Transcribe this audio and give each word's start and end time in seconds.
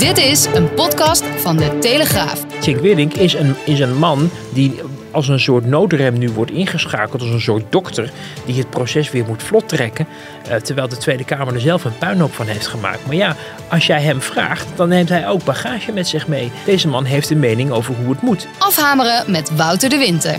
Dit 0.00 0.18
is 0.18 0.44
een 0.44 0.74
podcast 0.74 1.24
van 1.24 1.56
de 1.56 1.78
Telegraaf. 1.78 2.44
Chick 2.60 2.76
Willink 2.76 3.14
is 3.14 3.34
een, 3.34 3.54
is 3.64 3.80
een 3.80 3.98
man 3.98 4.30
die 4.52 4.80
als 5.10 5.28
een 5.28 5.40
soort 5.40 5.66
noodrem 5.66 6.18
nu 6.18 6.30
wordt 6.30 6.50
ingeschakeld, 6.50 7.20
als 7.20 7.30
een 7.30 7.40
soort 7.40 7.64
dokter 7.68 8.12
die 8.44 8.58
het 8.58 8.70
proces 8.70 9.10
weer 9.10 9.24
moet 9.24 9.42
vlot 9.42 9.68
trekken, 9.68 10.06
eh, 10.48 10.56
terwijl 10.56 10.88
de 10.88 10.96
Tweede 10.96 11.24
Kamer 11.24 11.54
er 11.54 11.60
zelf 11.60 11.84
een 11.84 11.98
puinhoop 11.98 12.34
van 12.34 12.46
heeft 12.46 12.66
gemaakt. 12.66 13.06
Maar 13.06 13.14
ja, 13.16 13.36
als 13.68 13.86
jij 13.86 14.02
hem 14.02 14.20
vraagt, 14.20 14.66
dan 14.76 14.88
neemt 14.88 15.08
hij 15.08 15.28
ook 15.28 15.44
bagage 15.44 15.92
met 15.92 16.08
zich 16.08 16.28
mee. 16.28 16.52
Deze 16.64 16.88
man 16.88 17.04
heeft 17.04 17.30
een 17.30 17.38
mening 17.38 17.70
over 17.70 17.94
hoe 17.94 18.10
het 18.10 18.22
moet. 18.22 18.46
Afhameren 18.58 19.30
met 19.30 19.56
Wouter 19.56 19.88
de 19.88 19.98
Winter. 19.98 20.36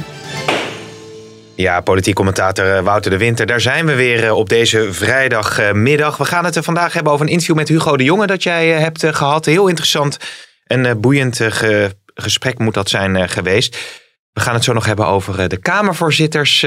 Ja, 1.62 1.82
politiek 1.82 2.16
commentator 2.16 2.76
eh, 2.76 2.84
Wouter 2.84 3.12
de 3.12 3.18
Winter. 3.18 3.46
Daar 3.46 3.62
zijn 3.62 3.86
we 3.86 3.96
weer 3.96 4.24
eh, 4.26 4.38
op 4.38 4.50
deze 4.50 4.94
vrijdagmiddag. 4.94 6.18
We 6.18 6.26
gaan 6.26 6.46
het 6.46 6.56
er 6.56 6.64
vandaag 6.64 6.94
hebben 6.94 7.14
over 7.14 7.26
een 7.26 7.32
interview 7.32 7.56
met 7.58 7.68
Hugo 7.68 7.98
de 7.98 8.04
Jonge 8.04 8.28
dat 8.28 8.44
jij 8.44 8.76
eh, 8.76 8.82
hebt 8.82 9.06
gehad. 9.06 9.46
Heel 9.46 9.68
interessant 9.68 10.18
en 10.64 11.02
boeiend 11.02 11.38
ge- 11.38 11.96
gesprek 12.14 12.60
moet 12.60 12.74
dat 12.74 12.90
zijn 12.90 13.30
geweest. 13.30 13.78
We 14.34 14.42
gaan 14.42 14.54
het 14.54 14.64
zo 14.64 14.74
nog 14.74 14.86
hebben 14.86 15.08
over 15.08 15.50
de 15.50 15.58
Kamervoorzitters, 15.58 16.62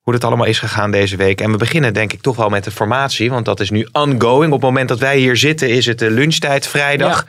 hoe 0.00 0.14
het 0.14 0.24
allemaal 0.24 0.46
is 0.46 0.58
gegaan 0.58 0.90
deze 0.90 1.16
week. 1.16 1.40
En 1.40 1.50
we 1.50 1.56
beginnen 1.56 1.94
denk 1.94 2.12
ik 2.12 2.20
toch 2.20 2.36
wel 2.36 2.48
met 2.48 2.64
de 2.64 2.70
formatie, 2.70 3.30
want 3.30 3.44
dat 3.44 3.60
is 3.60 3.70
nu 3.70 3.88
ongoing. 3.92 4.52
Op 4.52 4.60
het 4.60 4.70
moment 4.70 4.88
dat 4.88 4.98
wij 4.98 5.18
hier 5.18 5.36
zitten 5.36 5.68
is 5.68 5.86
het 5.86 5.98
de 5.98 6.10
lunchtijd 6.10 6.66
vrijdag. 6.66 7.26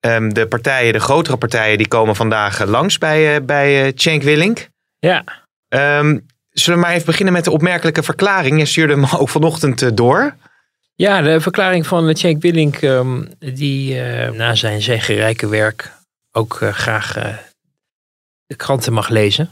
Ehm, 0.00 0.28
de 0.28 0.46
partijen, 0.46 0.92
de 0.92 1.00
grotere 1.00 1.36
partijen, 1.36 1.78
die 1.78 1.88
komen 1.88 2.16
vandaag 2.16 2.64
langs 2.64 2.98
bij, 2.98 3.34
uh, 3.34 3.44
bij 3.46 3.92
Cenk 3.94 4.22
Willink. 4.22 4.68
Ja. 4.98 5.24
Um, 5.68 6.26
zullen 6.50 6.80
we 6.80 6.86
maar 6.86 6.94
even 6.94 7.06
beginnen 7.06 7.32
met 7.32 7.44
de 7.44 7.50
opmerkelijke 7.50 8.02
verklaring? 8.02 8.58
Je 8.58 8.66
stuurde 8.66 8.92
hem 8.92 9.04
ook 9.20 9.28
vanochtend 9.28 9.82
uh, 9.82 9.90
door. 9.94 10.36
Ja, 10.94 11.22
de 11.22 11.40
verklaring 11.40 11.86
van 11.86 12.16
Cenk 12.16 12.42
Willink, 12.42 12.82
um, 12.82 13.28
die 13.38 13.94
uh, 13.94 14.30
na 14.30 14.54
zijn 14.54 14.82
zegenrijke 14.82 15.48
werk 15.48 15.92
ook 16.32 16.60
uh, 16.60 16.72
graag 16.72 17.12
de 18.46 18.56
kranten 18.56 18.92
mag 18.92 19.08
lezen. 19.08 19.50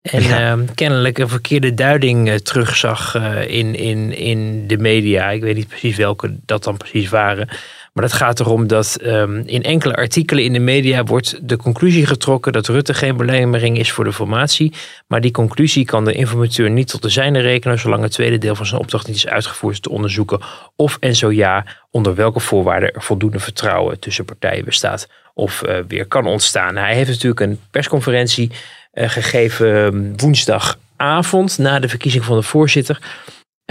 En 0.00 0.22
ja. 0.22 0.56
uh, 0.56 0.62
kennelijk 0.74 1.18
een 1.18 1.28
verkeerde 1.28 1.74
duiding 1.74 2.40
terugzag 2.40 3.14
in, 3.46 3.74
in, 3.74 4.12
in 4.12 4.66
de 4.66 4.78
media. 4.78 5.30
Ik 5.30 5.42
weet 5.42 5.56
niet 5.56 5.68
precies 5.68 5.96
welke 5.96 6.36
dat 6.44 6.64
dan 6.64 6.76
precies 6.76 7.08
waren. 7.08 7.48
Maar 7.96 8.04
het 8.04 8.14
gaat 8.14 8.40
erom 8.40 8.66
dat 8.66 8.98
um, 9.02 9.42
in 9.46 9.62
enkele 9.62 9.96
artikelen 9.96 10.44
in 10.44 10.52
de 10.52 10.58
media 10.58 11.04
wordt 11.04 11.48
de 11.48 11.56
conclusie 11.56 12.06
getrokken 12.06 12.52
dat 12.52 12.66
Rutte 12.66 12.94
geen 12.94 13.16
belemmering 13.16 13.78
is 13.78 13.92
voor 13.92 14.04
de 14.04 14.12
formatie. 14.12 14.72
Maar 15.06 15.20
die 15.20 15.30
conclusie 15.30 15.84
kan 15.84 16.04
de 16.04 16.12
informateur 16.12 16.70
niet 16.70 16.88
tot 16.88 17.02
de 17.02 17.08
zijne 17.08 17.40
rekenen 17.40 17.78
zolang 17.78 18.02
het 18.02 18.12
tweede 18.12 18.38
deel 18.38 18.54
van 18.54 18.66
zijn 18.66 18.80
opdracht 18.80 19.06
niet 19.06 19.16
is 19.16 19.26
uitgevoerd 19.26 19.82
te 19.82 19.90
onderzoeken 19.90 20.40
of 20.74 20.96
en 21.00 21.16
zo 21.16 21.32
ja 21.32 21.64
onder 21.90 22.14
welke 22.14 22.40
voorwaarden 22.40 22.92
er 22.92 23.02
voldoende 23.02 23.38
vertrouwen 23.38 24.00
tussen 24.00 24.24
partijen 24.24 24.64
bestaat 24.64 25.08
of 25.34 25.62
uh, 25.66 25.78
weer 25.88 26.06
kan 26.06 26.26
ontstaan. 26.26 26.76
Hij 26.76 26.94
heeft 26.94 27.10
natuurlijk 27.10 27.40
een 27.40 27.60
persconferentie 27.70 28.50
uh, 28.94 29.08
gegeven 29.08 30.12
woensdagavond 30.16 31.58
na 31.58 31.78
de 31.78 31.88
verkiezing 31.88 32.24
van 32.24 32.36
de 32.36 32.42
voorzitter. 32.42 32.98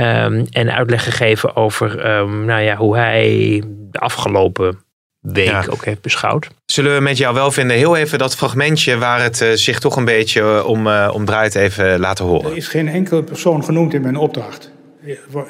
Um, 0.01 0.45
en 0.51 0.73
uitleg 0.73 1.03
gegeven 1.03 1.55
over 1.55 2.17
um, 2.17 2.45
nou 2.45 2.61
ja, 2.61 2.75
hoe 2.75 2.95
hij 2.95 3.63
de 3.67 3.99
afgelopen 3.99 4.79
week 5.19 5.47
ja. 5.47 5.65
ook 5.69 5.85
heeft 5.85 6.01
beschouwd. 6.01 6.49
Zullen 6.65 6.95
we 6.95 7.01
met 7.01 7.17
jou 7.17 7.33
wel 7.33 7.51
vinden 7.51 7.77
heel 7.77 7.95
even 7.95 8.17
dat 8.17 8.35
fragmentje 8.35 8.97
waar 8.97 9.21
het 9.21 9.41
uh, 9.41 9.51
zich 9.51 9.79
toch 9.79 9.95
een 9.95 10.05
beetje 10.05 10.65
om, 10.65 10.87
uh, 10.87 11.11
om 11.13 11.25
draait 11.25 11.55
even 11.55 11.99
laten 11.99 12.25
horen? 12.25 12.51
Er 12.51 12.57
is 12.57 12.67
geen 12.67 12.87
enkele 12.87 13.23
persoon 13.23 13.63
genoemd 13.63 13.93
in 13.93 14.01
mijn 14.01 14.17
opdracht. 14.17 14.71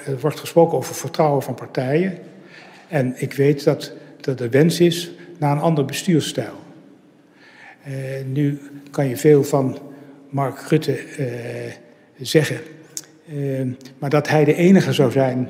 Er 0.05 0.19
wordt 0.19 0.39
gesproken 0.39 0.77
over 0.77 0.95
vertrouwen 0.95 1.43
van 1.43 1.55
partijen. 1.55 2.17
En 2.87 3.13
ik 3.17 3.33
weet 3.33 3.63
dat, 3.63 3.93
dat 4.21 4.37
de 4.37 4.49
wens 4.49 4.79
is 4.79 5.11
naar 5.39 5.51
een 5.51 5.61
ander 5.61 5.85
bestuursstijl. 5.85 6.63
Uh, 7.87 7.93
nu 8.25 8.61
kan 8.91 9.07
je 9.07 9.17
veel 9.17 9.43
van 9.43 9.79
Mark 10.29 10.59
Rutte 10.69 10.99
zeggen. 12.21 12.59
Uh, 13.29 13.73
maar 13.99 14.09
dat 14.09 14.27
hij 14.27 14.45
de 14.45 14.55
enige 14.55 14.93
zou 14.93 15.11
zijn 15.11 15.49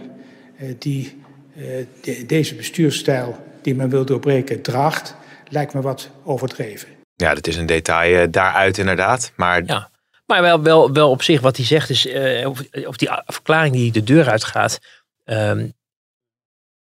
uh, 0.61 0.73
die 0.79 1.21
uh, 1.57 1.63
de, 2.01 2.25
deze 2.25 2.55
bestuursstijl 2.55 3.37
die 3.61 3.75
men 3.75 3.89
wil 3.89 4.05
doorbreken 4.05 4.61
draagt, 4.61 5.15
lijkt 5.49 5.73
me 5.73 5.81
wat 5.81 6.09
overdreven. 6.23 6.87
Ja, 7.15 7.33
dat 7.33 7.47
is 7.47 7.55
een 7.55 7.65
detail 7.65 8.31
daaruit 8.31 8.77
inderdaad. 8.77 9.31
Maar, 9.35 9.63
ja. 9.65 9.89
maar 10.25 10.41
wel, 10.41 10.61
wel, 10.61 10.93
wel 10.93 11.09
op 11.09 11.21
zich 11.21 11.41
wat 11.41 11.57
hij 11.57 11.65
zegt 11.65 11.89
is, 11.89 12.07
of, 12.45 12.61
of, 12.85 12.97
die 12.97 13.09
verklaring 13.25 13.73
die 13.73 13.91
de 13.91 14.03
deur 14.03 14.29
uitgaat, 14.29 14.79
ehm, 15.23 15.69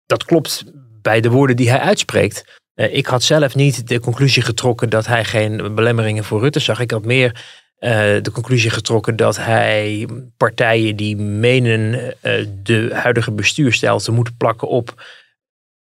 dat 0.06 0.24
klopt 0.24 0.64
bij 1.02 1.20
de 1.20 1.30
woorden 1.30 1.56
die 1.56 1.70
hij 1.70 1.80
uitspreekt. 1.80 2.59
Ik 2.74 3.06
had 3.06 3.22
zelf 3.22 3.54
niet 3.54 3.88
de 3.88 4.00
conclusie 4.00 4.42
getrokken 4.42 4.90
dat 4.90 5.06
hij 5.06 5.24
geen 5.24 5.74
belemmeringen 5.74 6.24
voor 6.24 6.40
Rutte 6.40 6.60
zag. 6.60 6.80
Ik 6.80 6.90
had 6.90 7.04
meer 7.04 7.44
uh, 7.80 7.90
de 8.22 8.30
conclusie 8.32 8.70
getrokken 8.70 9.16
dat 9.16 9.36
hij 9.36 10.08
partijen 10.36 10.96
die 10.96 11.16
menen 11.16 11.94
uh, 12.22 12.46
de 12.62 12.90
huidige 12.92 13.32
bestuurstijl 13.32 13.98
te 13.98 14.12
moeten 14.12 14.36
plakken 14.36 14.68
op 14.68 15.02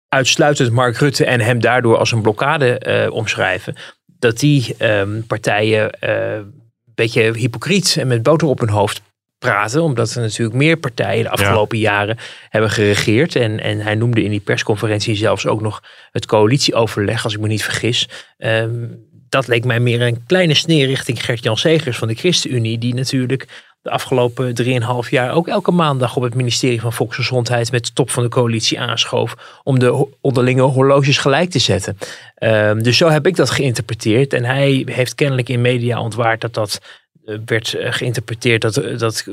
uitsluitend 0.07 0.71
Mark 0.71 0.97
Rutte 0.97 1.25
en 1.25 1.41
hem 1.41 1.59
daardoor 1.59 1.97
als 1.97 2.11
een 2.11 2.21
blokkade 2.21 3.09
omschrijven, 3.13 3.75
dat 4.05 4.39
die 4.39 4.75
um, 4.79 5.27
partijen 5.27 6.09
een 6.09 6.53
beetje 6.95 7.37
hypocriet 7.37 7.97
en 7.99 8.07
met 8.07 8.23
boter 8.23 8.47
op 8.47 8.59
hun 8.59 8.69
hoofd 8.69 9.01
praten, 9.39 9.81
omdat 9.81 10.13
er 10.13 10.21
natuurlijk 10.21 10.57
meer 10.57 10.77
partijen 10.77 11.23
de 11.23 11.29
afgelopen 11.29 11.77
ja. 11.77 11.91
jaren 11.91 12.17
hebben 12.49 12.69
geregeerd. 12.69 13.35
En, 13.35 13.59
en 13.59 13.79
hij 13.79 13.95
noemde 13.95 14.23
in 14.23 14.29
die 14.29 14.39
persconferentie 14.39 15.15
zelfs 15.15 15.47
ook 15.47 15.61
nog 15.61 15.83
het 16.11 16.25
coalitieoverleg, 16.25 17.23
als 17.23 17.33
ik 17.33 17.39
me 17.39 17.47
niet 17.47 17.63
vergis. 17.63 18.09
Um, 18.37 19.03
dat 19.29 19.47
leek 19.47 19.65
mij 19.65 19.79
meer 19.79 20.01
een 20.01 20.25
kleine 20.25 20.53
sneer 20.53 20.87
richting 20.87 21.25
Gert-Jan 21.25 21.57
Segers 21.57 21.97
van 21.97 22.07
de 22.07 22.13
ChristenUnie, 22.13 22.77
die 22.77 22.93
natuurlijk 22.93 23.47
de 23.81 23.91
afgelopen 23.91 24.53
3,5 25.05 25.09
jaar 25.09 25.33
ook 25.33 25.47
elke 25.47 25.71
maandag 25.71 26.15
op 26.15 26.23
het 26.23 26.35
ministerie 26.35 26.81
van 26.81 26.93
Volksgezondheid 26.93 27.71
met 27.71 27.85
de 27.85 27.93
top 27.93 28.09
van 28.09 28.23
de 28.23 28.29
coalitie 28.29 28.79
aanschoof 28.79 29.35
om 29.63 29.79
de 29.79 30.07
onderlinge 30.21 30.61
horloges 30.61 31.17
gelijk 31.17 31.49
te 31.49 31.59
zetten. 31.59 31.97
Um, 32.39 32.83
dus 32.83 32.97
zo 32.97 33.09
heb 33.09 33.27
ik 33.27 33.35
dat 33.35 33.49
geïnterpreteerd. 33.49 34.33
En 34.33 34.43
hij 34.43 34.85
heeft 34.85 35.15
kennelijk 35.15 35.49
in 35.49 35.61
media 35.61 36.01
ontwaard 36.01 36.41
dat 36.41 36.53
dat 36.53 36.81
werd 37.45 37.73
uh, 37.73 37.91
geïnterpreteerd 37.91 38.61
dat, 38.61 38.73
dat 38.97 39.25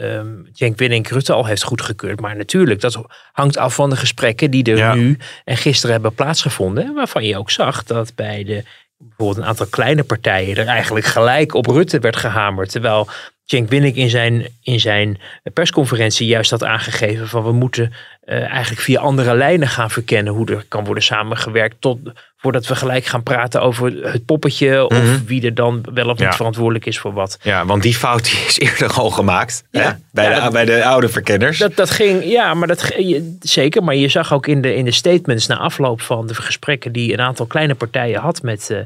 um, 0.00 0.48
Cenk 0.52 0.78
Willink 0.78 1.08
Rutte 1.08 1.32
al 1.32 1.46
heeft 1.46 1.62
goedgekeurd. 1.62 2.20
Maar 2.20 2.36
natuurlijk, 2.36 2.80
dat 2.80 3.02
hangt 3.32 3.56
af 3.56 3.74
van 3.74 3.90
de 3.90 3.96
gesprekken 3.96 4.50
die 4.50 4.64
er 4.64 4.76
ja. 4.76 4.94
nu 4.94 5.18
en 5.44 5.56
gisteren 5.56 5.92
hebben 5.92 6.14
plaatsgevonden. 6.14 6.94
Waarvan 6.94 7.24
je 7.24 7.38
ook 7.38 7.50
zag 7.50 7.84
dat 7.84 8.14
bij 8.14 8.44
de 8.44 8.64
bijvoorbeeld 8.98 9.38
een 9.38 9.50
aantal 9.50 9.66
kleine 9.66 10.04
partijen 10.04 10.56
er 10.56 10.66
eigenlijk 10.66 11.06
gelijk 11.06 11.54
op 11.54 11.66
Rutte 11.66 11.98
werd 11.98 12.16
gehamerd. 12.16 12.70
Terwijl 12.70 13.08
Cenk 13.50 13.68
Willink 13.68 13.94
in 13.94 14.10
zijn, 14.10 14.46
in 14.62 14.80
zijn 14.80 15.20
persconferentie 15.52 16.26
juist 16.26 16.50
had 16.50 16.64
aangegeven 16.64 17.28
van 17.28 17.44
we 17.44 17.52
moeten 17.52 17.92
uh, 18.24 18.50
eigenlijk 18.50 18.80
via 18.80 19.00
andere 19.00 19.34
lijnen 19.34 19.68
gaan 19.68 19.90
verkennen 19.90 20.32
hoe 20.32 20.46
er 20.46 20.64
kan 20.68 20.84
worden 20.84 21.02
samengewerkt 21.02 21.76
tot 21.80 21.98
voordat 22.36 22.66
we 22.66 22.76
gelijk 22.76 23.04
gaan 23.04 23.22
praten 23.22 23.62
over 23.62 24.12
het 24.12 24.24
poppetje 24.24 24.86
mm 24.88 24.96
-hmm. 24.96 25.14
of 25.14 25.26
wie 25.26 25.44
er 25.44 25.54
dan 25.54 25.84
wel 25.94 26.08
of 26.08 26.18
niet 26.18 26.28
ja. 26.28 26.32
verantwoordelijk 26.32 26.86
is 26.86 26.98
voor 26.98 27.12
wat. 27.12 27.38
Ja, 27.42 27.66
want 27.66 27.82
die 27.82 27.94
fout 27.94 28.24
die 28.24 28.44
is 28.46 28.58
eerder 28.58 28.92
al 28.92 29.10
gemaakt 29.10 29.64
ja. 29.70 29.80
hè? 29.80 29.90
Bij, 30.10 30.24
ja, 30.24 30.34
de, 30.34 30.40
dat, 30.40 30.52
bij 30.52 30.64
de 30.64 30.84
oude 30.84 31.08
verkenners. 31.08 31.58
Dat, 31.58 31.76
dat 31.76 31.90
ging, 31.90 32.24
ja, 32.24 32.54
maar 32.54 32.68
dat 32.68 32.94
zeker. 33.40 33.84
Maar 33.84 33.94
je 33.94 34.08
zag 34.08 34.32
ook 34.32 34.46
in 34.46 34.60
de, 34.60 34.74
in 34.74 34.84
de 34.84 34.92
statements 34.92 35.46
na 35.46 35.56
afloop 35.56 36.00
van 36.00 36.26
de 36.26 36.34
gesprekken 36.34 36.92
die 36.92 37.12
een 37.12 37.20
aantal 37.20 37.46
kleine 37.46 37.74
partijen 37.74 38.20
had 38.20 38.42
met, 38.42 38.68
uh, 38.70 38.78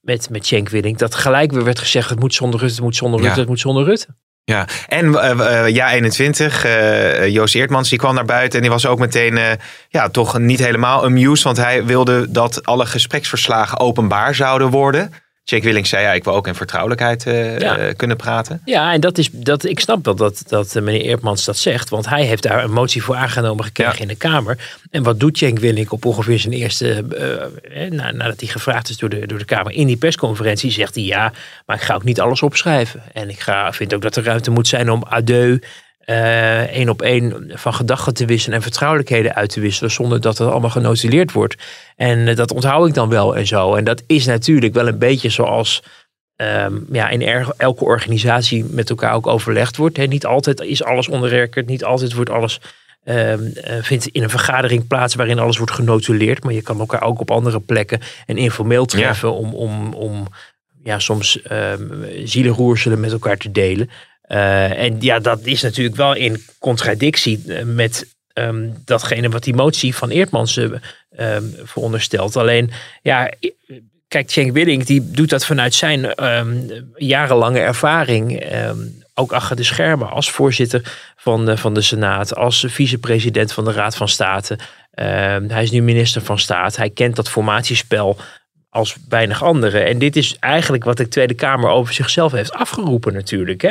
met, 0.00 0.30
met 0.30 0.46
Cenk 0.46 0.68
Willink, 0.68 0.98
dat 0.98 1.14
gelijk 1.14 1.52
weer 1.52 1.64
werd 1.64 1.78
gezegd: 1.78 2.10
het 2.10 2.20
moet 2.20 2.34
zonder 2.34 2.60
Rutte, 2.60 2.74
het 2.74 2.84
moet 2.84 2.96
zonder 2.96 3.20
Rutte, 3.20 3.40
het 3.40 3.48
moet 3.48 3.60
zonder 3.60 3.84
Rutte. 3.84 4.06
Ja, 4.44 4.66
en 4.88 5.06
uh, 5.06 5.68
ja 5.68 5.92
21, 5.92 6.66
uh, 6.66 7.28
Joost 7.28 7.54
Eertmans, 7.54 7.88
die 7.88 7.98
kwam 7.98 8.14
naar 8.14 8.24
buiten 8.24 8.56
en 8.56 8.62
die 8.62 8.70
was 8.70 8.86
ook 8.86 8.98
meteen 8.98 9.58
ja, 9.88 10.08
toch 10.08 10.38
niet 10.38 10.58
helemaal 10.58 11.04
amused, 11.04 11.44
want 11.44 11.56
hij 11.56 11.84
wilde 11.84 12.30
dat 12.30 12.64
alle 12.64 12.86
gespreksverslagen 12.86 13.78
openbaar 13.78 14.34
zouden 14.34 14.70
worden. 14.70 15.12
Jake 15.44 15.64
Willings 15.64 15.88
zei, 15.88 16.02
ja, 16.02 16.12
ik 16.12 16.24
wil 16.24 16.34
ook 16.34 16.46
in 16.46 16.54
vertrouwelijkheid 16.54 17.26
uh, 17.26 17.58
ja. 17.58 17.78
uh, 17.78 17.94
kunnen 17.96 18.16
praten. 18.16 18.62
Ja, 18.64 18.92
en 18.92 19.00
dat 19.00 19.18
is, 19.18 19.28
dat, 19.32 19.64
ik 19.64 19.80
snap 19.80 20.04
wel 20.04 20.14
dat, 20.14 20.42
dat 20.46 20.74
meneer 20.74 21.00
Eertmans 21.00 21.44
dat 21.44 21.56
zegt. 21.56 21.88
Want 21.88 22.08
hij 22.08 22.24
heeft 22.24 22.42
daar 22.42 22.64
een 22.64 22.72
motie 22.72 23.02
voor 23.02 23.14
aangenomen 23.14 23.64
gekregen 23.64 23.94
ja. 23.94 24.00
in 24.00 24.08
de 24.08 24.14
Kamer. 24.14 24.80
En 24.90 25.02
wat 25.02 25.20
doet 25.20 25.38
Cenk 25.38 25.58
Willink 25.58 25.92
op 25.92 26.04
ongeveer 26.04 26.38
zijn 26.38 26.52
eerste... 26.52 27.04
Uh, 27.72 27.90
na, 27.90 28.10
nadat 28.10 28.40
hij 28.40 28.48
gevraagd 28.48 28.88
is 28.88 28.96
door 28.96 29.08
de, 29.08 29.26
door 29.26 29.38
de 29.38 29.44
Kamer 29.44 29.72
in 29.72 29.86
die 29.86 29.96
persconferentie... 29.96 30.70
zegt 30.70 30.94
hij 30.94 31.04
ja, 31.04 31.32
maar 31.66 31.76
ik 31.76 31.82
ga 31.82 31.94
ook 31.94 32.04
niet 32.04 32.20
alles 32.20 32.42
opschrijven. 32.42 33.02
En 33.12 33.30
ik 33.30 33.40
ga, 33.40 33.72
vind 33.72 33.94
ook 33.94 34.02
dat 34.02 34.16
er 34.16 34.24
ruimte 34.24 34.50
moet 34.50 34.68
zijn 34.68 34.90
om 34.90 35.04
adieu 35.08 35.60
één 36.04 36.88
op 36.88 37.02
één 37.02 37.50
van 37.54 37.74
gedachten 37.74 38.14
te 38.14 38.24
wisselen 38.24 38.56
en 38.56 38.62
vertrouwelijkheden 38.62 39.34
uit 39.34 39.50
te 39.50 39.60
wisselen 39.60 39.90
zonder 39.90 40.20
dat 40.20 40.38
het 40.38 40.48
allemaal 40.48 40.70
genotuleerd 40.70 41.32
wordt. 41.32 41.56
En 41.96 42.18
uh, 42.18 42.36
dat 42.36 42.52
onthoud 42.52 42.88
ik 42.88 42.94
dan 42.94 43.08
wel 43.08 43.36
en 43.36 43.46
zo. 43.46 43.74
En 43.74 43.84
dat 43.84 44.02
is 44.06 44.26
natuurlijk 44.26 44.74
wel 44.74 44.88
een 44.88 44.98
beetje 44.98 45.28
zoals 45.28 45.82
um, 46.36 46.86
ja, 46.92 47.08
in 47.08 47.22
er, 47.22 47.48
elke 47.56 47.84
organisatie 47.84 48.64
met 48.64 48.90
elkaar 48.90 49.14
ook 49.14 49.26
overlegd 49.26 49.76
wordt. 49.76 49.96
He, 49.96 50.04
niet 50.04 50.26
altijd 50.26 50.60
is 50.60 50.84
alles 50.84 51.08
onderwerkerd, 51.08 51.66
niet 51.66 51.84
altijd 51.84 52.12
wordt 52.12 52.30
alles 52.30 52.60
ehm, 53.04 53.44
eh, 53.44 53.82
vindt 53.82 54.06
in 54.06 54.22
een 54.22 54.30
vergadering 54.30 54.86
plaats 54.86 55.14
waarin 55.14 55.38
alles 55.38 55.56
wordt 55.56 55.72
genotuleerd. 55.72 56.44
Maar 56.44 56.52
je 56.52 56.62
kan 56.62 56.78
elkaar 56.78 57.02
ook 57.02 57.20
op 57.20 57.30
andere 57.30 57.60
plekken 57.60 58.00
en 58.26 58.36
informeel 58.36 58.84
treffen 58.84 59.32
om, 59.32 59.54
om, 59.54 59.94
om 59.94 60.26
ja, 60.82 60.98
soms 60.98 61.40
um, 61.52 62.04
zielenroerselen 62.24 63.00
met 63.00 63.12
elkaar 63.12 63.36
te 63.36 63.50
delen. 63.50 63.90
Uh, 64.32 64.78
en 64.78 64.96
ja, 65.00 65.18
dat 65.18 65.40
is 65.42 65.62
natuurlijk 65.62 65.96
wel 65.96 66.14
in 66.14 66.44
contradictie 66.58 67.64
met 67.64 68.06
um, 68.34 68.74
datgene 68.84 69.28
wat 69.28 69.42
die 69.42 69.54
motie 69.54 69.94
van 69.94 70.10
Eertmans 70.10 70.56
uh, 70.56 70.64
um, 71.18 71.54
veronderstelt. 71.62 72.36
Alleen, 72.36 72.70
ja, 73.02 73.30
kijk, 74.08 74.30
Cenk 74.30 74.52
Willink 74.52 74.86
die 74.86 75.10
doet 75.10 75.30
dat 75.30 75.46
vanuit 75.46 75.74
zijn 75.74 76.24
um, 76.24 76.66
jarenlange 76.94 77.58
ervaring. 77.58 78.44
ook 79.14 79.32
achter 79.32 79.56
de 79.56 79.62
schermen 79.62 80.10
als 80.10 80.30
voorzitter 80.30 80.98
van 81.16 81.44
de, 81.44 81.56
van 81.56 81.74
de 81.74 81.82
Senaat, 81.82 82.34
als 82.34 82.64
vicepresident 82.68 83.52
van 83.52 83.64
de 83.64 83.72
Raad 83.72 83.96
van 83.96 84.08
State. 84.08 84.58
hij 85.48 85.62
is 85.62 85.70
nu 85.70 85.82
minister 85.82 86.22
van 86.22 86.38
Staat. 86.38 86.76
Hij 86.76 86.90
kent 86.90 87.16
dat 87.16 87.28
formatiespel 87.28 88.18
als 88.72 88.96
weinig 89.08 89.42
anderen. 89.42 89.86
En 89.86 89.98
dit 89.98 90.16
is 90.16 90.36
eigenlijk 90.40 90.84
wat 90.84 90.96
de 90.96 91.08
Tweede 91.08 91.34
Kamer 91.34 91.70
over 91.70 91.94
zichzelf 91.94 92.32
heeft 92.32 92.52
afgeroepen 92.52 93.12
natuurlijk. 93.12 93.62
Hè? 93.62 93.70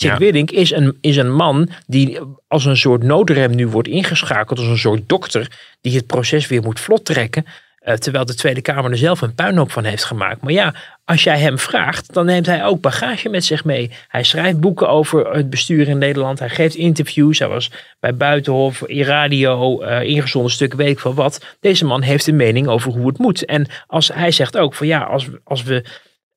Jack 0.00 0.12
ja. 0.12 0.18
Willink 0.18 0.50
is 0.50 0.70
een, 0.70 0.98
is 1.00 1.16
een 1.16 1.34
man 1.34 1.68
die 1.86 2.18
als 2.48 2.64
een 2.64 2.76
soort 2.76 3.02
noodrem 3.02 3.54
nu 3.54 3.66
wordt 3.66 3.88
ingeschakeld, 3.88 4.58
als 4.58 4.68
een 4.68 4.78
soort 4.78 5.08
dokter, 5.08 5.50
die 5.80 5.96
het 5.96 6.06
proces 6.06 6.46
weer 6.46 6.62
moet 6.62 6.80
vlot 6.80 7.04
trekken. 7.04 7.44
Uh, 7.84 7.94
terwijl 7.94 8.24
de 8.24 8.34
Tweede 8.34 8.60
Kamer 8.60 8.90
er 8.90 8.98
zelf 8.98 9.20
een 9.20 9.34
puinhoop 9.34 9.70
van 9.70 9.84
heeft 9.84 10.04
gemaakt. 10.04 10.42
Maar 10.42 10.52
ja, 10.52 10.74
als 11.04 11.24
jij 11.24 11.38
hem 11.38 11.58
vraagt, 11.58 12.14
dan 12.14 12.26
neemt 12.26 12.46
hij 12.46 12.64
ook 12.64 12.80
bagage 12.80 13.28
met 13.28 13.44
zich 13.44 13.64
mee. 13.64 13.90
Hij 14.08 14.22
schrijft 14.22 14.60
boeken 14.60 14.88
over 14.88 15.30
het 15.32 15.50
bestuur 15.50 15.88
in 15.88 15.98
Nederland. 15.98 16.38
Hij 16.38 16.48
geeft 16.48 16.74
interviews. 16.74 17.38
Hij 17.38 17.48
was 17.48 17.70
bij 18.00 18.14
Buitenhof, 18.14 18.82
in 18.82 19.02
radio, 19.04 19.82
uh, 19.82 20.02
ingezonden 20.02 20.52
stuk 20.52 20.74
week 20.74 20.98
van 20.98 21.14
wat. 21.14 21.56
Deze 21.60 21.84
man 21.84 22.02
heeft 22.02 22.26
een 22.26 22.36
mening 22.36 22.66
over 22.66 22.92
hoe 22.92 23.06
het 23.06 23.18
moet. 23.18 23.44
En 23.44 23.66
als 23.86 24.08
hij 24.14 24.30
zegt 24.30 24.56
ook 24.56 24.74
van 24.74 24.86
ja, 24.86 25.00
als, 25.00 25.28
als 25.44 25.62
we. 25.62 25.84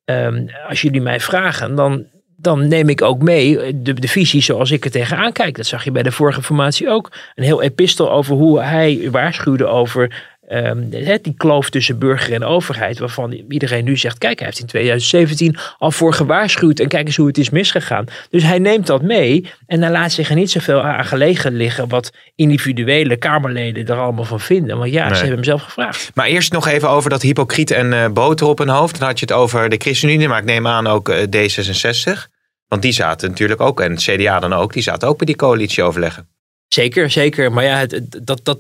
Um, 0.06 0.50
als 0.68 0.82
jullie 0.82 1.02
mij 1.02 1.20
vragen, 1.20 1.76
dan 1.76 2.06
dan 2.44 2.68
neem 2.68 2.90
ik 2.90 3.02
ook 3.02 3.22
mee 3.22 3.60
eh, 3.60 3.74
de, 3.76 3.94
de 3.94 4.08
visie 4.08 4.42
zoals 4.42 4.72
ik 4.72 4.86
er 4.86 4.92
tegenaan 4.92 5.32
kijk. 5.32 5.56
Dat 5.56 5.66
zag 5.66 5.84
je 5.84 5.92
bij 5.92 6.04
de 6.04 6.12
vorige 6.12 6.42
formatie 6.42 6.90
ook. 6.90 7.12
Een 7.36 7.44
heel 7.44 7.62
epistel 7.62 8.12
over 8.12 8.36
hoe 8.36 8.62
hij 8.62 9.08
waarschuwde 9.12 9.66
over 9.66 10.32
um, 10.52 10.90
die 11.22 11.34
kloof 11.38 11.70
tussen 11.70 12.00
burger 12.00 12.34
en 12.34 12.44
overheid. 12.44 13.00
Waarvan 13.00 13.32
iedereen 13.50 13.84
nu 13.84 13.98
zegt, 13.98 14.18
kijk, 14.18 14.38
hij 14.38 14.48
heeft 14.48 14.60
in 14.60 14.66
2017 14.66 15.58
al 15.78 15.92
voor 15.92 16.14
gewaarschuwd. 16.14 16.80
En 16.80 16.88
kijk 16.88 17.08
eens 17.08 17.16
hoe 17.16 17.28
het 17.28 17.38
is 17.38 17.50
misgegaan. 17.50 18.06
Dus 18.30 18.44
hij 18.44 18.60
neemt 18.60 18.88
dat 18.88 19.02
mee. 19.02 19.52
En 19.68 19.82
dan 19.82 19.92
laat 19.92 20.12
zich 20.12 20.30
er 20.30 20.36
niet 20.36 20.52
zoveel 20.52 20.82
aan 20.82 21.06
gelegen 21.06 21.56
liggen 21.56 21.90
wat 21.90 22.12
individuele 22.36 23.16
Kamerleden 23.16 23.86
er 23.86 24.00
allemaal 24.00 24.26
van 24.26 24.40
vinden. 24.40 24.78
Want 24.78 24.92
ja, 24.92 25.08
ze 25.08 25.16
hebben 25.16 25.32
hem 25.32 25.44
zelf 25.44 25.62
gevraagd. 25.62 26.12
Maar 26.14 26.26
eerst 26.26 26.52
nog 26.52 26.68
even 26.68 26.90
over 26.90 27.10
dat 27.10 27.22
hypocriet 27.22 27.72
en 27.72 27.92
uh, 27.92 28.08
boter 28.08 28.48
op 28.48 28.58
hun 28.58 28.70
hoofd. 28.70 29.00
Dan 29.00 29.08
had 29.08 29.20
je 29.20 29.26
het 29.26 29.36
over 29.36 29.70
de 29.70 29.78
ChristenUnie, 29.78 30.28
maar 30.28 30.40
ik 30.40 30.46
neem 30.46 30.68
aan 30.68 30.88
ook 30.88 31.10
uh, 31.10 31.18
D66. 31.18 32.33
Want 32.74 32.86
die 32.86 32.94
zaten 32.94 33.30
natuurlijk 33.30 33.62
ook, 33.62 33.82
en 33.82 33.92
het 33.92 34.02
CDA 34.02 34.40
dan 34.40 34.54
ook, 34.54 34.74
die 34.74 34.84
zaten 34.84 35.08
ook 35.08 35.18
bij 35.18 35.26
die 35.26 35.36
coalitieoverleggen. 35.36 36.28
Zeker, 36.68 37.12
zeker. 37.12 37.52
Maar 37.52 37.64
ja, 37.64 37.78
het, 37.78 38.20
dat, 38.24 38.40
dat, 38.44 38.60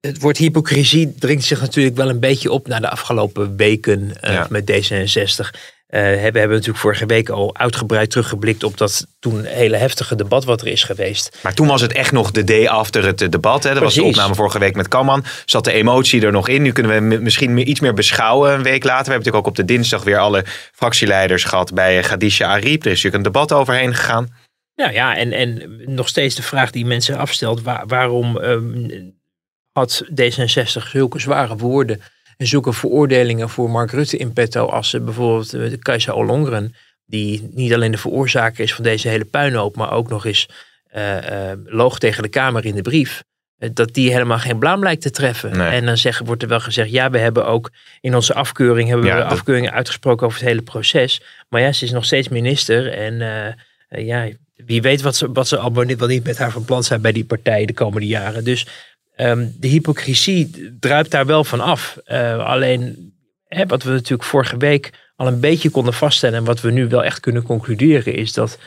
het 0.00 0.20
woord 0.20 0.36
hypocrisie 0.36 1.14
dringt 1.14 1.44
zich 1.44 1.60
natuurlijk 1.60 1.96
wel 1.96 2.08
een 2.08 2.20
beetje 2.20 2.52
op 2.52 2.66
na 2.66 2.80
de 2.80 2.90
afgelopen 2.90 3.56
weken 3.56 4.12
uh, 4.24 4.48
met 4.48 4.70
D66. 4.70 5.60
Uh, 5.88 6.00
we 6.00 6.06
hebben 6.08 6.48
natuurlijk 6.48 6.78
vorige 6.78 7.06
week 7.06 7.28
al 7.28 7.56
uitgebreid 7.56 8.10
teruggeblikt 8.10 8.64
op 8.64 8.78
dat 8.78 9.06
toen 9.18 9.44
hele 9.44 9.76
heftige 9.76 10.14
debat 10.14 10.44
wat 10.44 10.60
er 10.60 10.66
is 10.66 10.84
geweest. 10.84 11.38
Maar 11.42 11.54
toen 11.54 11.66
was 11.66 11.80
het 11.80 11.92
echt 11.92 12.12
nog 12.12 12.30
de 12.30 12.44
day 12.44 12.68
after 12.68 13.04
het 13.04 13.18
debat. 13.18 13.62
Hè? 13.62 13.70
Dat 13.70 13.78
Precies. 13.78 13.82
was 13.82 13.94
de 13.94 14.10
opname 14.10 14.34
vorige 14.34 14.58
week 14.58 14.76
met 14.76 14.88
Kamman. 14.88 15.24
Zat 15.44 15.64
de 15.64 15.72
emotie 15.72 16.22
er 16.22 16.32
nog 16.32 16.48
in. 16.48 16.62
Nu 16.62 16.72
kunnen 16.72 17.08
we 17.08 17.18
misschien 17.18 17.68
iets 17.68 17.80
meer 17.80 17.94
beschouwen 17.94 18.52
een 18.52 18.62
week 18.62 18.84
later. 18.84 19.04
We 19.04 19.10
hebben 19.10 19.18
natuurlijk 19.18 19.36
ook 19.36 19.46
op 19.46 19.56
de 19.56 19.64
dinsdag 19.64 20.04
weer 20.04 20.18
alle 20.18 20.44
fractieleiders 20.72 21.44
gehad 21.44 21.74
bij 21.74 22.02
Gadisha 22.02 22.46
Ariep. 22.46 22.84
Er 22.84 22.90
is 22.90 23.02
natuurlijk 23.02 23.14
een 23.14 23.32
debat 23.32 23.52
overheen 23.52 23.94
gegaan. 23.94 24.28
Ja, 24.74 24.90
ja 24.90 25.16
en, 25.16 25.32
en 25.32 25.80
nog 25.86 26.08
steeds 26.08 26.34
de 26.34 26.42
vraag 26.42 26.70
die 26.70 26.86
mensen 26.86 27.18
afstelt. 27.18 27.62
Waar, 27.62 27.86
waarom 27.86 28.36
um, 28.36 29.14
had 29.72 30.04
D66 30.20 30.88
zulke 30.90 31.18
zware 31.18 31.56
woorden 31.56 32.00
en 32.36 32.46
zulke 32.46 32.72
veroordelingen 32.72 33.48
voor 33.48 33.70
Mark 33.70 33.90
Rutte 33.90 34.16
in 34.16 34.32
petto 34.32 34.66
als 34.66 34.90
bijvoorbeeld 34.90 35.50
de 35.50 35.78
Kajsa 35.78 36.12
Ollongren, 36.12 36.74
die 37.06 37.48
niet 37.52 37.74
alleen 37.74 37.90
de 37.90 37.98
veroorzaker 37.98 38.64
is 38.64 38.74
van 38.74 38.84
deze 38.84 39.08
hele 39.08 39.24
puinhoop, 39.24 39.76
maar 39.76 39.92
ook 39.92 40.08
nog 40.08 40.26
eens 40.26 40.48
uh, 40.94 41.16
uh, 41.16 41.52
loog 41.64 41.98
tegen 41.98 42.22
de 42.22 42.28
Kamer 42.28 42.64
in 42.64 42.74
de 42.74 42.82
brief. 42.82 43.22
Uh, 43.58 43.70
dat 43.72 43.94
die 43.94 44.12
helemaal 44.12 44.38
geen 44.38 44.58
blaam 44.58 44.82
lijkt 44.82 45.02
te 45.02 45.10
treffen. 45.10 45.56
Nee. 45.56 45.68
En 45.68 45.86
dan 45.86 45.96
zeg, 45.96 46.18
wordt 46.18 46.42
er 46.42 46.48
wel 46.48 46.60
gezegd, 46.60 46.90
ja, 46.90 47.10
we 47.10 47.18
hebben 47.18 47.46
ook 47.46 47.70
in 48.00 48.14
onze 48.14 48.34
afkeuring 48.34 48.88
hebben 48.88 49.06
ja, 49.06 49.16
we 49.16 49.24
afkeuringen 49.24 49.72
uitgesproken 49.72 50.26
over 50.26 50.38
het 50.38 50.48
hele 50.48 50.62
proces. 50.62 51.22
Maar 51.48 51.60
ja, 51.60 51.72
ze 51.72 51.84
is 51.84 51.90
nog 51.90 52.04
steeds 52.04 52.28
minister. 52.28 52.92
En 52.92 53.14
ja, 53.88 54.28
wie 54.54 54.82
weet 54.82 55.02
wat 55.02 55.16
ze, 55.16 55.32
wat 55.32 55.48
ze 55.48 55.58
allemaal 55.58 55.84
niet, 55.84 55.98
wel 55.98 56.08
niet 56.08 56.24
met 56.24 56.38
haar 56.38 56.50
van 56.50 56.64
plan 56.64 56.84
zijn 56.84 57.00
bij 57.00 57.12
die 57.12 57.24
partij 57.24 57.64
de 57.64 57.74
komende 57.74 58.06
jaren. 58.06 58.44
Dus 58.44 58.66
Um, 59.16 59.54
de 59.58 59.68
hypocrisie 59.68 60.74
druipt 60.80 61.10
daar 61.10 61.26
wel 61.26 61.44
van 61.44 61.60
af. 61.60 61.98
Uh, 62.06 62.46
alleen 62.46 63.12
hè, 63.46 63.66
wat 63.66 63.82
we 63.82 63.90
natuurlijk 63.90 64.28
vorige 64.28 64.56
week 64.56 64.92
al 65.16 65.26
een 65.26 65.40
beetje 65.40 65.70
konden 65.70 65.94
vaststellen 65.94 66.38
en 66.38 66.44
wat 66.44 66.60
we 66.60 66.70
nu 66.70 66.88
wel 66.88 67.04
echt 67.04 67.20
kunnen 67.20 67.42
concluderen 67.42 68.14
is 68.14 68.32
dat 68.32 68.58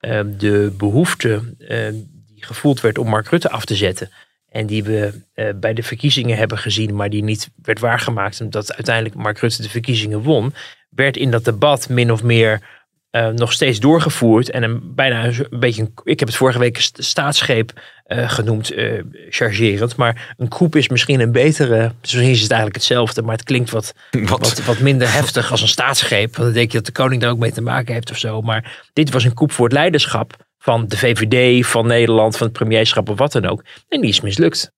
uh, 0.00 0.20
de 0.38 0.74
behoefte 0.76 1.54
uh, 1.58 1.88
die 2.26 2.44
gevoeld 2.44 2.80
werd 2.80 2.98
om 2.98 3.08
Mark 3.08 3.28
Rutte 3.28 3.50
af 3.50 3.64
te 3.64 3.74
zetten 3.74 4.10
en 4.48 4.66
die 4.66 4.84
we 4.84 5.12
uh, 5.34 5.48
bij 5.56 5.74
de 5.74 5.82
verkiezingen 5.82 6.36
hebben 6.36 6.58
gezien, 6.58 6.94
maar 6.94 7.10
die 7.10 7.22
niet 7.22 7.50
werd 7.62 7.80
waargemaakt 7.80 8.40
omdat 8.40 8.74
uiteindelijk 8.74 9.14
Mark 9.14 9.38
Rutte 9.38 9.62
de 9.62 9.68
verkiezingen 9.68 10.22
won, 10.22 10.54
werd 10.90 11.16
in 11.16 11.30
dat 11.30 11.44
debat 11.44 11.88
min 11.88 12.12
of 12.12 12.22
meer 12.22 12.75
uh, 13.16 13.28
nog 13.28 13.52
steeds 13.52 13.80
doorgevoerd. 13.80 14.50
En 14.50 14.62
een, 14.62 14.94
bijna 14.94 15.24
een 15.24 15.46
beetje, 15.50 15.90
ik 16.04 16.18
heb 16.18 16.28
het 16.28 16.36
vorige 16.36 16.58
week 16.58 16.90
staatsgreep 16.92 17.72
uh, 18.06 18.30
genoemd, 18.30 18.72
uh, 18.72 19.02
chargerend. 19.30 19.96
Maar 19.96 20.34
een 20.36 20.48
koep 20.48 20.76
is 20.76 20.88
misschien 20.88 21.20
een 21.20 21.32
betere, 21.32 21.92
misschien 22.00 22.30
is 22.30 22.40
het 22.40 22.50
eigenlijk 22.50 22.80
hetzelfde, 22.80 23.22
maar 23.22 23.36
het 23.36 23.44
klinkt 23.44 23.70
wat, 23.70 23.94
wat? 24.10 24.40
wat, 24.40 24.64
wat 24.64 24.78
minder 24.78 25.12
heftig 25.12 25.50
als 25.50 25.62
een 25.62 25.68
staatsgreep. 25.68 26.36
Want 26.36 26.48
dan 26.48 26.52
denk 26.52 26.70
je 26.70 26.76
dat 26.76 26.86
de 26.86 26.92
koning 26.92 27.20
daar 27.20 27.30
ook 27.30 27.38
mee 27.38 27.52
te 27.52 27.62
maken 27.62 27.94
heeft 27.94 28.10
of 28.10 28.18
zo. 28.18 28.40
Maar 28.40 28.84
dit 28.92 29.10
was 29.10 29.24
een 29.24 29.34
koep 29.34 29.52
voor 29.52 29.64
het 29.64 29.74
leiderschap 29.74 30.44
van 30.58 30.88
de 30.88 30.96
VVD, 30.96 31.66
van 31.66 31.86
Nederland, 31.86 32.36
van 32.36 32.46
het 32.46 32.56
premierschap 32.56 33.08
of 33.08 33.18
wat 33.18 33.32
dan 33.32 33.46
ook. 33.46 33.64
En 33.88 34.00
die 34.00 34.10
is 34.10 34.20
mislukt. 34.20 34.74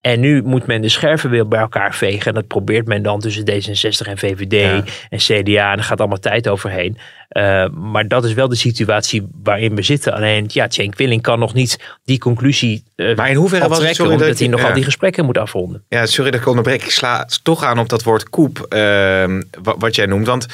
En 0.00 0.20
nu 0.20 0.42
moet 0.42 0.66
men 0.66 0.80
de 0.80 0.88
scherven 0.88 1.30
weer 1.30 1.48
bij 1.48 1.60
elkaar 1.60 1.94
vegen. 1.94 2.26
En 2.26 2.34
dat 2.34 2.46
probeert 2.46 2.86
men 2.86 3.02
dan 3.02 3.20
tussen 3.20 3.44
D66 3.50 4.08
en 4.08 4.18
VVD 4.18 4.52
ja. 4.52 4.84
en 5.08 5.18
CDA. 5.18 5.72
En 5.72 5.78
er 5.78 5.84
gaat 5.84 5.98
allemaal 5.98 6.18
tijd 6.18 6.48
overheen. 6.48 6.98
Uh, 7.28 7.68
maar 7.68 8.08
dat 8.08 8.24
is 8.24 8.32
wel 8.32 8.48
de 8.48 8.54
situatie 8.54 9.28
waarin 9.42 9.74
we 9.74 9.82
zitten. 9.82 10.12
Alleen, 10.12 10.44
ja, 10.48 10.66
Cenk 10.68 10.96
Willing 10.96 11.22
kan 11.22 11.38
nog 11.38 11.54
niet 11.54 11.98
die 12.04 12.18
conclusie 12.18 12.84
uh, 12.96 13.16
Maar 13.16 13.30
in 13.30 13.36
hoeverre 13.36 13.68
was 13.68 13.78
het 13.78 13.94
sorry 13.94 14.12
omdat 14.12 14.28
dat 14.28 14.38
hij 14.38 14.48
nogal 14.48 14.68
ja. 14.68 14.74
die 14.74 14.84
gesprekken 14.84 15.24
moet 15.24 15.38
afronden. 15.38 15.84
Ja, 15.88 16.06
sorry 16.06 16.30
dat 16.30 16.40
ik 16.40 16.46
onderbreek. 16.46 16.82
Ik 16.82 16.90
sla 16.90 17.28
toch 17.42 17.64
aan 17.64 17.78
op 17.78 17.88
dat 17.88 18.02
woord 18.02 18.28
koep, 18.28 18.66
uh, 18.68 19.40
wat 19.62 19.94
jij 19.94 20.06
noemt. 20.06 20.26
Want 20.26 20.46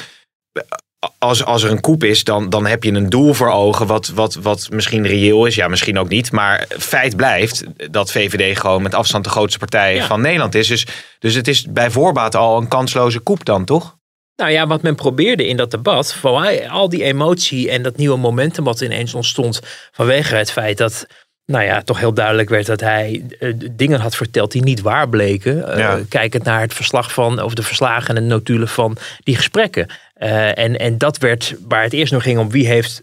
als, 1.17 1.45
als 1.45 1.63
er 1.63 1.71
een 1.71 1.81
koep 1.81 2.03
is, 2.03 2.23
dan, 2.23 2.49
dan 2.49 2.65
heb 2.65 2.83
je 2.83 2.91
een 2.91 3.09
doel 3.09 3.33
voor 3.33 3.51
ogen 3.51 3.87
wat, 3.87 4.07
wat, 4.07 4.35
wat 4.35 4.67
misschien 4.71 5.07
reëel 5.07 5.45
is. 5.45 5.55
Ja, 5.55 5.67
misschien 5.67 5.99
ook 5.99 6.09
niet. 6.09 6.31
Maar 6.31 6.65
feit 6.77 7.15
blijft 7.15 7.63
dat 7.91 8.11
VVD 8.11 8.59
gewoon 8.59 8.81
met 8.81 8.93
afstand 8.93 9.23
de 9.23 9.29
grootste 9.29 9.59
partij 9.59 9.95
ja. 9.95 10.05
van 10.05 10.21
Nederland 10.21 10.55
is. 10.55 10.67
Dus, 10.67 10.87
dus 11.19 11.35
het 11.35 11.47
is 11.47 11.65
bij 11.69 11.91
voorbaat 11.91 12.35
al 12.35 12.57
een 12.57 12.67
kansloze 12.67 13.19
koep 13.19 13.45
dan, 13.45 13.65
toch? 13.65 13.97
Nou 14.35 14.51
ja, 14.51 14.67
wat 14.67 14.81
men 14.81 14.95
probeerde 14.95 15.47
in 15.47 15.57
dat 15.57 15.71
debat, 15.71 16.13
van 16.13 16.69
al 16.69 16.89
die 16.89 17.03
emotie 17.03 17.69
en 17.69 17.81
dat 17.81 17.97
nieuwe 17.97 18.17
momentum 18.17 18.63
wat 18.63 18.81
ineens 18.81 19.13
ontstond 19.13 19.59
vanwege 19.91 20.35
het 20.35 20.51
feit 20.51 20.77
dat 20.77 21.07
nou 21.45 21.63
ja, 21.63 21.81
toch 21.81 21.99
heel 21.99 22.13
duidelijk 22.13 22.49
werd 22.49 22.65
dat 22.65 22.79
hij 22.79 23.25
uh, 23.39 23.53
dingen 23.71 23.99
had 23.99 24.15
verteld 24.15 24.51
die 24.51 24.63
niet 24.63 24.81
waar 24.81 25.09
bleken. 25.09 25.57
Uh, 25.57 25.77
ja. 25.77 25.99
Kijkend 26.09 26.43
naar 26.43 26.61
het 26.61 26.73
verslag 26.73 27.13
van, 27.13 27.41
of 27.41 27.53
de 27.53 27.63
verslagen 27.63 28.15
en 28.15 28.27
notulen 28.27 28.67
van 28.67 28.97
die 29.23 29.35
gesprekken. 29.35 29.87
Uh, 30.17 30.57
en, 30.57 30.79
en 30.79 30.97
dat 30.97 31.17
werd 31.17 31.55
waar 31.67 31.83
het 31.83 31.93
eerst 31.93 32.13
nog 32.13 32.23
ging 32.23 32.39
om 32.39 32.51
wie 32.51 32.67
heeft 32.67 33.01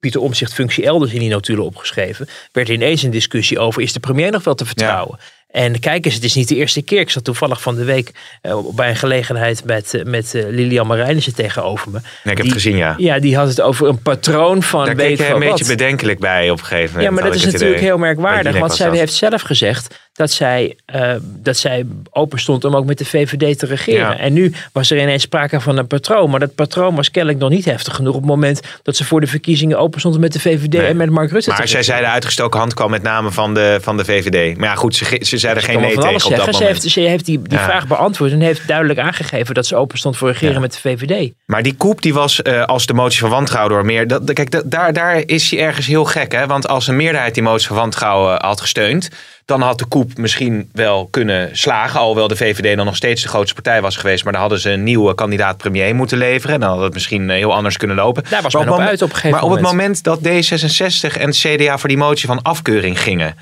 Pieter 0.00 0.20
Omzicht 0.20 0.54
functie 0.54 0.84
elders 0.84 1.12
in 1.12 1.18
die 1.18 1.28
notulen 1.28 1.64
opgeschreven. 1.64 2.28
Werd 2.52 2.68
ineens 2.68 3.02
een 3.02 3.10
discussie 3.10 3.58
over 3.58 3.82
is 3.82 3.92
de 3.92 4.00
premier 4.00 4.30
nog 4.30 4.44
wel 4.44 4.54
te 4.54 4.66
vertrouwen. 4.66 5.18
Ja. 5.18 5.24
En 5.48 5.80
kijk 5.80 6.04
eens, 6.04 6.14
het 6.14 6.24
is 6.24 6.34
niet 6.34 6.48
de 6.48 6.54
eerste 6.54 6.82
keer. 6.82 7.00
Ik 7.00 7.10
zat 7.10 7.24
toevallig 7.24 7.62
van 7.62 7.74
de 7.74 7.84
week 7.84 8.10
uh, 8.42 8.58
bij 8.74 8.88
een 8.88 8.96
gelegenheid 8.96 9.64
met, 9.64 10.02
met 10.04 10.34
uh, 10.34 10.44
Lilian 10.48 10.86
Marijnissen 10.86 11.34
tegenover 11.34 11.90
me. 11.90 11.98
Nee, 12.24 12.34
ik 12.34 12.36
heb 12.36 12.46
het 12.46 12.52
gezien, 12.52 12.76
ja. 12.76 12.94
Ja, 12.96 13.18
die 13.18 13.36
had 13.36 13.48
het 13.48 13.60
over 13.60 13.88
een 13.88 14.02
patroon 14.02 14.62
van 14.62 14.84
Daar 14.84 14.94
keek 14.94 15.18
je 15.18 15.28
een 15.28 15.38
beetje 15.38 15.64
bedenkelijk 15.64 16.18
bij 16.18 16.50
op 16.50 16.58
een 16.58 16.64
gegeven 16.64 16.96
moment. 16.96 17.04
Ja, 17.04 17.10
maar 17.10 17.24
dat 17.24 17.34
is 17.34 17.52
natuurlijk 17.52 17.80
heel 17.80 17.98
merkmerkwaardig. 17.98 18.58
Want 18.58 18.74
zij 18.74 18.96
heeft 18.96 19.12
zelf 19.12 19.42
gezegd 19.42 20.07
dat 20.18 20.30
zij, 20.30 20.76
uh, 20.94 21.12
dat 21.22 21.56
zij 21.56 21.86
open 22.10 22.38
stond 22.38 22.64
om 22.64 22.76
ook 22.76 22.84
met 22.84 22.98
de 22.98 23.04
VVD 23.04 23.58
te 23.58 23.66
regeren. 23.66 24.18
En 24.18 24.32
nu 24.32 24.52
was 24.72 24.90
er 24.90 25.00
ineens 25.00 25.22
sprake 25.22 25.60
van 25.60 25.76
een 25.76 25.86
patroon. 25.86 26.30
Maar 26.30 26.40
dat 26.40 26.54
patroon 26.54 26.94
was 26.94 27.10
kennelijk 27.10 27.40
nog 27.40 27.50
niet 27.50 27.64
heftig 27.64 27.94
genoeg 27.94 28.14
op 28.14 28.20
het 28.20 28.30
moment 28.30 28.60
dat 28.82 28.96
ze 28.96 29.04
voor 29.04 29.20
de 29.20 29.26
verkiezingen 29.26 29.78
open 29.78 30.00
stond 30.00 30.18
met 30.18 30.32
de 30.32 30.40
VVD 30.40 30.74
en 30.74 30.96
met 30.96 31.10
Mark 31.10 31.30
Rutte. 31.30 31.50
Maar 31.50 31.68
zij 31.68 31.82
zei 31.82 32.00
de 32.00 32.06
uitgestoken 32.06 32.58
hand 32.58 32.74
kwam 32.74 32.90
met 32.90 33.02
name 33.02 33.30
van 33.30 33.54
de, 33.54 33.78
van 33.82 33.96
de 33.96 34.04
VVD. 34.04 34.56
Maar 34.56 34.68
ja, 34.68 34.74
goed, 34.74 34.94
ze, 34.94 35.20
ze 35.20 35.38
zeiden 35.38 35.62
geen 35.62 35.80
nee 35.80 35.94
tegen 35.94 36.14
op 36.14 36.20
zeggen. 36.20 36.46
dat 36.46 36.54
ze 36.54 36.64
Heeft, 36.64 36.82
ze 36.82 37.00
heeft 37.00 37.24
die, 37.24 37.42
die 37.42 37.58
vraag 37.58 37.86
beantwoord 37.86 38.32
en 38.32 38.40
heeft 38.40 38.68
duidelijk 38.68 38.98
aangegeven 38.98 39.54
dat 39.54 39.66
ze 39.66 39.76
open 39.76 39.98
stond 39.98 40.16
voor 40.16 40.28
regeren 40.28 40.60
met 40.60 40.72
de 40.72 40.78
VVD. 40.80 41.32
Maar 41.46 41.62
die 41.62 41.74
koep 41.74 42.02
die 42.02 42.14
was 42.14 42.40
uh, 42.42 42.64
als 42.64 42.86
de 42.86 42.94
motie 42.94 43.20
van 43.20 43.30
wantrouwen 43.30 43.72
door 43.74 43.84
meer. 43.84 44.06
Dat, 44.06 44.32
kijk, 44.32 44.70
daar, 44.70 44.92
daar 44.92 45.22
is 45.26 45.50
hij 45.50 45.60
ergens 45.60 45.86
heel 45.86 46.04
gek. 46.04 46.32
Hè? 46.32 46.46
Want 46.46 46.68
als 46.68 46.86
een 46.86 46.96
meerderheid 46.96 47.34
die 47.34 47.42
motie 47.42 47.66
van 47.66 47.76
wantrouwen 47.76 48.44
had 48.44 48.60
gesteund 48.60 49.08
dan 49.48 49.60
had 49.60 49.78
de 49.78 49.86
koep 49.86 50.16
misschien 50.16 50.70
wel 50.72 51.06
kunnen 51.06 51.56
slagen. 51.56 52.00
Alhoewel 52.00 52.28
de 52.28 52.36
VVD 52.36 52.76
dan 52.76 52.86
nog 52.86 52.96
steeds 52.96 53.22
de 53.22 53.28
grootste 53.28 53.54
partij 53.54 53.80
was 53.80 53.96
geweest. 53.96 54.24
Maar 54.24 54.32
dan 54.32 54.40
hadden 54.40 54.60
ze 54.60 54.70
een 54.70 54.82
nieuwe 54.82 55.14
kandidaat 55.14 55.56
premier 55.56 55.94
moeten 55.94 56.18
leveren. 56.18 56.54
En 56.54 56.60
dan 56.60 56.70
had 56.70 56.82
het 56.82 56.92
misschien 56.92 57.30
eh, 57.30 57.36
heel 57.36 57.54
anders 57.54 57.76
kunnen 57.76 57.96
lopen. 57.96 58.24
Daar 58.30 58.42
was 58.42 58.54
maar 58.54 58.64
men 58.64 58.74
op, 58.74 58.80
uit 58.80 59.02
op 59.02 59.22
Maar 59.22 59.42
op 59.42 59.50
het 59.50 59.60
moment 59.60 60.02
dat 60.02 60.18
D66 60.18 61.20
en 61.20 61.30
CDA 61.30 61.78
voor 61.78 61.88
die 61.88 61.98
motie 61.98 62.26
van 62.26 62.42
afkeuring 62.42 63.00
gingen. 63.00 63.34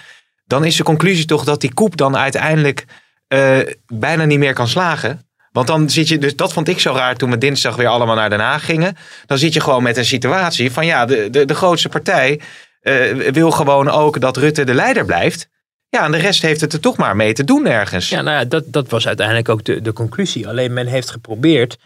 Dan 0.44 0.64
is 0.64 0.76
de 0.76 0.82
conclusie 0.82 1.24
toch 1.24 1.44
dat 1.44 1.60
die 1.60 1.74
koep 1.74 1.96
dan 1.96 2.16
uiteindelijk 2.16 2.84
uh, 3.28 3.58
bijna 3.86 4.24
niet 4.24 4.38
meer 4.38 4.54
kan 4.54 4.68
slagen. 4.68 5.26
Want 5.52 5.66
dan 5.66 5.90
zit 5.90 6.08
je, 6.08 6.18
dus 6.18 6.36
dat 6.36 6.52
vond 6.52 6.68
ik 6.68 6.80
zo 6.80 6.92
raar 6.92 7.16
toen 7.16 7.30
we 7.30 7.38
dinsdag 7.38 7.76
weer 7.76 7.88
allemaal 7.88 8.14
naar 8.14 8.30
Den 8.30 8.40
Haag 8.40 8.64
gingen. 8.64 8.96
Dan 9.26 9.38
zit 9.38 9.52
je 9.52 9.60
gewoon 9.60 9.82
met 9.82 9.96
een 9.96 10.04
situatie 10.04 10.72
van 10.72 10.86
ja, 10.86 11.06
de, 11.06 11.30
de, 11.30 11.44
de 11.44 11.54
grootste 11.54 11.88
partij 11.88 12.40
uh, 12.82 13.30
wil 13.32 13.50
gewoon 13.50 13.90
ook 13.90 14.20
dat 14.20 14.36
Rutte 14.36 14.64
de 14.64 14.74
leider 14.74 15.04
blijft. 15.04 15.48
Ja, 15.88 16.04
en 16.04 16.12
de 16.12 16.18
rest 16.18 16.42
heeft 16.42 16.60
het 16.60 16.72
er 16.72 16.80
toch 16.80 16.96
maar 16.96 17.16
mee 17.16 17.32
te 17.32 17.44
doen 17.44 17.66
ergens. 17.66 18.08
Ja, 18.08 18.22
nou 18.22 18.38
ja, 18.38 18.44
dat, 18.44 18.64
dat 18.66 18.90
was 18.90 19.06
uiteindelijk 19.06 19.48
ook 19.48 19.64
de, 19.64 19.80
de 19.80 19.92
conclusie. 19.92 20.48
Alleen 20.48 20.72
men 20.72 20.86
heeft 20.86 21.10
geprobeerd, 21.10 21.76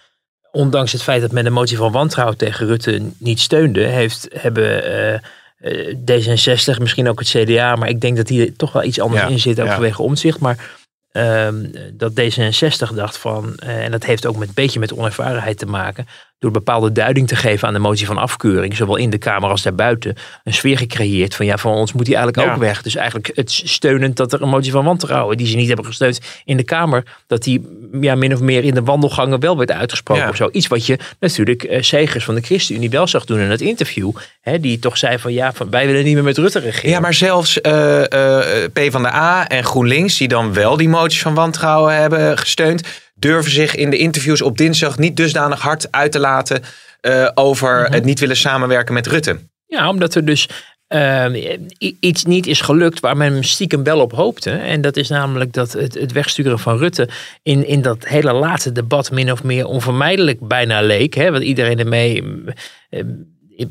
ondanks 0.50 0.92
het 0.92 1.02
feit 1.02 1.21
dat 1.21 1.33
men 1.33 1.45
de 1.45 1.50
motie 1.50 1.76
van 1.76 1.92
wantrouwen 1.92 2.37
tegen 2.37 2.66
Rutte 2.66 3.02
niet 3.19 3.40
steunde, 3.40 3.87
heeft, 3.87 4.28
hebben 4.33 4.85
uh, 4.90 5.19
uh, 5.61 5.97
D66, 5.97 6.80
misschien 6.80 7.09
ook 7.09 7.19
het 7.19 7.28
CDA, 7.28 7.76
maar 7.76 7.88
ik 7.88 8.00
denk 8.00 8.16
dat 8.16 8.26
die 8.26 8.47
er 8.47 8.57
toch 8.57 8.73
wel 8.73 8.83
iets 8.83 9.00
anders 9.00 9.30
in 9.30 9.38
zit, 9.38 9.61
ook 9.61 9.66
ja. 9.66 9.73
vanwege 9.73 10.02
omzicht. 10.02 10.38
Maar 10.38 10.78
Ehm, 11.12 11.66
dat 11.92 12.12
D66 12.12 12.95
dacht 12.95 13.16
van, 13.16 13.57
uh, 13.64 13.85
en 13.85 13.90
dat 13.90 14.04
heeft 14.04 14.26
ook 14.26 14.37
met 14.37 14.49
een 14.49 14.54
beetje 14.54 14.80
met 14.80 14.92
onervarenheid 14.92 15.59
te 15.59 15.66
maken, 15.66 16.07
door 16.40 16.50
bepaalde 16.50 16.92
duiding 16.92 17.28
te 17.28 17.37
geven 17.37 17.68
aan 17.68 17.75
de 17.75 17.80
motie 17.80 18.06
van 18.06 18.18
afkeuring, 18.18 18.76
zowel 18.76 18.97
in 18.97 19.11
de 19.11 19.18
Kamer 19.18 19.50
als 19.50 19.62
daarbuiten, 19.62 20.16
een 20.44 20.54
sfeer 20.54 20.78
gecreëerd 20.78 21.35
van 21.35 21.47
ja, 21.47 21.56
van 21.56 21.73
ons 21.73 21.92
moet 21.92 22.04
die 22.04 22.16
eigenlijk 22.16 22.49
ook 22.49 22.56
weg. 22.56 22.82
Dus 22.82 22.94
eigenlijk 22.94 23.30
het 23.35 23.50
steunend 23.50 24.16
dat 24.16 24.32
er 24.32 24.42
een 24.42 24.49
motie 24.49 24.73
van 24.73 24.85
wantrouwen, 24.85 25.37
die 25.37 25.47
ze 25.47 25.56
niet 25.56 25.66
hebben 25.66 25.87
gesteund 25.87 26.20
in 26.44 26.56
de 26.56 26.64
Kamer, 26.64 27.04
dat 27.26 27.42
die 27.42 27.88
ja, 28.00 28.14
min 28.14 28.35
of 28.35 28.40
meer 28.40 28.64
in 28.64 28.75
de 28.75 28.82
wandelgangen 28.82 29.40
wel 29.40 29.56
werd 29.56 29.70
uitgesproken 29.70 30.28
of 30.28 30.37
zo. 30.37 30.49
Iets 30.52 30.66
wat 30.66 30.87
je 30.87 30.99
natuurlijk 31.18 31.64
uh, 31.64 31.82
Segers 31.82 32.25
van 32.25 32.35
de 32.35 32.40
ChristenUnie 32.40 32.90
wel 32.90 33.06
zag 33.06 33.25
doen 33.25 33.40
in 33.40 33.50
het 33.50 33.61
interview, 33.61 34.11
hè, 34.40 34.61
die 34.61 34.78
toch 34.78 34.99
zei 34.99 35.18
van 35.18 35.32
ja, 35.32 35.52
van, 35.52 35.70
wij 35.70 35.87
willen 35.87 36.04
niet 36.04 36.14
meer 36.14 36.25
met 36.25 36.38
Rutte 36.38 36.59
regeren. 36.59 36.90
Ja, 36.90 37.00
maar 37.00 37.14
zelfs 37.14 37.59
uh, 37.62 38.02
P 38.73 38.80
van 38.90 39.02
de 39.02 39.12
A 39.12 39.47
en 39.47 39.64
GroenLinks, 39.64 40.16
die 40.16 40.28
dan 40.28 40.52
wel 40.52 40.76
die 40.76 40.88
motie 40.88 41.20
van 41.20 41.35
wantrouwen 41.35 41.97
hebben 41.97 42.38
gesteund, 42.38 42.82
durven 43.20 43.52
zich 43.52 43.74
in 43.74 43.90
de 43.90 43.98
interviews 43.98 44.42
op 44.42 44.58
dinsdag 44.58 44.98
niet 44.98 45.16
dusdanig 45.16 45.60
hard 45.60 45.92
uit 45.92 46.12
te 46.12 46.18
laten 46.18 46.62
uh, 47.02 47.28
over 47.34 47.90
het 47.90 48.04
niet 48.04 48.20
willen 48.20 48.36
samenwerken 48.36 48.94
met 48.94 49.06
Rutte. 49.06 49.38
Ja, 49.66 49.88
omdat 49.88 50.14
er 50.14 50.24
dus 50.24 50.48
uh, 50.88 51.56
iets 52.00 52.24
niet 52.24 52.46
is 52.46 52.60
gelukt 52.60 53.00
waar 53.00 53.16
men 53.16 53.44
stiekem 53.44 53.82
wel 53.82 54.00
op 54.00 54.12
hoopte. 54.12 54.50
En 54.50 54.80
dat 54.80 54.96
is 54.96 55.08
namelijk 55.08 55.52
dat 55.52 55.72
het, 55.72 55.94
het 55.94 56.12
wegsturen 56.12 56.58
van 56.58 56.78
Rutte 56.78 57.08
in, 57.42 57.66
in 57.66 57.82
dat 57.82 58.08
hele 58.08 58.32
laatste 58.32 58.72
debat 58.72 59.10
min 59.10 59.32
of 59.32 59.42
meer 59.42 59.66
onvermijdelijk 59.66 60.48
bijna 60.48 60.82
leek. 60.82 61.14
Hè, 61.14 61.30
want 61.30 61.42
iedereen 61.42 61.78
ermee 61.78 62.24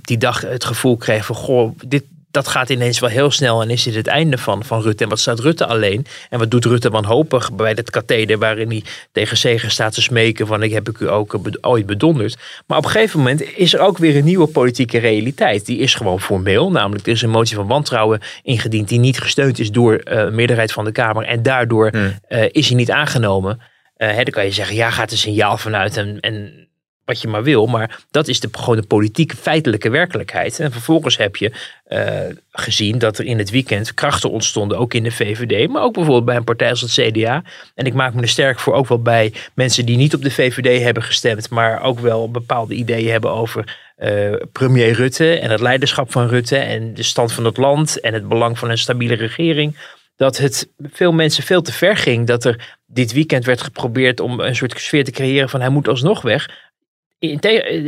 die 0.02 0.18
dag 0.18 0.42
het 0.42 0.66
gevoel 0.66 0.98
kreeg 0.98 1.26
van 1.26 1.36
goh, 1.36 1.72
dit, 1.88 2.04
dat 2.32 2.48
gaat 2.48 2.70
ineens 2.70 3.00
wel 3.00 3.10
heel 3.10 3.32
snel 3.32 3.62
en 3.62 3.70
is 3.70 3.84
dit 3.84 3.96
het 3.96 4.08
einde 4.08 4.38
van, 4.38 4.64
van 4.64 4.82
Rutte. 4.82 5.04
En 5.04 5.10
wat 5.10 5.20
staat 5.20 5.40
Rutte 5.40 5.66
alleen? 5.66 6.06
En 6.30 6.40
wat 6.40 6.52
doet 6.52 6.66
Rutte 6.66 6.90
wanhopig 6.90 7.54
bij 7.54 7.72
het 7.72 7.90
katheder 7.90 8.38
waarin 8.38 8.70
hij 8.70 8.84
tegen 9.12 9.38
Zegen 9.38 9.72
staat 9.72 9.94
te 9.94 10.02
smeken 10.02 10.48
van 10.48 10.64
ik 10.64 10.72
heb 10.72 10.90
ik 10.90 11.00
u 11.00 11.10
ook 11.10 11.40
ooit 11.62 11.86
bedonderd. 11.86 12.38
Maar 12.68 12.78
op 12.78 12.86
een 12.86 12.92
gegeven 12.92 13.20
moment 13.20 13.42
is 13.58 13.74
er 13.74 13.80
ook 13.80 13.98
weer 13.98 14.16
een 14.16 14.24
nieuwe 14.24 14.48
politieke 14.48 14.98
realiteit. 14.98 15.66
Die 15.66 15.78
is 15.78 15.96
gewoon 15.96 16.22
formeel, 16.22 16.72
namelijk 16.72 17.06
er 17.06 17.12
is 17.12 17.22
een 17.22 17.30
motie 17.30 17.56
van 17.56 17.68
wantrouwen 17.68 18.20
ingediend 18.44 18.88
die 18.88 19.00
niet 19.00 19.20
gesteund 19.20 19.60
is 19.60 19.72
door 19.72 19.94
uh, 19.94 20.02
de 20.26 20.32
meerderheid 20.32 20.72
van 20.72 20.86
de 20.86 20.92
Kamer 20.92 21.24
en 21.24 21.44
daardoor 21.44 21.90
hmm. 21.90 22.14
uh, 22.30 22.44
is 22.52 22.68
hij 22.68 22.78
niet 22.78 22.92
aangenomen. 22.92 23.60
Uh, 23.98 24.08
hè, 24.08 24.16
dan 24.16 24.34
kan 24.34 24.46
je 24.46 24.52
zeggen, 24.52 24.76
ja, 24.76 24.90
gaat 24.90 25.12
een 25.12 25.18
signaal 25.18 25.58
vanuit 25.58 25.98
en, 25.98 26.20
en 26.20 26.69
wat 27.10 27.22
je 27.22 27.28
maar 27.28 27.44
wil. 27.44 27.66
Maar 27.66 28.00
dat 28.12 28.28
is 28.28 28.40
de, 28.40 28.50
gewoon 28.52 28.76
de 28.76 28.88
politieke 28.88 29.36
feitelijke 29.36 29.90
werkelijkheid. 29.90 30.60
En 30.60 30.72
vervolgens 30.72 31.18
heb 31.18 31.36
je 31.36 31.52
uh, 31.88 32.36
gezien 32.52 32.98
dat 32.98 33.18
er 33.18 33.26
in 33.26 33.38
het 33.38 33.50
weekend 33.50 33.94
krachten 33.94 34.32
ontstonden, 34.32 34.78
ook 34.78 34.94
in 34.94 35.04
de 35.04 35.12
VVD, 35.12 35.70
maar 35.70 35.82
ook 35.82 35.94
bijvoorbeeld 35.94 36.26
bij 36.26 36.36
een 36.36 36.44
partij 36.44 36.70
als 36.70 36.82
het 36.82 36.92
CDA. 36.92 37.44
En 37.76 37.86
ik 37.86 37.94
maak 37.94 38.14
me 38.14 38.22
er 38.22 38.28
sterk 38.28 38.60
voor 38.60 38.74
ook 38.74 38.88
wel 38.88 39.02
bij 39.02 39.34
mensen 39.54 39.86
die 39.86 39.98
niet 39.98 40.14
op 40.14 40.22
de 40.22 40.32
VVD 40.32 40.84
hebben 40.84 41.04
gestemd, 41.04 41.50
maar 41.50 41.82
ook 41.82 42.00
wel 42.00 42.32
bepaalde 42.32 42.74
ideeën 42.74 43.12
hebben 43.12 43.32
over 43.32 43.78
uh, 43.98 44.34
premier 44.52 44.92
Rutte 44.92 45.40
en 45.40 45.52
het 45.52 45.62
leiderschap 45.62 46.12
van 46.12 46.28
Rutte 46.28 46.58
en 46.58 46.94
de 46.94 47.04
stand 47.04 47.32
van 47.32 47.46
het 47.46 47.58
land 47.58 48.00
en 48.00 48.14
het 48.14 48.28
belang 48.28 48.60
van 48.60 48.70
een 48.70 48.78
stabiele 48.78 49.16
regering. 49.16 49.78
Dat 50.16 50.38
het 50.38 50.70
veel 50.82 51.12
mensen 51.12 51.44
veel 51.44 51.62
te 51.62 51.74
ver 51.74 51.98
ging. 51.98 52.28
Dat 52.28 52.46
er 52.46 52.78
dit 52.86 53.14
weekend 53.14 53.46
werd 53.46 53.62
geprobeerd 53.62 54.20
om 54.20 54.40
een 54.40 54.56
soort 54.56 54.80
sfeer 54.80 55.04
te 55.04 55.12
creëren 55.12 55.50
van 55.50 55.60
hij 55.60 55.70
moet 55.70 55.88
alsnog 55.88 56.22
weg. 56.22 56.69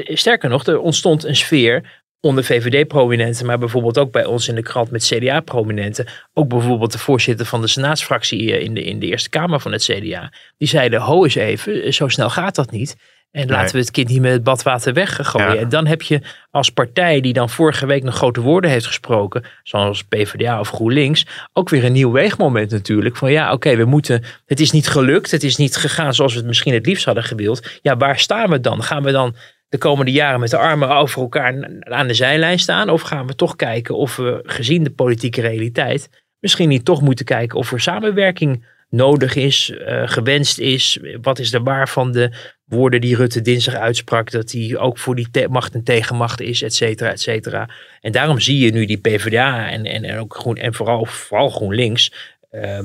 Sterker 0.03 0.49
nog, 0.49 0.65
er 0.65 0.79
ontstond 0.79 1.23
een 1.23 1.35
sfeer 1.35 2.01
onder 2.19 2.43
VVD-prominenten, 2.43 3.45
maar 3.45 3.57
bijvoorbeeld 3.57 3.97
ook 3.97 4.11
bij 4.11 4.25
ons 4.25 4.47
in 4.47 4.55
de 4.55 4.61
krant 4.61 4.91
met 4.91 5.05
CDA-prominenten. 5.05 6.07
Ook 6.33 6.47
bijvoorbeeld 6.47 6.91
de 6.91 6.97
voorzitter 6.97 7.45
van 7.45 7.61
de 7.61 7.67
senaatsfractie 7.67 8.59
in 8.59 8.73
de, 8.73 8.83
in 8.83 8.99
de 8.99 9.05
Eerste 9.05 9.29
Kamer 9.29 9.59
van 9.59 9.71
het 9.71 9.83
CDA. 9.83 10.33
Die 10.57 10.67
zeiden, 10.67 11.01
ho 11.01 11.23
eens 11.23 11.35
even, 11.35 11.93
zo 11.93 12.07
snel 12.07 12.29
gaat 12.29 12.55
dat 12.55 12.71
niet. 12.71 12.95
En 13.31 13.47
laten 13.47 13.75
we 13.75 13.81
het 13.81 13.91
kind 13.91 14.07
niet 14.07 14.21
met 14.21 14.31
het 14.31 14.43
badwater 14.43 14.93
weggooien. 14.93 15.53
Ja. 15.53 15.59
En 15.59 15.69
dan 15.69 15.85
heb 15.85 16.01
je 16.01 16.21
als 16.49 16.69
partij 16.69 17.21
die 17.21 17.33
dan 17.33 17.49
vorige 17.49 17.85
week 17.85 18.03
nog 18.03 18.15
grote 18.15 18.41
woorden 18.41 18.71
heeft 18.71 18.85
gesproken, 18.85 19.43
zoals 19.63 20.03
PvdA 20.03 20.59
of 20.59 20.69
GroenLinks, 20.69 21.25
ook 21.53 21.69
weer 21.69 21.85
een 21.85 21.91
nieuw 21.91 22.11
weegmoment 22.11 22.71
natuurlijk. 22.71 23.15
Van 23.15 23.31
ja, 23.31 23.51
oké, 23.51 23.75
we 23.75 23.85
moeten, 23.85 24.23
het 24.45 24.59
is 24.59 24.71
niet 24.71 24.87
gelukt, 24.87 25.31
het 25.31 25.43
is 25.43 25.55
niet 25.55 25.75
gegaan 25.75 26.13
zoals 26.13 26.31
we 26.31 26.37
het 26.37 26.47
misschien 26.47 26.73
het 26.73 26.85
liefst 26.85 27.05
hadden 27.05 27.23
gewild. 27.23 27.79
Ja, 27.81 27.97
waar 27.97 28.19
staan 28.19 28.49
we 28.49 28.59
dan? 28.59 28.83
Gaan 28.83 29.03
we 29.03 29.11
dan 29.11 29.35
de 29.69 29.77
komende 29.77 30.11
jaren 30.11 30.39
met 30.39 30.49
de 30.49 30.57
armen 30.57 30.89
over 30.89 31.21
elkaar 31.21 31.69
aan 31.81 32.07
de 32.07 32.13
zijlijn 32.13 32.59
staan? 32.59 32.89
Of 32.89 33.01
gaan 33.01 33.27
we 33.27 33.35
toch 33.35 33.55
kijken 33.55 33.95
of 33.95 34.15
we 34.15 34.39
gezien 34.43 34.83
de 34.83 34.91
politieke 34.91 35.41
realiteit 35.41 36.09
misschien 36.41 36.69
niet 36.69 36.85
toch 36.85 37.01
moeten 37.01 37.25
kijken 37.25 37.57
of 37.57 37.71
er 37.71 37.79
samenwerking 37.79 38.65
nodig 38.89 39.35
is, 39.35 39.69
uh, 39.69 40.01
gewenst 40.05 40.59
is. 40.59 40.99
Wat 41.21 41.39
is 41.39 41.51
de 41.51 41.59
waar 41.59 41.89
van 41.89 42.11
de 42.11 42.31
woorden 42.71 43.01
die 43.01 43.15
Rutte 43.15 43.41
dinsdag 43.41 43.75
uitsprak, 43.75 44.31
dat 44.31 44.51
hij 44.51 44.77
ook 44.77 44.97
voor 44.97 45.15
die 45.15 45.27
macht 45.49 45.73
en 45.73 45.83
tegenmacht 45.83 46.41
is, 46.41 46.61
et 46.61 46.75
cetera, 46.75 47.11
et 47.11 47.21
cetera. 47.21 47.69
En 48.01 48.11
daarom 48.11 48.39
zie 48.39 48.57
je 48.57 48.71
nu 48.71 48.85
die 48.85 48.97
PvdA 48.97 49.69
en, 49.69 49.85
en, 49.85 50.03
en 50.03 50.19
ook 50.19 50.35
groen, 50.35 50.57
en 50.57 50.73
vooral, 50.73 51.05
vooral 51.05 51.49
GroenLinks 51.49 52.13
uh, 52.51 52.79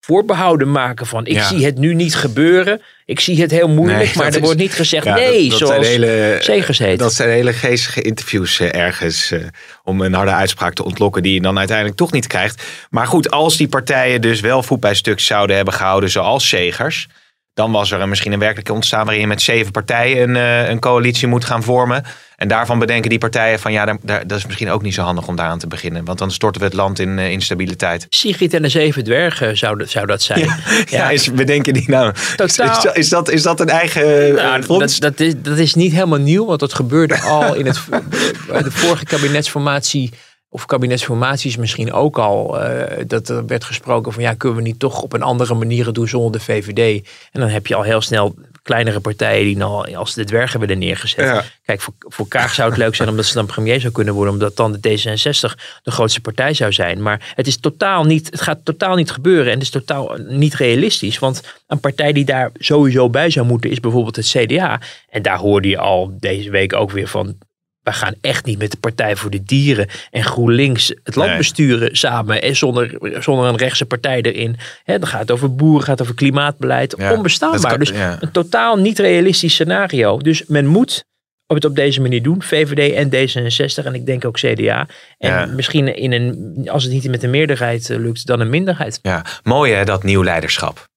voorbehouden 0.00 0.70
maken 0.70 1.06
van 1.06 1.26
ik 1.26 1.40
zie 1.40 1.64
het 1.64 1.78
nu 1.78 1.94
niet 1.94 2.14
gebeuren. 2.14 2.82
Ik 3.04 3.20
zie 3.20 3.40
het 3.40 3.50
heel 3.50 3.68
moeilijk, 3.68 4.14
maar 4.14 4.34
er 4.34 4.40
wordt 4.40 4.58
niet 4.58 4.72
gezegd 4.72 5.04
ja, 5.04 5.14
nee, 5.14 5.48
dat, 5.48 5.58
dat 5.58 5.68
zoals 5.68 5.86
hele, 5.86 6.38
Segers 6.40 6.78
heet. 6.78 6.98
Dat 6.98 7.14
zijn 7.14 7.28
hele 7.28 7.52
geestige 7.52 8.02
interviews 8.02 8.60
uh, 8.60 8.74
ergens 8.74 9.30
uh, 9.30 9.44
om 9.84 10.00
een 10.00 10.14
harde 10.14 10.30
uitspraak 10.30 10.74
te 10.74 10.84
ontlokken 10.84 11.22
die 11.22 11.34
je 11.34 11.40
dan 11.40 11.58
uiteindelijk 11.58 11.96
toch 11.96 12.12
niet 12.12 12.26
krijgt. 12.26 12.62
Maar 12.90 13.06
goed, 13.06 13.30
als 13.30 13.56
die 13.56 13.68
partijen 13.68 14.20
dus 14.20 14.40
wel 14.40 14.62
voet 14.62 14.80
bij 14.80 14.94
stuk 14.94 15.20
zouden 15.20 15.56
hebben 15.56 15.74
gehouden 15.74 16.10
zoals 16.10 16.48
Segers 16.48 17.08
dan 17.54 17.72
was 17.72 17.90
er 17.90 18.08
misschien 18.08 18.32
een 18.32 18.38
werkelijke 18.38 18.72
ontstaan 18.72 19.04
waarin 19.04 19.20
je 19.20 19.26
met 19.26 19.42
zeven 19.42 19.72
partijen 19.72 20.28
een, 20.28 20.36
uh, 20.36 20.68
een 20.68 20.80
coalitie 20.80 21.28
moet 21.28 21.44
gaan 21.44 21.62
vormen. 21.62 22.04
En 22.36 22.48
daarvan 22.48 22.78
bedenken 22.78 23.10
die 23.10 23.18
partijen 23.18 23.58
van 23.58 23.72
ja, 23.72 23.84
daar, 23.84 23.96
daar, 24.02 24.26
dat 24.26 24.38
is 24.38 24.46
misschien 24.46 24.70
ook 24.70 24.82
niet 24.82 24.94
zo 24.94 25.02
handig 25.02 25.26
om 25.26 25.36
daaraan 25.36 25.58
te 25.58 25.66
beginnen. 25.66 26.04
Want 26.04 26.18
dan 26.18 26.30
storten 26.30 26.60
we 26.60 26.66
het 26.66 26.76
land 26.76 26.98
in 26.98 27.18
uh, 27.18 27.30
instabiliteit. 27.30 28.06
Sigrid 28.08 28.54
en 28.54 28.62
de 28.62 28.68
zeven 28.68 29.04
dwergen 29.04 29.56
zou, 29.56 29.86
zou 29.86 30.06
dat 30.06 30.22
zijn. 30.22 30.42
Ja, 30.64 30.98
ja. 30.98 31.10
is, 31.10 31.32
bedenken 31.32 31.72
die 31.72 31.90
nou. 31.90 32.14
Totaal. 32.36 32.86
Is, 32.86 32.92
is, 32.92 33.08
dat, 33.08 33.30
is 33.30 33.42
dat 33.42 33.60
een 33.60 33.68
eigen 33.68 34.34
nou, 34.34 34.66
dat, 34.66 34.96
dat, 34.98 35.20
is, 35.20 35.34
dat 35.36 35.58
is 35.58 35.74
niet 35.74 35.92
helemaal 35.92 36.18
nieuw, 36.18 36.44
want 36.46 36.60
dat 36.60 36.74
gebeurde 36.74 37.20
al 37.20 37.54
in 37.54 37.66
het, 37.66 37.80
de 38.64 38.70
vorige 38.70 39.04
kabinetsformatie 39.04 40.12
of 40.54 40.66
kabinetsformaties 40.66 41.56
misschien 41.56 41.92
ook 41.92 42.18
al, 42.18 42.62
uh, 42.62 42.82
dat 43.06 43.28
er 43.28 43.46
werd 43.46 43.64
gesproken 43.64 44.12
van 44.12 44.22
ja, 44.22 44.34
kunnen 44.34 44.58
we 44.58 44.64
niet 44.64 44.78
toch 44.78 45.02
op 45.02 45.12
een 45.12 45.22
andere 45.22 45.54
manier 45.54 45.92
doen 45.92 46.08
zonder 46.08 46.32
de 46.32 46.40
VVD? 46.40 47.06
En 47.32 47.40
dan 47.40 47.48
heb 47.48 47.66
je 47.66 47.74
al 47.74 47.82
heel 47.82 48.00
snel 48.00 48.34
kleinere 48.62 49.00
partijen 49.00 49.44
die 49.44 49.56
nou 49.56 49.94
als 49.94 50.14
de 50.14 50.24
dwergen 50.24 50.58
werden 50.58 50.78
neergezet. 50.78 51.52
Kijk, 51.64 51.80
voor, 51.80 51.94
voor 51.98 52.28
Kaag 52.28 52.54
zou 52.54 52.68
het 52.68 52.78
leuk 52.78 52.94
zijn 52.94 53.08
omdat 53.08 53.24
ze 53.24 53.34
dan 53.34 53.46
premier 53.46 53.80
zou 53.80 53.92
kunnen 53.92 54.14
worden. 54.14 54.32
Omdat 54.32 54.56
dan 54.56 54.72
de 54.72 54.78
D66 54.78 55.54
de 55.82 55.90
grootste 55.90 56.20
partij 56.20 56.54
zou 56.54 56.72
zijn. 56.72 57.02
Maar 57.02 57.32
het, 57.34 57.46
is 57.46 57.56
totaal 57.56 58.04
niet, 58.04 58.30
het 58.30 58.40
gaat 58.40 58.64
totaal 58.64 58.96
niet 58.96 59.10
gebeuren. 59.10 59.46
En 59.46 59.52
het 59.52 59.62
is 59.62 59.70
totaal 59.70 60.16
niet 60.28 60.54
realistisch. 60.54 61.18
Want 61.18 61.42
een 61.66 61.80
partij 61.80 62.12
die 62.12 62.24
daar 62.24 62.50
sowieso 62.54 63.10
bij 63.10 63.30
zou 63.30 63.46
moeten 63.46 63.70
is 63.70 63.80
bijvoorbeeld 63.80 64.16
het 64.16 64.28
CDA. 64.28 64.80
En 65.08 65.22
daar 65.22 65.38
hoorde 65.38 65.68
je 65.68 65.78
al 65.78 66.16
deze 66.20 66.50
week 66.50 66.72
ook 66.72 66.90
weer 66.90 67.08
van 67.08 67.36
we 67.84 67.92
gaan 67.92 68.14
echt 68.20 68.44
niet 68.44 68.58
met 68.58 68.70
de 68.70 68.76
Partij 68.76 69.16
voor 69.16 69.30
de 69.30 69.42
Dieren 69.42 69.88
en 70.10 70.24
GroenLinks 70.24 70.94
het 71.02 71.14
land 71.14 71.36
besturen 71.36 71.96
samen 71.96 72.42
en 72.42 72.56
zonder, 72.56 72.96
zonder 73.22 73.48
een 73.48 73.56
rechtse 73.56 73.86
partij 73.86 74.20
erin. 74.20 74.56
He, 74.82 74.98
dan 74.98 75.08
gaat 75.08 75.20
het 75.20 75.30
over 75.30 75.54
boeren, 75.54 75.80
gaat 75.80 75.98
het 75.98 76.02
over 76.02 76.14
klimaatbeleid. 76.14 76.94
Onbestaanbaar. 76.94 77.78
dus 77.78 77.90
een 78.20 78.30
totaal 78.32 78.76
niet 78.76 78.98
realistisch 78.98 79.52
scenario. 79.52 80.18
Dus 80.18 80.46
men 80.46 80.66
moet 80.66 81.04
het 81.46 81.64
op 81.64 81.76
deze 81.76 82.00
manier 82.00 82.22
doen. 82.22 82.42
VVD 82.42 82.94
en 82.94 83.08
D66 83.08 83.84
en 83.84 83.94
ik 83.94 84.06
denk 84.06 84.24
ook 84.24 84.36
CDA. 84.36 84.86
En 85.18 85.54
misschien 85.54 85.96
in 85.96 86.12
een, 86.12 86.68
als 86.70 86.84
het 86.84 86.92
niet 86.92 87.08
met 87.08 87.22
een 87.22 87.30
meerderheid 87.30 87.90
eh, 87.90 87.98
lukt, 87.98 88.26
dan 88.26 88.40
een 88.40 88.50
minderheid. 88.50 88.98
Ja, 89.02 89.24
mooi 89.42 89.72
hè, 89.72 89.84
dat 89.84 90.02
nieuw 90.02 90.22
leiderschap. 90.22 90.88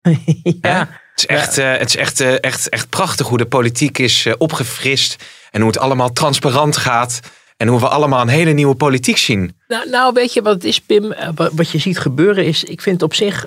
ja. 0.60 1.04
Het 1.20 1.30
is 1.30 1.36
echt, 1.36 1.58
uh, 1.58 1.76
het 1.76 1.88
is 1.88 1.96
echt, 1.96 2.20
uh, 2.20 2.42
echt, 2.42 2.68
echt 2.68 2.88
prachtig 2.88 3.26
hoe 3.26 3.38
de 3.38 3.46
politiek 3.46 3.98
is 3.98 4.26
opgefrist. 4.38 5.24
En 5.50 5.60
hoe 5.60 5.70
het 5.70 5.80
allemaal 5.80 6.12
transparant 6.12 6.76
gaat. 6.76 7.20
En 7.56 7.68
hoe 7.68 7.80
we 7.80 7.88
allemaal 7.88 8.20
een 8.20 8.28
hele 8.28 8.50
nieuwe 8.50 8.74
politiek 8.74 9.16
zien. 9.16 9.56
Nou, 9.68 9.90
nou 9.90 10.12
weet 10.12 10.32
je 10.32 10.42
wat 10.42 10.54
het 10.54 10.64
is, 10.64 10.80
Pim? 10.80 11.12
Eh, 11.12 11.28
wat 11.34 11.70
je 11.70 11.78
ziet 11.78 11.98
gebeuren 11.98 12.44
is, 12.44 12.64
ik 12.64 12.80
vind 12.80 13.02
op 13.02 13.14
zich, 13.14 13.46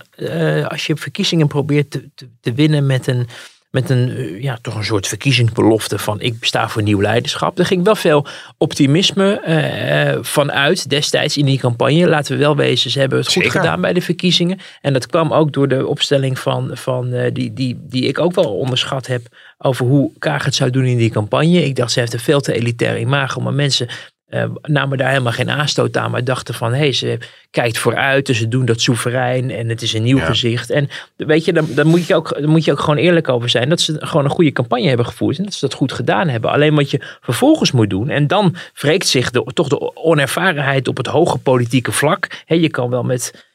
als 0.68 0.88
je 0.88 0.96
verkiezingen 0.96 1.48
probeert 1.48 1.92
te, 1.92 2.10
te 2.42 2.54
winnen 2.54 2.86
met 2.86 3.08
een 3.08 3.28
met 3.72 3.90
een, 3.90 4.10
eh, 4.10 4.42
ja, 4.42 4.58
toch 4.62 4.76
een 4.76 4.84
soort 4.84 5.08
verkiezingsbelofte 5.08 5.98
van 5.98 6.22
ik 6.22 6.36
sta 6.42 6.70
voor 6.70 6.82
nieuw 6.82 7.02
leiderschap. 7.02 7.60
Er 7.60 7.66
ging 7.66 7.84
wel 7.84 7.96
veel 7.96 8.26
optimisme 8.58 9.42
uh, 9.48 10.24
vanuit 10.24 10.90
destijds 10.90 11.38
in 11.38 11.46
die 11.46 11.60
campagne. 11.60 12.08
Laten 12.08 12.32
we 12.34 12.40
wel 12.40 12.56
wezen, 12.56 12.92
ze 12.92 13.00
hebben 13.00 13.20
het 13.20 13.34
goed 13.34 13.52
gedaan 13.52 13.82
bij 13.82 13.94
de 13.94 14.02
verkiezingen. 14.02 14.60
En 14.82 14.94
dat 14.94 15.08
kwam 15.08 15.34
ook 15.34 15.54
door 15.54 15.68
de 15.68 15.88
opstelling 15.88 16.40
van, 16.40 16.72
van 16.74 17.14
uh, 17.14 17.26
die, 17.34 17.54
die, 17.54 17.78
die 17.82 18.04
ik 18.04 18.20
ook 18.20 18.34
wel 18.34 18.58
onderschat 18.58 19.08
heb 19.08 19.22
over 19.58 19.86
hoe 19.86 20.12
Kaag 20.20 20.46
het 20.46 20.56
zou 20.56 20.70
doen 20.70 20.86
in 20.86 20.98
die 20.98 21.12
campagne. 21.12 21.66
Ik 21.66 21.76
dacht, 21.76 21.92
ze 21.92 22.00
heeft 22.00 22.14
een 22.14 22.20
veel 22.20 22.42
te 22.42 22.54
elitair 22.54 23.00
imago, 23.00 23.42
maar 23.42 23.54
mensen 23.54 23.88
uh, 24.30 24.44
namen 24.62 24.98
daar 24.98 25.10
helemaal 25.10 25.32
geen 25.32 25.50
aanstoot 25.50 25.98
aan, 25.98 26.12
maar 26.12 26.24
dachten 26.24 26.54
van 26.54 26.72
hé, 26.72 26.78
hey, 26.78 26.92
ze 26.92 27.18
kijkt 27.52 27.78
vooruit, 27.78 28.26
dus 28.26 28.38
ze 28.38 28.48
doen 28.48 28.66
dat 28.66 28.82
soeverein 28.82 29.52
en 29.52 29.70
het 29.70 29.82
is 29.82 29.94
een 29.94 30.04
nieuw 30.04 30.20
gezicht. 30.20 30.70
En 30.70 30.90
weet 31.16 31.46
je, 31.46 31.54
dan, 31.54 31.68
dan, 31.70 31.88
moet 31.88 32.06
je 32.06 32.16
ook, 32.16 32.42
dan 32.42 32.50
moet 32.50 32.66
je 32.66 32.72
ook 32.72 32.80
gewoon 32.80 32.98
eerlijk 32.98 33.30
over 33.30 33.50
zijn 33.50 33.70
dat 33.70 33.82
ze 33.82 33.96
gewoon 34.00 34.26
een 34.26 34.32
goede 34.32 34.52
campagne 34.52 34.88
hebben 34.88 35.06
gevoerd 35.06 35.38
en 35.38 35.44
dat 35.44 35.54
ze 35.54 35.66
dat 35.68 35.74
goed 35.74 35.94
gedaan 35.94 36.28
hebben. 36.28 36.52
Alleen 36.52 36.76
wat 36.76 36.92
je 36.92 37.18
vervolgens 37.22 37.72
moet 37.72 37.90
doen, 37.90 38.10
en 38.10 38.28
dan 38.28 38.56
wreekt 38.74 39.08
zich 39.08 39.32
de, 39.32 39.52
toch 39.54 39.68
de 39.68 39.96
onervarenheid 39.96 40.88
op 40.88 40.98
het 40.98 41.08
hoge 41.08 41.38
politieke 41.38 41.92
vlak. 41.92 42.44
He, 42.46 42.56
je 42.56 42.70
kan 42.70 42.90
wel 42.90 43.04
met. 43.04 43.48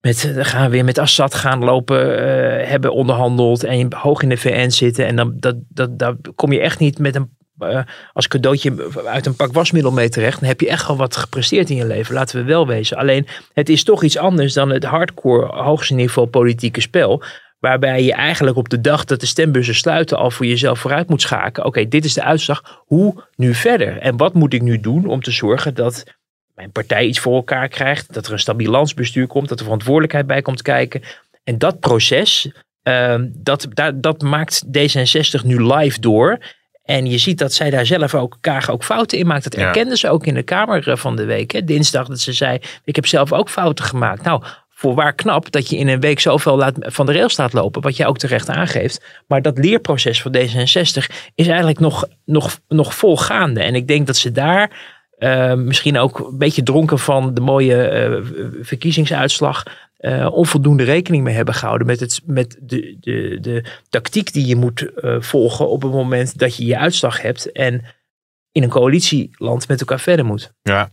Met, 0.00 0.32
gaan 0.36 0.70
weer 0.70 0.84
met 0.84 0.98
Assad 0.98 1.34
gaan 1.34 1.64
lopen, 1.64 2.06
uh, 2.06 2.68
hebben 2.68 2.92
onderhandeld 2.92 3.64
en 3.64 3.94
hoog 3.94 4.22
in 4.22 4.28
de 4.28 4.36
VN 4.36 4.68
zitten. 4.68 5.06
En 5.06 5.16
dan 5.16 5.34
dat, 5.36 5.56
dat, 5.68 5.98
daar 5.98 6.14
kom 6.34 6.52
je 6.52 6.60
echt 6.60 6.78
niet 6.78 6.98
met 6.98 7.14
een 7.14 7.30
uh, 7.58 7.80
als 8.12 8.28
cadeautje 8.28 8.90
uit 9.06 9.26
een 9.26 9.36
pak 9.36 9.52
wasmiddel 9.52 9.92
mee 9.92 10.08
terecht, 10.08 10.40
dan 10.40 10.48
heb 10.48 10.60
je 10.60 10.68
echt 10.68 10.88
al 10.88 10.96
wat 10.96 11.16
gepresteerd 11.16 11.70
in 11.70 11.76
je 11.76 11.86
leven. 11.86 12.14
Laten 12.14 12.36
we 12.36 12.44
wel 12.44 12.66
wezen. 12.66 12.96
Alleen 12.96 13.26
het 13.52 13.68
is 13.68 13.84
toch 13.84 14.02
iets 14.02 14.16
anders 14.16 14.52
dan 14.52 14.70
het 14.70 14.84
hardcore 14.84 15.46
hoogste 15.46 15.94
niveau 15.94 16.28
politieke 16.28 16.80
spel. 16.80 17.22
Waarbij 17.58 18.02
je 18.02 18.12
eigenlijk 18.12 18.56
op 18.56 18.68
de 18.68 18.80
dag 18.80 19.04
dat 19.04 19.20
de 19.20 19.26
stembussen 19.26 19.74
sluiten 19.74 20.18
al 20.18 20.30
voor 20.30 20.46
jezelf 20.46 20.78
vooruit 20.78 21.08
moet 21.08 21.20
schaken. 21.20 21.64
Oké, 21.64 21.88
dit 21.88 22.04
is 22.04 22.14
de 22.14 22.22
uitslag. 22.22 22.82
Hoe 22.86 23.24
nu 23.36 23.54
verder? 23.54 23.98
En 23.98 24.16
wat 24.16 24.34
moet 24.34 24.52
ik 24.52 24.62
nu 24.62 24.80
doen 24.80 25.06
om 25.06 25.22
te 25.22 25.30
zorgen 25.30 25.74
dat 25.74 26.04
mijn 26.54 26.70
partij 26.70 27.04
iets 27.06 27.20
voor 27.20 27.34
elkaar 27.34 27.68
krijgt? 27.68 28.14
Dat 28.14 28.26
er 28.26 28.32
een 28.32 28.38
stabiel 28.38 28.70
landsbestuur 28.70 29.26
komt, 29.26 29.48
dat 29.48 29.58
er 29.58 29.64
verantwoordelijkheid 29.64 30.26
bij 30.26 30.42
komt 30.42 30.62
kijken. 30.62 31.02
En 31.44 31.58
dat 31.58 31.80
proces, 31.80 32.52
dat, 33.32 33.66
dat, 33.70 34.02
dat 34.02 34.22
maakt 34.22 34.64
D66 34.66 35.44
nu 35.44 35.72
live 35.74 36.00
door. 36.00 36.38
En 36.84 37.06
je 37.06 37.18
ziet 37.18 37.38
dat 37.38 37.52
zij 37.52 37.70
daar 37.70 37.86
zelf 37.86 38.14
ook, 38.14 38.36
Kaag 38.40 38.70
ook 38.70 38.84
fouten 38.84 39.18
in 39.18 39.26
maakt. 39.26 39.44
Dat 39.44 39.54
erkende 39.54 39.96
ze 39.96 40.10
ook 40.10 40.26
in 40.26 40.34
de 40.34 40.42
Kamer 40.42 40.88
eh, 40.88 40.96
van 40.96 41.16
de 41.16 41.24
week. 41.24 41.50
Hè. 41.50 41.64
Dinsdag 41.64 42.06
dat 42.06 42.20
ze 42.20 42.32
zei, 42.32 42.58
ik 42.84 42.94
heb 42.94 43.06
zelf 43.06 43.32
ook 43.32 43.50
fouten 43.50 43.84
gemaakt. 43.84 44.22
Nou, 44.22 44.42
voorwaar 44.68 45.14
knap 45.14 45.50
dat 45.50 45.70
je 45.70 45.76
in 45.76 45.88
een 45.88 46.00
week 46.00 46.20
zoveel 46.20 46.56
laat, 46.56 46.74
van 46.78 47.06
de 47.06 47.12
rail 47.12 47.28
staat 47.28 47.52
lopen. 47.52 47.82
Wat 47.82 47.96
jij 47.96 48.06
ook 48.06 48.18
terecht 48.18 48.48
aangeeft. 48.48 49.04
Maar 49.26 49.42
dat 49.42 49.58
leerproces 49.58 50.22
van 50.22 50.36
D66 50.36 51.14
is 51.34 51.46
eigenlijk 51.46 51.80
nog, 51.80 52.04
nog, 52.24 52.58
nog 52.68 52.94
volgaande. 52.94 53.62
En 53.62 53.74
ik 53.74 53.88
denk 53.88 54.06
dat 54.06 54.16
ze 54.16 54.32
daar 54.32 54.70
uh, 55.18 55.54
misschien 55.54 55.98
ook 55.98 56.18
een 56.18 56.38
beetje 56.38 56.62
dronken 56.62 56.98
van 56.98 57.34
de 57.34 57.40
mooie 57.40 58.08
uh, 58.08 58.38
verkiezingsuitslag 58.64 59.62
uh, 60.04 60.32
onvoldoende 60.32 60.84
rekening 60.84 61.24
mee 61.24 61.34
hebben 61.34 61.54
gehouden 61.54 61.86
met, 61.86 62.00
het, 62.00 62.20
met 62.24 62.56
de, 62.60 62.96
de, 63.00 63.38
de 63.40 63.64
tactiek 63.88 64.32
die 64.32 64.46
je 64.46 64.56
moet 64.56 64.86
uh, 64.96 65.16
volgen 65.20 65.68
op 65.68 65.82
het 65.82 65.92
moment 65.92 66.38
dat 66.38 66.56
je 66.56 66.64
je 66.64 66.78
uitslag 66.78 67.22
hebt 67.22 67.52
en 67.52 67.84
in 68.52 68.62
een 68.62 68.68
coalitieland 68.68 69.68
met 69.68 69.80
elkaar 69.80 70.00
verder 70.00 70.24
moet. 70.24 70.52
Ja. 70.62 70.90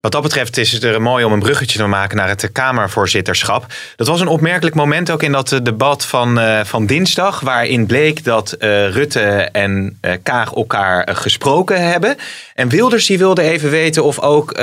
Wat 0.00 0.12
dat 0.12 0.22
betreft 0.22 0.56
is 0.56 0.72
het 0.72 0.82
er 0.82 1.02
mooi 1.02 1.24
om 1.24 1.32
een 1.32 1.38
bruggetje 1.38 1.78
te 1.78 1.86
maken 1.86 2.16
naar 2.16 2.28
het 2.28 2.52
Kamervoorzitterschap. 2.52 3.66
Dat 3.96 4.06
was 4.06 4.20
een 4.20 4.26
opmerkelijk 4.26 4.76
moment 4.76 5.10
ook 5.10 5.22
in 5.22 5.32
dat 5.32 5.60
debat 5.62 6.06
van, 6.06 6.38
uh, 6.38 6.64
van 6.64 6.86
dinsdag, 6.86 7.40
waarin 7.40 7.86
bleek 7.86 8.24
dat 8.24 8.56
uh, 8.58 8.90
Rutte 8.90 9.20
en 9.52 9.98
uh, 10.02 10.12
Kaag 10.22 10.52
elkaar 10.52 11.16
gesproken 11.16 11.90
hebben. 11.90 12.16
En 12.54 12.68
Wilders 12.68 13.06
die 13.06 13.18
wilde 13.18 13.42
even 13.42 13.70
weten 13.70 14.04
of 14.04 14.20
ook 14.20 14.58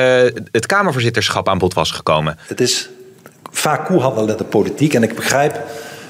het 0.52 0.66
Kamervoorzitterschap 0.66 1.50
aan 1.50 1.58
bod 1.58 1.74
was 1.74 1.92
gekomen. 1.92 2.38
Het 2.48 2.62
is 2.62 2.90
vaak 3.52 3.86
koehandelen 3.86 4.30
in 4.30 4.38
de 4.38 4.44
politiek. 4.44 4.94
En 4.94 5.04
ik 5.04 5.16
begrijp 5.16 5.62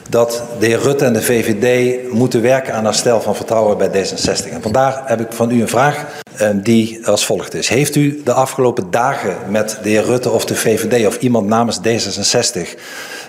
dat 0.10 0.44
de 0.60 0.66
heer 0.66 0.80
Rutte 0.80 1.06
en 1.06 1.14
de 1.14 1.22
VVD 1.22 2.12
moeten 2.12 2.42
werken 2.42 2.74
aan 2.74 2.86
herstel 2.86 3.22
van 3.22 3.36
vertrouwen 3.36 3.78
bij 3.78 3.90
D66. 3.90 4.52
En 4.52 4.62
vandaar 4.62 5.02
heb 5.06 5.20
ik 5.20 5.32
van 5.32 5.52
u 5.52 5.62
een 5.62 5.68
vraag 5.68 6.06
ehm, 6.38 6.60
die 6.60 7.08
als 7.08 7.26
volgt 7.26 7.54
is. 7.54 7.70
Heeft 7.70 7.96
u 7.96 8.22
de 8.24 8.34
afgelopen 8.34 8.92
dagen 8.92 9.36
met 9.50 9.80
de 9.84 9.90
heer 9.90 10.04
Rutte 10.04 10.30
of 10.30 10.46
de 10.46 10.56
VVD 10.56 11.08
of 11.08 11.18
iemand 11.18 11.48
namens 11.48 11.80
D66 11.80 12.62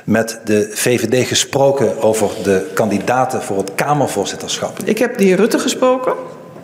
met 0.05 0.40
de 0.44 0.70
VVD 0.75 1.29
gesproken 1.29 2.03
over 2.03 2.31
de 2.42 2.70
kandidaten 2.75 3.42
voor 3.42 3.57
het 3.57 3.75
Kamervoorzitterschap? 3.75 4.79
Ik 4.85 4.98
heb 4.98 5.18
de 5.18 5.25
heer 5.25 5.37
Rutte 5.37 5.59
gesproken. 5.59 6.12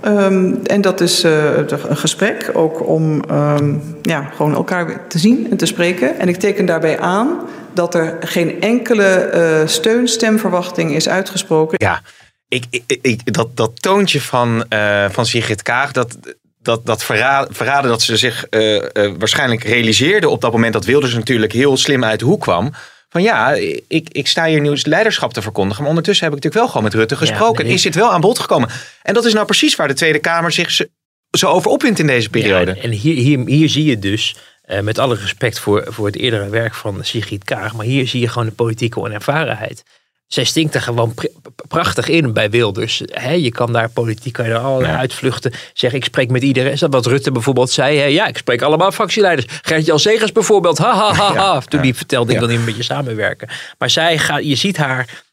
Um, 0.04 0.61
en 0.66 0.80
dat 0.80 1.00
is 1.00 1.24
uh, 1.24 1.56
een 1.66 1.96
gesprek 1.96 2.50
ook 2.52 2.88
om 2.88 3.22
um, 3.30 3.82
ja, 4.02 4.22
gewoon 4.37 4.54
elkaar 4.54 5.08
te 5.08 5.18
zien 5.18 5.50
en 5.50 5.56
te 5.56 5.66
spreken. 5.66 6.18
En 6.18 6.28
ik 6.28 6.37
teken 6.37 6.66
daarbij 6.66 6.98
aan 6.98 7.40
dat 7.74 7.94
er 7.94 8.16
geen 8.20 8.61
enkele 8.61 9.30
uh, 9.34 9.68
steun-stemverwachting 9.68 10.94
is 10.94 11.08
uitgesproken. 11.08 11.76
Ja, 11.80 12.02
ik, 12.48 12.64
ik, 13.02 13.32
dat, 13.32 13.56
dat 13.56 13.82
toontje 13.82 14.20
van, 14.20 14.64
uh, 14.68 15.04
van 15.11 15.26
Sigrid 15.26 15.62
Kaag, 15.62 15.92
dat, 15.92 16.18
dat, 16.62 16.87
dat 16.87 17.04
verraden, 17.04 17.54
verraden 17.54 17.90
dat 17.90 18.02
ze 18.02 18.16
zich 18.16 18.46
waarschijnlijk 19.18 19.64
realiseerde 19.64 20.28
op 20.28 20.40
dat 20.40 20.52
moment 20.52 20.72
dat 20.72 20.84
Wilders 20.84 21.14
natuurlijk 21.14 21.52
heel 21.52 21.76
slim 21.76 22.04
uit 22.04 22.18
de 22.18 22.24
hoek 22.24 22.40
kwam 22.40 22.72
van 23.08 23.22
ja, 23.22 23.52
ik, 23.88 24.08
ik 24.12 24.26
sta 24.26 24.46
hier 24.46 24.60
nieuws 24.60 24.84
leiderschap 24.84 25.32
te 25.32 25.42
verkondigen. 25.42 25.80
Maar 25.80 25.90
ondertussen 25.90 26.26
heb 26.26 26.36
ik 26.36 26.42
natuurlijk 26.42 26.64
wel 26.64 26.72
gewoon 26.72 26.90
met 26.90 27.00
Rutte 27.00 27.16
gesproken. 27.16 27.66
Ja, 27.66 27.72
Is 27.72 27.82
dit 27.82 27.94
wel 27.94 28.12
aan 28.12 28.20
bod 28.20 28.38
gekomen? 28.38 28.68
En 29.02 29.14
dat 29.14 29.24
is 29.24 29.32
nou 29.32 29.46
precies 29.46 29.76
waar 29.76 29.88
de 29.88 29.94
Tweede 29.94 30.18
Kamer 30.18 30.52
zich 30.52 30.80
zo 31.30 31.46
over 31.46 31.70
opwindt 31.70 31.98
in 31.98 32.06
deze 32.06 32.30
periode. 32.30 32.74
Ja, 32.74 32.82
en 32.82 32.90
hier, 32.90 33.14
hier, 33.14 33.46
hier 33.46 33.68
zie 33.68 33.84
je 33.84 33.98
dus, 33.98 34.36
uh, 34.66 34.80
met 34.80 34.98
alle 34.98 35.14
respect 35.14 35.58
voor, 35.58 35.84
voor 35.88 36.06
het 36.06 36.16
eerdere 36.16 36.48
werk 36.48 36.74
van 36.74 37.04
Sigrid 37.04 37.44
Kaag, 37.44 37.74
maar 37.74 37.86
hier 37.86 38.08
zie 38.08 38.20
je 38.20 38.28
gewoon 38.28 38.48
de 38.48 38.54
politieke 38.54 39.00
onervarenheid 39.00 39.84
zij 40.28 40.44
stinkt 40.44 40.74
er 40.74 40.80
gewoon 40.80 41.14
prachtig 41.68 42.08
in 42.08 42.32
bij 42.32 42.50
Wilders. 42.50 43.02
He, 43.06 43.32
je 43.32 43.50
kan 43.50 43.72
daar 43.72 43.88
politiek 43.88 44.32
kan 44.32 44.44
je 44.44 44.50
er 44.50 44.58
allerlei 44.58 44.92
ja. 44.92 44.98
uitvluchten. 44.98 45.52
Zeg, 45.72 45.92
ik 45.92 46.04
spreek 46.04 46.30
met 46.30 46.42
iedereen. 46.42 46.72
Is 46.72 46.80
dat 46.80 46.92
wat 46.92 47.06
Rutte 47.06 47.32
bijvoorbeeld 47.32 47.70
zei? 47.70 47.98
He, 47.98 48.04
ja, 48.04 48.26
ik 48.26 48.36
spreek 48.36 48.62
allemaal 48.62 48.92
fractieleiders. 48.92 49.46
Gert-Jan 49.62 49.98
Segers 49.98 50.32
bijvoorbeeld. 50.32 50.78
Ha, 50.78 50.94
ha, 50.94 51.14
ha, 51.14 51.34
ha. 51.34 51.60
Toen 51.60 51.80
die 51.80 51.94
vertelde, 51.94 52.32
ik 52.32 52.38
wil 52.38 52.48
niet 52.48 52.58
een 52.58 52.64
beetje 52.64 52.82
samenwerken. 52.82 53.48
Maar 53.78 53.90
zij 53.90 54.18
gaat, 54.18 54.44
je 54.44 54.54
ziet 54.54 54.76
haar 54.76 55.24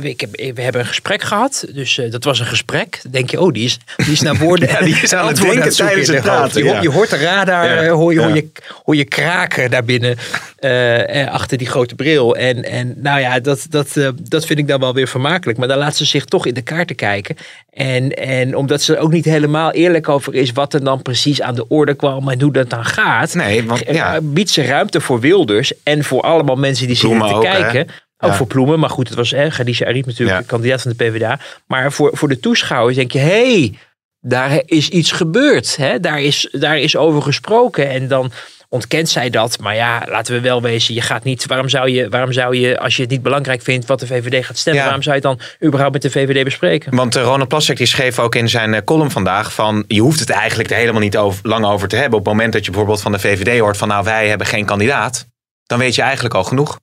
ik 0.00 0.20
heb, 0.20 0.30
we 0.54 0.62
hebben 0.62 0.80
een 0.80 0.86
gesprek 0.86 1.22
gehad, 1.22 1.66
dus 1.72 1.98
uh, 1.98 2.10
dat 2.10 2.24
was 2.24 2.40
een 2.40 2.46
gesprek. 2.46 2.98
Dan 3.02 3.12
denk 3.12 3.30
je, 3.30 3.40
oh, 3.40 3.52
die 3.52 3.64
is, 3.64 3.78
die 3.96 4.12
is 4.12 4.20
naar 4.20 4.36
woorden. 4.36 4.68
ja, 4.72 4.80
die 4.80 5.00
is 5.02 5.14
aan 5.14 5.26
het 5.34 5.40
denken 5.40 5.76
tijdens 5.76 6.08
het 6.08 6.22
praten. 6.22 6.64
Je, 6.64 6.70
ja. 6.70 6.80
je, 6.82 6.90
hoort 6.90 7.10
de 7.10 7.16
radar, 7.16 7.84
ja. 7.84 7.90
hoor, 7.90 8.12
je, 8.12 8.20
hoor, 8.20 8.34
je, 8.34 8.50
hoor 8.84 8.96
je 8.96 9.04
kraken 9.04 9.70
daar 9.70 9.84
binnen, 9.84 10.16
uh, 10.60 11.32
achter 11.32 11.58
die 11.58 11.66
grote 11.66 11.94
bril. 11.94 12.36
En, 12.36 12.64
en 12.64 12.94
nou 12.96 13.20
ja, 13.20 13.40
dat, 13.40 13.66
dat, 13.70 13.96
uh, 13.96 14.08
dat 14.22 14.46
vind 14.46 14.58
ik 14.58 14.68
dan 14.68 14.80
wel 14.80 14.94
weer 14.94 15.08
vermakelijk. 15.08 15.58
Maar 15.58 15.68
dan 15.68 15.78
laat 15.78 15.96
ze 15.96 16.04
zich 16.04 16.24
toch 16.24 16.46
in 16.46 16.54
de 16.54 16.62
kaarten 16.62 16.96
kijken. 16.96 17.36
En, 17.70 18.10
en 18.10 18.56
omdat 18.56 18.82
ze 18.82 18.96
er 18.96 19.02
ook 19.02 19.12
niet 19.12 19.24
helemaal 19.24 19.72
eerlijk 19.72 20.08
over 20.08 20.34
is 20.34 20.52
wat 20.52 20.74
er 20.74 20.84
dan 20.84 21.02
precies 21.02 21.42
aan 21.42 21.54
de 21.54 21.68
orde 21.68 21.94
kwam 21.94 22.28
en 22.28 22.42
hoe 22.42 22.52
dat 22.52 22.70
dan 22.70 22.84
gaat, 22.84 23.34
nee, 23.34 23.64
want, 23.64 23.82
ja. 23.90 24.18
biedt 24.22 24.50
ze 24.50 24.62
ruimte 24.62 25.00
voor 25.00 25.20
Wilders 25.20 25.72
en 25.82 26.04
voor 26.04 26.20
allemaal 26.20 26.56
mensen 26.56 26.86
die 26.86 26.96
zitten 26.96 27.18
te 27.18 27.34
ook, 27.34 27.42
kijken. 27.42 27.78
Hè? 27.78 27.84
Ook 28.18 28.30
Ja. 28.30 28.36
voor 28.36 28.46
Ploemen, 28.46 28.78
maar 28.78 28.90
goed, 28.90 29.08
het 29.08 29.16
was 29.16 29.30
hè, 29.30 29.48
Khadija 29.48 29.86
Arif 29.86 30.06
natuurlijk, 30.06 30.38
Ja. 30.40 30.44
kandidaat 30.46 30.82
van 30.82 30.92
de 30.96 31.04
PvdA. 31.04 31.38
Maar 31.66 31.92
voor, 31.92 32.10
voor 32.16 32.28
de 32.28 32.40
toeschouwers 32.40 32.96
denk 32.96 33.12
je, 33.12 33.18
hé, 33.18 33.52
hey, 33.52 33.78
daar 34.20 34.60
is 34.64 34.88
iets 34.88 35.12
gebeurd. 35.12 35.76
Hè? 35.76 36.00
Daar, 36.00 36.20
is, 36.22 36.48
daar 36.52 36.78
is 36.78 36.96
over 36.96 37.22
gesproken. 37.22 37.88
En 37.90 38.08
dan 38.08 38.32
ontkent 38.68 39.08
zij 39.08 39.30
dat. 39.30 39.58
Maar 39.58 39.74
ja, 39.74 40.02
laten 40.08 40.34
we 40.34 40.40
wel 40.40 40.62
wezen, 40.62 40.94
je 40.94 41.00
gaat 41.00 41.24
niet, 41.24 41.46
waarom 41.46 41.68
zou 41.68 41.90
je, 41.90 42.08
waarom 42.08 42.32
zou 42.32 42.56
je 42.56 42.78
als 42.78 42.96
je 42.96 43.02
het 43.02 43.10
niet 43.10 43.22
belangrijk 43.22 43.62
vindt 43.62 43.86
wat 43.86 44.00
de 44.00 44.06
VVD 44.06 44.44
gaat 44.46 44.58
stemmen, 44.58 44.80
Ja. 44.82 44.86
waarom 44.88 45.04
zou 45.04 45.16
je 45.16 45.28
het 45.28 45.38
dan 45.38 45.46
überhaupt 45.66 45.92
met 45.92 46.02
de 46.02 46.10
VVD 46.10 46.44
bespreken? 46.44 46.96
Want 46.96 47.16
eh, 47.16 47.22
Ronald 47.22 47.48
Plassek 47.48 47.76
die 47.76 47.86
schreef 47.86 48.18
ook 48.18 48.34
in 48.34 48.48
zijn 48.48 48.74
eh, 48.74 48.82
column 48.84 49.10
vandaag 49.10 49.52
van 49.52 49.84
je 49.88 50.00
hoeft 50.00 50.20
het 50.20 50.30
eigenlijk 50.30 50.70
er 50.70 50.76
helemaal 50.76 51.00
niet 51.00 51.16
over, 51.16 51.48
lang 51.48 51.64
over 51.64 51.88
te 51.88 51.96
hebben. 51.96 52.18
Op 52.18 52.24
het 52.24 52.34
moment 52.34 52.52
dat 52.52 52.64
je 52.64 52.70
bijvoorbeeld 52.70 53.00
van 53.02 53.12
de 53.12 53.18
VVD 53.18 53.58
hoort 53.60 53.76
van 53.76 53.88
nou 53.88 54.04
wij 54.04 54.28
hebben 54.28 54.46
geen 54.46 54.64
kandidaat, 54.64 55.26
dan 55.66 55.78
weet 55.78 55.94
je 55.94 56.02
eigenlijk 56.02 56.34
al 56.34 56.44
genoeg. 56.44 56.78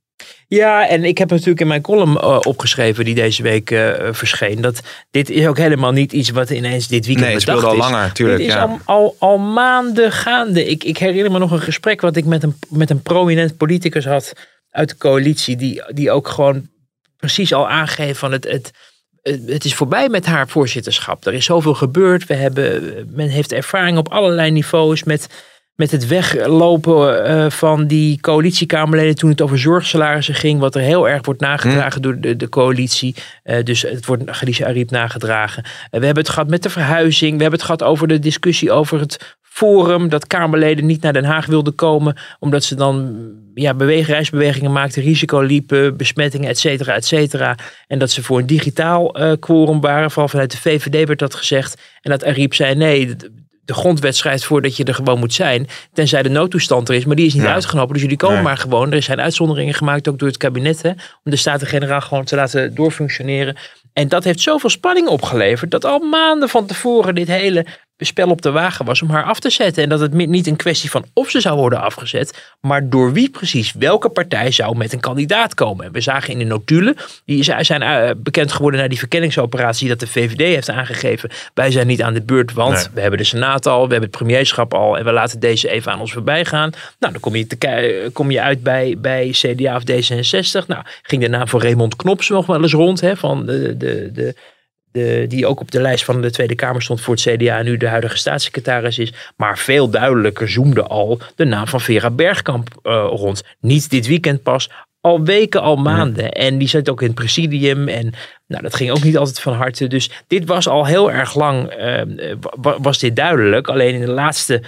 Ja, 0.47 0.87
en 0.87 1.03
ik 1.03 1.17
heb 1.17 1.29
natuurlijk 1.29 1.59
in 1.59 1.67
mijn 1.67 1.81
column 1.81 2.17
eh, 2.17 2.39
opgeschreven 2.41 3.05
die 3.05 3.15
deze 3.15 3.43
week 3.43 3.71
eh, 3.71 3.93
verscheen. 4.11 4.61
Dat 4.61 4.81
dit 5.11 5.29
is 5.29 5.47
ook 5.47 5.57
helemaal 5.57 5.91
niet 5.91 6.13
iets 6.13 6.29
wat 6.29 6.49
ineens 6.49 6.87
dit 6.87 7.05
weekend 7.05 7.25
Nee, 7.27 7.35
het 7.35 7.45
bedacht 7.45 7.61
speelde 7.61 7.81
al 7.81 7.87
is. 7.87 7.91
langer, 7.91 8.13
tuurlijk, 8.13 8.37
Dit 8.37 8.47
is 8.47 8.53
ja. 8.53 8.61
al, 8.61 8.79
al, 8.85 9.15
al 9.19 9.37
maanden 9.37 10.11
gaande. 10.11 10.65
Ik, 10.65 10.83
ik 10.83 10.97
herinner 10.97 11.31
me 11.31 11.39
nog 11.39 11.51
een 11.51 11.61
gesprek 11.61 12.01
wat 12.01 12.15
ik 12.15 12.25
met 12.25 12.43
een, 12.43 12.55
met 12.69 12.89
een 12.89 13.01
prominent 13.01 13.57
politicus 13.57 14.05
had 14.05 14.33
uit 14.69 14.89
de 14.89 14.97
coalitie. 14.97 15.55
Die, 15.55 15.83
die 15.93 16.11
ook 16.11 16.27
gewoon 16.27 16.69
precies 17.17 17.53
al 17.53 17.69
aangeeft 17.69 18.19
van 18.19 18.31
het, 18.31 18.43
het, 18.43 18.71
het 19.21 19.41
het 19.45 19.65
is 19.65 19.75
voorbij 19.75 20.09
met 20.09 20.25
haar 20.25 20.47
voorzitterschap. 20.47 21.25
Er 21.25 21.33
is 21.33 21.45
zoveel 21.45 21.73
gebeurd. 21.73 22.25
We 22.25 22.33
hebben, 22.33 23.07
men 23.11 23.27
heeft 23.27 23.51
ervaring 23.51 23.97
op 23.97 24.09
allerlei 24.09 24.51
niveaus 24.51 25.03
met, 25.03 25.27
met 25.75 25.91
het 25.91 26.07
weglopen 26.07 27.25
eh, 27.25 27.49
van 27.49 27.87
die 27.87 28.21
coalitiekamerleden 28.21 29.15
toen 29.15 29.29
het 29.29 29.41
over 29.41 29.59
zorgsalarissen 29.59 30.35
ging. 30.35 30.59
Wat 30.59 30.75
er 30.75 30.81
heel 30.81 31.09
erg 31.09 31.25
wordt 31.25 31.41
nagedragen 31.41 32.01
door 32.01 32.19
de, 32.19 32.35
de 32.35 32.49
coalitie. 32.49 33.15
Eh, 33.43 33.63
dus 33.63 33.81
het 33.81 34.05
wordt 34.05 34.23
Khadija 34.25 34.67
Ariep 34.67 34.91
nagedragen. 34.91 35.63
Eh, 35.63 35.99
we 35.99 36.05
hebben 36.05 36.23
het 36.23 36.33
gehad 36.33 36.49
met 36.49 36.63
de 36.63 36.69
verhuizing. 36.69 37.35
We 37.35 37.41
hebben 37.41 37.59
het 37.59 37.69
gehad 37.69 37.83
over 37.83 38.07
de 38.07 38.19
discussie 38.19 38.71
over 38.71 38.99
het 38.99 39.37
forum. 39.41 40.09
Dat 40.09 40.27
Kamerleden 40.27 40.85
niet 40.85 41.01
naar 41.01 41.13
Den 41.13 41.25
Haag 41.25 41.45
wilden 41.45 41.75
komen. 41.75 42.17
Omdat 42.39 42.63
ze 42.63 42.75
dan 42.75 43.15
ja, 43.53 43.73
beweeg, 43.73 44.07
reisbewegingen 44.07 44.71
maakten, 44.71 45.03
risico 45.03 45.39
liepen, 45.39 45.97
besmettingen, 45.97 46.49
et 46.49 46.59
cetera, 46.59 46.93
et 46.93 47.05
cetera. 47.05 47.55
En 47.87 47.99
dat 47.99 48.11
ze 48.11 48.23
voor 48.23 48.39
een 48.39 48.45
digitaal 48.45 49.15
quorum 49.39 49.81
waren. 49.81 50.11
Vooral 50.11 50.29
vanuit 50.29 50.51
de 50.51 50.57
VVD 50.57 51.07
werd 51.07 51.19
dat 51.19 51.35
gezegd. 51.35 51.81
En 52.01 52.11
dat 52.11 52.25
Ariep 52.25 52.53
zei 52.53 52.75
nee, 52.75 53.15
de- 53.65 53.73
grondwet 53.73 54.15
schrijft 54.15 54.43
voor 54.43 54.61
dat 54.61 54.77
je 54.77 54.83
er 54.83 54.93
gewoon 54.95 55.19
moet 55.19 55.33
zijn. 55.33 55.67
Tenzij 55.93 56.23
de 56.23 56.29
noodtoestand 56.29 56.89
er 56.89 56.95
is. 56.95 57.05
Maar 57.05 57.15
die 57.15 57.25
is 57.25 57.33
niet 57.33 57.43
Ja. 57.43 57.53
uitgenomen. 57.53 57.93
Dus 57.93 58.01
jullie 58.01 58.17
komen 58.17 58.35
Nee. 58.35 58.43
maar 58.45 58.57
gewoon. 58.57 58.91
Er 58.91 59.01
zijn 59.03 59.21
uitzonderingen 59.21 59.73
gemaakt 59.73 60.07
ook 60.07 60.19
door 60.19 60.27
het 60.27 60.37
kabinet. 60.37 60.81
Hè, 60.81 60.89
om 60.89 60.95
de 61.31 61.35
Staten-Generaal 61.35 62.01
gewoon 62.01 62.23
te 62.23 62.35
laten 62.35 62.75
doorfunctioneren. 62.75 63.57
En 63.93 64.07
dat 64.07 64.23
heeft 64.23 64.39
zoveel 64.41 64.69
spanning 64.69 65.07
opgeleverd. 65.07 65.71
Dat 65.71 65.85
al 65.85 65.99
maanden 65.99 66.49
van 66.49 66.65
tevoren 66.65 67.15
dit 67.15 67.27
hele 67.27 67.65
spel 67.97 68.29
op 68.29 68.41
de 68.41 68.51
wagen 68.51 68.85
was 68.85 69.01
om 69.01 69.09
haar 69.09 69.23
af 69.23 69.39
te 69.39 69.49
zetten. 69.49 69.83
En 69.83 69.89
dat 69.89 69.99
het 69.99 70.13
niet 70.13 70.47
een 70.47 70.55
kwestie 70.55 70.89
van 70.89 71.05
of 71.13 71.29
ze 71.29 71.41
zou 71.41 71.57
worden 71.57 71.81
afgezet. 71.81 72.53
Maar 72.61 72.89
door 72.89 73.13
wie 73.13 73.29
precies. 73.29 73.73
Welke 73.73 74.09
partij 74.09 74.51
zou 74.51 74.77
met 74.77 74.93
een 74.93 74.99
kandidaat 74.99 75.53
komen. 75.53 75.85
En 75.85 75.91
we 75.91 76.01
zagen 76.01 76.29
in 76.33 76.37
de 76.39 76.43
notulen. 76.45 76.95
Die 77.25 77.43
zi- 77.43 77.63
zijn 77.63 77.81
eh, 77.81 78.09
bekend 78.17 78.51
geworden 78.51 78.79
na 78.79 78.87
die 78.87 78.97
verkenningsoperatie. 78.99 79.87
Dat 79.87 79.99
de 79.99 80.07
VVD 80.07 80.39
heeft 80.39 80.69
aangegeven. 80.69 81.29
Wij 81.53 81.71
zijn 81.71 81.87
niet 81.87 82.01
aan 82.01 82.13
de 82.13 82.21
beurt. 82.21 82.53
Want 82.53 82.73
Nee. 82.73 82.85
we 82.93 83.01
hebben 83.01 83.19
de 83.19 83.25
Senaat 83.25 83.65
al. 83.65 83.75
We 83.85 83.91
hebben 83.91 84.09
het 84.09 84.17
premierschap 84.17 84.73
al. 84.73 84.97
En 84.97 85.05
we 85.05 85.11
laten 85.11 85.39
deze 85.39 85.69
even 85.69 85.91
aan 85.91 85.99
ons 85.99 86.13
voorbij 86.13 86.45
gaan. 86.45 86.69
Nou, 86.99 87.11
dan 87.13 87.21
kom 87.21 87.35
je, 87.35 87.47
te, 87.47 88.09
kom 88.13 88.31
je 88.31 88.41
uit 88.41 88.63
bij, 88.63 88.95
bij 88.97 89.29
CDA 89.31 89.75
of 89.75 89.81
D66. 89.83 90.65
Nou, 90.67 90.83
ging 91.01 91.21
de 91.21 91.27
naam 91.29 91.47
van 91.47 91.61
Raymond 91.61 91.95
Knops 91.95 92.29
nog 92.29 92.45
wel 92.45 92.61
eens 92.61 92.73
rond. 92.73 93.01
Hè, 93.01 93.15
van 93.17 93.45
de, 93.45 93.77
de, 93.77 94.09
de, 94.13 94.35
de, 94.93 95.25
die 95.27 95.47
ook 95.47 95.59
op 95.59 95.71
de 95.71 95.81
lijst 95.81 96.05
van 96.05 96.21
de 96.21 96.31
Tweede 96.31 96.55
Kamer 96.55 96.81
stond 96.81 97.01
voor 97.01 97.13
het 97.15 97.23
CDA 97.23 97.57
en 97.57 97.65
nu 97.65 97.77
de 97.77 97.87
huidige 97.87 98.17
staatssecretaris 98.17 98.97
is. 98.99 99.13
Maar 99.37 99.57
veel 99.57 99.89
duidelijker 99.89 100.49
zoomde 100.49 100.83
al 100.83 101.19
de 101.35 101.45
naam 101.45 101.67
van 101.67 101.81
Vera 101.81 102.09
Bergkamp 102.09 102.69
eh, 102.83 103.05
rond. 103.09 103.43
Niet 103.59 103.89
dit 103.89 104.07
weekend 104.07 104.43
pas, 104.43 104.69
al 105.01 105.23
weken, 105.23 105.61
al 105.61 105.75
maanden. 105.75 106.31
En 106.31 106.57
die 106.57 106.67
zat 106.67 106.89
ook 106.89 107.01
in 107.01 107.07
het 107.07 107.15
presidium 107.15 107.87
en 107.87 108.13
nou, 108.47 108.63
dat 108.63 108.75
ging 108.75 108.91
ook 108.91 109.03
niet 109.03 109.17
altijd 109.17 109.39
van 109.39 109.53
harte. 109.53 109.87
Dus 109.87 110.09
dit 110.27 110.45
was 110.45 110.67
al 110.67 110.85
heel 110.85 111.11
erg 111.11 111.35
lang, 111.35 111.67
eh, 111.67 112.01
wa- 112.39 112.79
was 112.81 112.99
dit 112.99 113.15
duidelijk. 113.15 113.67
Alleen 113.67 113.93
in 113.93 114.01
de 114.05 114.11
laatste 114.11 114.61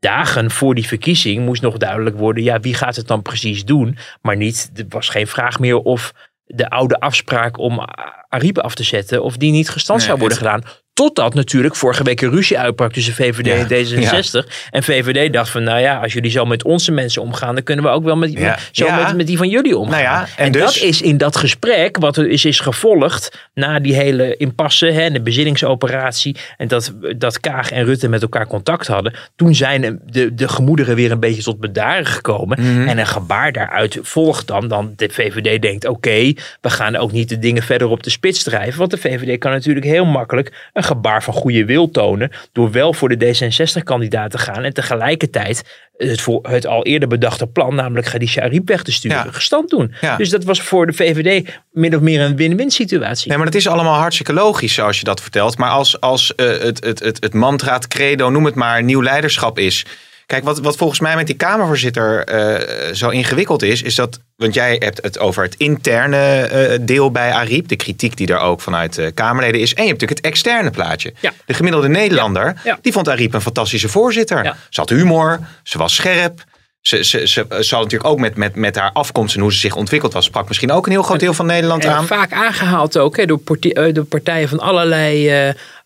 dagen 0.00 0.50
voor 0.50 0.74
die 0.74 0.86
verkiezing 0.86 1.44
moest 1.44 1.62
nog 1.62 1.76
duidelijk 1.76 2.16
worden, 2.16 2.42
ja, 2.42 2.60
wie 2.60 2.74
gaat 2.74 2.96
het 2.96 3.06
dan 3.06 3.22
precies 3.22 3.64
doen? 3.64 3.98
Maar 4.22 4.36
niet, 4.36 4.70
er 4.74 4.84
was 4.88 5.08
geen 5.08 5.26
vraag 5.26 5.58
meer 5.58 5.78
of 5.78 6.12
de 6.48 6.70
oude 6.70 7.00
afspraak 7.00 7.58
om 7.58 7.80
Ariep 8.28 8.58
af 8.58 8.74
te 8.74 8.82
zetten, 8.82 9.22
of 9.22 9.36
die 9.36 9.52
niet 9.52 9.70
gestand 9.70 9.98
Nee, 9.98 10.08
zou 10.08 10.20
worden 10.20 10.38
gedaan. 10.38 10.62
Totdat 10.98 11.34
natuurlijk 11.34 11.76
vorige 11.76 12.02
week 12.02 12.20
een 12.20 12.30
ruzie 12.30 12.58
uitbrak 12.58 12.92
tussen 12.92 13.14
VVD 13.14 13.46
en 13.48 13.66
D66. 13.66 14.48
En 14.70 14.82
VVD 14.82 15.32
dacht 15.32 15.50
van, 15.50 15.62
nou 15.62 15.80
ja, 15.80 15.98
als 16.00 16.12
jullie 16.12 16.30
zo 16.30 16.44
met 16.44 16.64
onze 16.64 16.92
mensen 16.92 17.22
omgaan, 17.22 17.54
dan 17.54 17.64
kunnen 17.64 17.84
we 17.84 17.90
ook 17.90 18.04
wel 18.04 18.16
met, 18.16 18.32
Ja. 18.32 18.58
zo 18.72 18.86
Ja. 18.86 18.96
met, 19.04 19.16
met 19.16 19.26
die 19.26 19.36
van 19.36 19.48
jullie 19.48 19.76
omgaan. 19.76 19.90
Nou 19.92 20.02
ja, 20.02 20.20
en 20.36 20.44
en 20.44 20.52
dus- 20.52 20.62
dat 20.62 20.76
is 20.76 21.02
in 21.02 21.16
dat 21.16 21.36
gesprek, 21.36 21.96
wat 21.96 22.16
er 22.16 22.28
is, 22.28 22.44
is 22.44 22.60
gevolgd 22.60 23.48
na 23.54 23.78
die 23.80 23.94
hele 23.94 24.36
impasse, 24.36 24.86
hè, 24.86 25.10
de 25.10 25.20
bezinningsoperatie. 25.20 26.36
En 26.56 26.68
dat, 26.68 26.92
dat 27.16 27.40
Kaag 27.40 27.70
en 27.70 27.84
Rutte 27.84 28.08
met 28.08 28.22
elkaar 28.22 28.46
contact 28.46 28.86
hadden. 28.86 29.14
Toen 29.36 29.54
zijn 29.54 30.00
de, 30.06 30.34
de 30.34 30.48
gemoederen 30.48 30.94
weer 30.94 31.10
een 31.10 31.20
beetje 31.20 31.42
tot 31.42 31.60
bedaren 31.60 32.06
gekomen. 32.06 32.58
Mhm. 32.60 32.88
En 32.88 32.98
een 32.98 33.06
gebaar 33.06 33.52
daaruit 33.52 33.98
volgt 34.02 34.46
dan. 34.46 34.68
Dan 34.68 34.92
de 34.96 35.08
VVD 35.10 35.62
denkt, 35.62 35.86
oké, 35.86 36.32
we 36.60 36.70
gaan 36.70 36.96
ook 36.96 37.12
niet 37.12 37.28
de 37.28 37.38
dingen 37.38 37.62
verder 37.62 37.88
op 37.88 38.02
de 38.02 38.10
spits 38.10 38.42
drijven. 38.42 38.78
Want 38.78 38.90
de 38.90 38.98
VVD 38.98 39.38
kan 39.38 39.52
natuurlijk 39.52 39.86
heel 39.86 40.04
makkelijk 40.04 40.70
een 40.72 40.86
gebaar 40.88 41.22
van 41.22 41.34
goede 41.34 41.64
wil 41.64 41.90
tonen. 41.90 42.30
Door 42.52 42.70
wel 42.70 42.92
voor 42.92 43.08
de 43.08 43.16
D66-kandidaat 43.26 44.30
te 44.30 44.38
gaan. 44.38 44.64
En 44.64 44.72
tegelijkertijd 44.74 45.62
het, 45.96 46.20
voor 46.20 46.40
het 46.42 46.66
al 46.66 46.84
eerder 46.84 47.08
bedachte 47.08 47.46
plan, 47.46 47.74
namelijk 47.74 48.06
Khadija 48.06 48.42
Ariep 48.42 48.68
weg 48.68 48.82
te 48.82 48.92
sturen, 48.92 49.24
Ja. 49.24 49.32
gestand 49.32 49.68
doen. 49.70 49.94
Ja. 50.00 50.16
Dus 50.16 50.30
dat 50.30 50.44
was 50.44 50.60
voor 50.62 50.86
de 50.86 50.92
VVD 50.92 51.58
min 51.72 51.94
of 51.94 52.00
meer 52.00 52.20
een 52.20 52.36
win-win 52.36 52.70
situatie. 52.70 53.28
Nee, 53.28 53.36
maar 53.36 53.46
dat 53.46 53.54
is 53.54 53.68
allemaal 53.68 53.98
hartstikke 53.98 54.32
logisch 54.32 54.74
zoals 54.74 54.98
je 54.98 55.04
dat 55.04 55.20
vertelt. 55.20 55.58
Maar 55.58 55.70
als, 55.70 56.00
als 56.00 56.34
eh, 56.34 56.46
het, 56.46 56.84
het, 56.84 56.98
het, 56.98 57.22
het 57.22 57.34
mantra, 57.34 57.74
het 57.74 57.88
credo, 57.88 58.30
noem 58.30 58.44
het 58.44 58.54
maar, 58.54 58.82
nieuw 58.82 59.02
leiderschap 59.02 59.58
is. 59.58 59.84
Kijk, 60.28 60.44
wat, 60.44 60.58
wat 60.58 60.76
volgens 60.76 61.00
mij 61.00 61.16
met 61.16 61.26
die 61.26 61.36
Kamervoorzitter 61.36 62.24
eh, 62.24 62.94
zo 62.94 63.08
ingewikkeld 63.08 63.62
is, 63.62 63.82
is 63.82 63.94
dat. 63.94 64.20
Want 64.36 64.54
jij 64.54 64.76
hebt 64.78 65.02
het 65.02 65.18
over 65.18 65.42
het 65.42 65.54
interne 65.56 66.16
eh, 66.42 66.78
deel 66.80 67.10
bij 67.10 67.32
Ariep, 67.32 67.68
de 67.68 67.76
kritiek 67.76 68.16
die 68.16 68.26
er 68.26 68.38
ook 68.38 68.60
vanuit 68.60 68.98
eh, 68.98 69.06
Kamerleden 69.14 69.60
is. 69.60 69.74
En 69.74 69.82
je 69.82 69.88
hebt 69.88 70.00
natuurlijk 70.00 70.26
het 70.26 70.32
externe 70.32 70.70
plaatje. 70.70 71.12
Ja. 71.20 71.32
De 71.46 71.54
gemiddelde 71.54 71.88
Nederlander, 71.88 72.60
Ja. 72.64 72.78
die 72.82 72.92
vond 72.92 73.08
Ariep 73.08 73.34
een 73.34 73.40
fantastische 73.40 73.88
voorzitter. 73.88 74.56
Ze 74.68 74.80
had 74.80 74.88
humor, 74.90 75.38
ze 75.62 75.78
was 75.78 75.94
scherp. 75.94 76.44
Ze, 76.80 77.04
ze, 77.04 77.18
ze, 77.28 77.46
ze 77.48 77.74
had 77.74 77.82
natuurlijk 77.84 78.04
ook 78.10 78.18
met, 78.18 78.36
met, 78.36 78.54
met 78.54 78.76
haar 78.76 78.90
afkomst 78.92 79.34
en 79.34 79.40
hoe 79.40 79.52
ze 79.52 79.58
zich 79.58 79.74
ontwikkeld 79.76 80.12
was, 80.12 80.24
sprak 80.24 80.48
misschien 80.48 80.72
ook 80.72 80.86
een 80.86 80.92
heel 80.92 81.02
groot 81.02 81.20
deel 81.20 81.34
van 81.34 81.46
Nederland 81.46 81.84
En 81.84 81.90
aan. 81.92 82.06
vaak 82.06 82.32
aangehaald 82.32 82.98
ook 82.98 83.16
hè, 83.16 83.26
door, 83.26 83.38
parti- 83.38 83.92
door 83.92 84.04
partijen 84.04 84.48
van 84.48 84.60
allerlei 84.60 85.30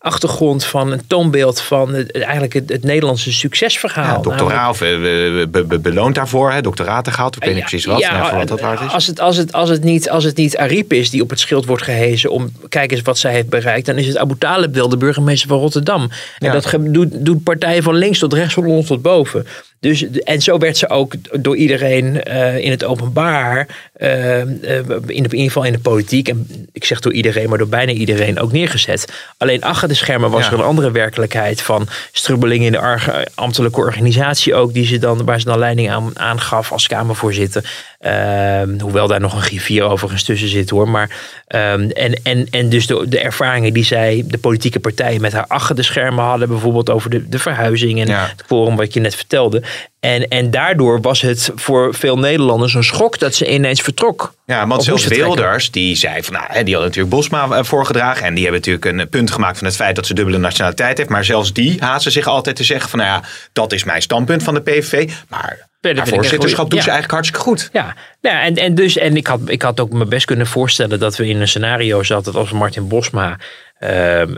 achtergrond 0.03 0.65
van 0.65 0.91
een 0.91 1.07
toonbeeld 1.07 1.61
van 1.61 1.93
het, 1.93 2.11
eigenlijk 2.11 2.53
het, 2.53 2.69
het 2.69 2.83
Nederlandse 2.83 3.33
succesverhaal. 3.33 4.15
Ja, 4.15 4.21
doctoraat 4.21 4.69
of 4.69 4.81
eh, 4.81 4.89
be- 5.01 5.47
be- 5.51 5.63
be- 5.63 5.79
beloond 5.79 6.15
daarvoor, 6.15 6.51
hè, 6.51 6.61
doctoraten 6.61 7.13
gehaald. 7.13 7.35
Ik 7.35 7.43
weet 7.43 7.53
niet 7.53 7.63
precies 7.63 7.85
wat, 7.85 7.99
ja, 7.99 8.17
nou, 8.17 8.37
wat 8.37 8.47
dat 8.47 8.59
waard 8.59 8.81
is. 8.81 8.91
Als 8.91 9.07
het, 9.07 9.19
als, 9.19 9.37
het, 9.37 9.53
als, 9.53 9.69
het 9.69 9.83
niet, 9.83 10.09
als 10.09 10.23
het 10.23 10.37
niet 10.37 10.57
Ariep 10.57 10.93
is 10.93 11.09
die 11.09 11.21
op 11.21 11.29
het 11.29 11.39
schild 11.39 11.65
wordt 11.65 11.83
gehezen 11.83 12.31
om 12.31 12.51
kijk 12.69 12.91
eens 12.91 13.01
wat 13.01 13.17
zij 13.17 13.31
heeft 13.31 13.49
bereikt, 13.49 13.85
dan 13.85 13.97
is 13.97 14.07
het 14.07 14.17
Abu 14.17 14.35
Talib 14.37 14.73
wel 14.73 14.89
de 14.89 14.97
burgemeester 14.97 15.49
van 15.49 15.59
Rotterdam. 15.59 16.01
En 16.37 16.47
Ja. 16.47 16.51
dat 16.51 16.75
doet, 16.79 17.25
doet 17.25 17.43
partijen 17.43 17.83
van 17.83 17.95
links 17.95 18.19
tot 18.19 18.33
rechts, 18.33 18.53
van 18.53 18.65
onder 18.65 18.85
tot 18.85 19.01
boven. 19.01 19.47
Dus, 19.79 20.05
en 20.23 20.41
zo 20.41 20.57
werd 20.57 20.77
ze 20.77 20.89
ook 20.89 21.13
door 21.43 21.55
iedereen 21.55 22.23
eh, 22.23 22.57
in 22.57 22.71
het 22.71 22.83
openbaar, 22.83 23.67
eh, 23.93 24.41
eh, 24.41 24.47
in, 24.47 24.59
de, 24.61 24.99
in 25.07 25.15
ieder 25.17 25.35
geval 25.41 25.63
in 25.63 25.71
de 25.71 25.79
politiek, 25.79 26.27
en 26.29 26.67
ik 26.71 26.85
zeg 26.85 26.99
door 26.99 27.13
iedereen, 27.13 27.49
maar 27.49 27.57
door 27.57 27.67
bijna 27.67 27.91
iedereen 27.91 28.39
ook 28.39 28.51
neergezet. 28.51 29.11
Alleen 29.37 29.63
achter 29.63 29.87
de 29.93 29.99
schermen 29.99 30.29
was 30.31 30.45
Ja. 30.45 30.51
er 30.51 30.59
een 30.59 30.65
andere 30.65 30.91
werkelijkheid 30.91 31.61
van 31.61 31.87
strubbelingen 32.11 32.65
in 32.65 32.71
de 32.71 32.79
arge- 32.79 33.27
ambtelijke 33.35 33.79
organisatie 33.79 34.55
ook, 34.55 34.73
die 34.73 34.85
ze 34.85 34.97
dan, 34.97 35.25
waar 35.25 35.39
ze 35.39 35.45
dan 35.45 35.59
leiding 35.59 35.91
aan, 35.91 36.11
aan 36.19 36.41
gaf 36.41 36.71
als 36.71 36.87
Kamervoorzitter. 36.87 37.71
Ehm, 37.99 38.79
hoewel 38.79 39.07
daar 39.07 39.19
nog 39.19 39.33
een 39.33 39.41
griffier 39.41 39.83
overigens 39.83 40.23
tussen 40.23 40.47
zit 40.49 40.69
hoor. 40.69 40.89
Maar, 40.89 41.09
ehm, 41.47 41.89
en, 41.89 42.19
en, 42.23 42.47
en 42.51 42.69
dus 42.69 42.87
de, 42.87 43.07
de 43.07 43.19
ervaringen 43.19 43.73
die 43.73 43.83
zij, 43.85 44.23
de 44.27 44.37
politieke 44.37 44.79
partijen 44.79 45.21
met 45.21 45.33
haar 45.33 45.45
achter 45.47 45.75
de 45.75 45.83
schermen 45.83 46.23
hadden. 46.23 46.47
Bijvoorbeeld 46.47 46.89
over 46.89 47.09
de, 47.09 47.29
de 47.29 47.39
verhuizing 47.39 47.99
en 47.99 48.07
Ja. 48.07 48.27
het 48.31 48.45
quorum 48.45 48.75
wat 48.75 48.93
je 48.93 48.99
net 48.99 49.15
vertelde. 49.15 49.63
En, 50.03 50.27
en 50.27 50.51
daardoor 50.51 51.01
was 51.01 51.21
het 51.21 51.51
voor 51.55 51.93
veel 51.93 52.17
Nederlanders 52.17 52.73
een 52.73 52.83
schok 52.83 53.19
dat 53.19 53.35
ze 53.35 53.53
ineens 53.53 53.81
vertrok. 53.81 54.33
Ja, 54.45 54.67
want 54.67 54.83
zelfs 54.83 55.07
Wilders, 55.07 55.71
die 55.71 55.95
zei 55.95 56.23
van, 56.23 56.33
nou, 56.33 56.63
die 56.63 56.73
had 56.73 56.83
natuurlijk 56.83 57.15
Bosma 57.15 57.49
eh, 57.49 57.63
voorgedragen. 57.63 58.25
En 58.25 58.33
die 58.33 58.43
hebben 58.43 58.61
natuurlijk 58.61 59.01
een 59.01 59.09
punt 59.09 59.31
gemaakt 59.31 59.57
van 59.57 59.67
het 59.67 59.75
feit 59.75 59.95
dat 59.95 60.05
ze 60.05 60.13
dubbele 60.13 60.37
nationaliteit 60.37 60.97
heeft. 60.97 61.09
Maar 61.09 61.25
zelfs 61.25 61.53
die 61.53 61.75
haasten 61.79 62.11
zich 62.11 62.27
altijd 62.27 62.55
te 62.55 62.63
zeggen 62.63 62.89
van, 62.89 62.99
nou 62.99 63.11
ja, 63.11 63.27
dat 63.53 63.73
is 63.73 63.83
mijn 63.83 64.01
standpunt 64.01 64.43
van 64.43 64.53
de 64.53 64.61
PVV. 64.61 65.11
Maar 65.29 65.67
ik 65.81 65.97
haar 65.97 66.07
voorzitterschap 66.07 66.69
doet 66.69 66.79
ja. 66.79 66.83
ze 66.83 66.91
eigenlijk 66.91 67.11
hartstikke 67.11 67.49
goed. 67.49 67.69
Ja, 67.73 67.95
ja 68.21 68.41
en, 68.41 68.55
en, 68.55 68.75
dus, 68.75 68.97
en 68.97 69.17
ik, 69.17 69.27
had, 69.27 69.39
ik 69.45 69.61
had 69.61 69.79
ook 69.79 69.91
me 69.91 70.05
best 70.05 70.25
kunnen 70.25 70.47
voorstellen 70.47 70.99
dat 70.99 71.15
we 71.15 71.27
in 71.27 71.41
een 71.41 71.47
scenario 71.47 72.03
zaten 72.03 72.33
als 72.33 72.51
Martin 72.51 72.87
Bosma 72.87 73.37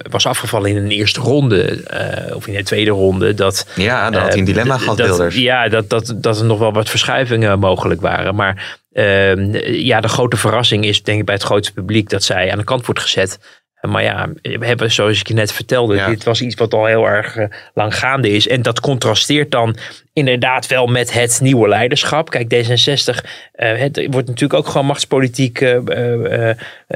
was 0.10 0.28
afgevallen 0.28 0.70
in 0.70 0.78
een 0.78 0.92
eerste 0.92 1.20
ronde 1.20 1.84
eh, 1.84 2.36
of 2.36 2.48
in 2.48 2.54
de 2.54 2.64
tweede 2.64 2.92
ronde. 2.92 3.34
Dat, 3.34 3.68
Ja, 3.76 4.10
dan 4.10 4.22
had 4.22 4.30
hij 4.32 4.42
een 4.42 4.48
eh, 4.48 4.54
dilemma 4.54 4.78
gehad, 4.78 4.98
Wilders. 4.98 5.36
Ja, 5.36 5.68
dat, 5.70 5.90
dat, 5.90 6.14
dat 6.16 6.40
er 6.40 6.46
nog 6.46 6.60
wel 6.60 6.74
wat 6.74 6.90
verschuivingen 6.90 7.60
mogelijk 7.60 8.02
waren. 8.02 8.36
Maar 8.36 8.80
eh, 8.92 9.86
ja, 9.86 10.02
de 10.02 10.08
grote 10.08 10.38
verrassing 10.38 10.86
is 10.86 11.04
denk 11.04 11.20
ik 11.20 11.26
bij 11.26 11.36
het 11.36 11.44
grootste 11.44 11.74
publiek 11.74 12.10
dat 12.10 12.24
zij 12.24 12.52
aan 12.52 12.58
de 12.58 12.64
kant 12.64 12.86
wordt 12.86 13.02
gezet. 13.02 13.40
Maar 13.90 14.04
ja, 14.04 14.30
we 14.42 14.66
hebben, 14.66 14.92
zoals 14.92 15.20
ik 15.20 15.28
je 15.28 15.34
net 15.34 15.52
vertelde, 15.52 15.96
Ja. 15.96 16.08
dit 16.08 16.24
was 16.24 16.42
iets 16.42 16.56
wat 16.56 16.74
al 16.74 16.86
heel 16.86 17.06
erg 17.08 17.36
eh, 17.36 17.46
lang 17.74 17.96
gaande 17.98 18.30
is. 18.30 18.48
En 18.48 18.62
dat 18.62 18.80
contrasteert 18.80 19.52
dan 19.52 19.76
inderdaad 20.14 20.68
wel 20.68 20.88
met 20.88 21.14
het 21.14 21.40
nieuwe 21.42 21.68
leiderschap. 21.68 22.30
Kijk, 22.30 22.54
D66, 22.56 23.26
eh, 23.52 23.78
het 23.78 24.08
wordt 24.10 24.28
natuurlijk 24.28 24.54
ook 24.60 24.68
gewoon 24.68 24.86
machtspolitiek 24.88 25.62
eh, 25.62 25.78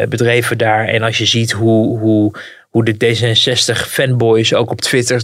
bedreven 0.10 0.58
daar. 0.58 0.88
En 0.88 1.02
als 1.04 1.18
je 1.18 1.26
ziet 1.26 1.52
hoe, 1.52 2.00
hoe, 2.00 2.32
hoe 2.70 2.86
de 2.86 2.94
D66-fanboys 2.94 4.54
ook 4.54 4.72
op 4.72 4.82
Twitter 4.82 5.22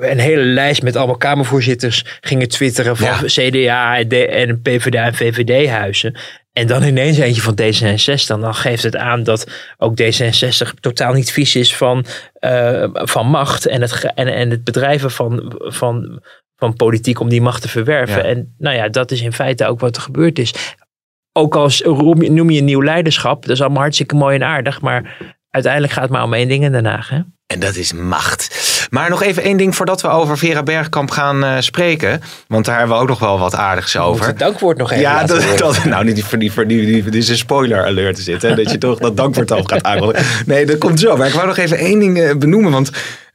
een 0.00 0.18
hele 0.18 0.42
lijst 0.42 0.82
met 0.82 0.96
allemaal 0.96 1.16
Kamervoorzitters 1.16 2.04
gingen 2.20 2.48
twitteren 2.48 2.96
van 2.96 3.06
Ja. 3.06 3.20
CDA 3.48 3.96
en, 3.98 4.08
D- 4.08 4.12
en 4.28 4.60
PvdA 4.62 5.04
en 5.04 5.14
VVD-huizen. 5.14 6.16
En 6.52 6.66
dan 6.66 6.82
ineens 6.82 7.18
eentje 7.18 7.42
van 7.42 7.58
D66. 7.60 8.40
Dan 8.40 8.54
geeft 8.54 8.82
het 8.82 8.96
aan 8.96 9.22
dat 9.22 9.46
ook 9.78 10.00
D66 10.02 10.70
totaal 10.80 11.12
niet 11.12 11.32
vies 11.32 11.56
is 11.56 11.76
van, 11.76 12.04
eh, 12.32 12.88
van 12.92 13.26
macht. 13.26 13.66
En 13.66 13.80
het, 13.80 14.12
en, 14.14 14.28
en 14.28 14.50
het 14.50 14.64
bedrijven 14.64 15.10
van, 15.10 15.52
van, 15.56 16.22
van 16.56 16.74
politiek 16.74 17.20
om 17.20 17.28
die 17.28 17.40
macht 17.40 17.62
te 17.62 17.68
verwerven. 17.68 18.16
Ja. 18.16 18.22
En 18.22 18.54
nou 18.58 18.76
ja, 18.76 18.88
dat 18.88 19.10
is 19.10 19.20
in 19.20 19.32
feite 19.32 19.66
ook 19.66 19.80
wat 19.80 19.96
er 19.96 20.02
gebeurd 20.02 20.38
is. 20.38 20.54
Ook 21.32 21.56
als 21.56 21.82
noem 21.82 22.50
je 22.50 22.60
nieuw 22.60 22.82
leiderschap. 22.82 23.42
Dat 23.42 23.50
is 23.50 23.60
allemaal 23.60 23.82
hartstikke 23.82 24.14
mooi 24.14 24.36
en 24.36 24.44
aardig. 24.44 24.80
Maar 24.80 25.16
uiteindelijk 25.50 25.92
gaat 25.92 26.02
het 26.02 26.12
maar 26.12 26.22
om 26.22 26.34
één 26.34 26.48
ding 26.48 26.64
in 26.64 26.72
Den 26.72 26.86
Haag. 26.86 27.08
Hè? 27.08 27.20
En 27.46 27.60
dat 27.60 27.76
is 27.76 27.92
macht. 27.92 28.48
Maar 28.90 29.10
nog 29.10 29.22
even 29.22 29.42
één 29.42 29.56
ding 29.56 29.76
voordat 29.76 30.00
we 30.00 30.08
over 30.08 30.38
Vera 30.38 30.62
Bergkamp 30.62 31.10
gaan 31.10 31.44
eh, 31.44 31.56
spreken. 31.58 32.22
Want 32.46 32.64
daar 32.64 32.78
hebben 32.78 32.96
we 32.96 33.02
ook 33.02 33.08
nog 33.08 33.18
wel 33.18 33.38
wat 33.38 33.54
aardigs 33.54 33.96
over. 33.96 34.26
het 34.26 34.38
dankwoord 34.38 34.78
nog 34.78 34.90
even 34.90 35.02
Ja, 35.02 35.24
dat, 35.24 35.84
nou, 35.84 36.04
niet 36.04 36.24
voor 36.24 36.38
die, 36.38 36.52
voor 36.52 36.66
die, 36.66 36.86
die, 36.86 37.02
dit 37.02 37.14
is 37.14 37.28
een 37.28 37.36
spoiler 37.36 37.84
alert 37.84 38.16
te 38.16 38.22
zitten. 38.22 38.56
Dat 38.56 38.70
je 38.70 38.78
toch 38.78 38.98
dat 38.98 39.16
dankwoord 39.16 39.52
al 39.52 39.62
gaat 39.62 39.82
aankondigen. 39.82 40.26
Nee, 40.46 40.66
dat 40.66 40.78
komt 40.78 41.00
zo. 41.00 41.16
Maar 41.16 41.26
ik 41.26 41.34
wou 41.34 41.46
nog 41.46 41.56
even 41.56 41.78
één 41.78 41.98
ding 41.98 42.18
eh, 42.20 42.36
benoemen. 42.36 42.72
Want 42.72 42.90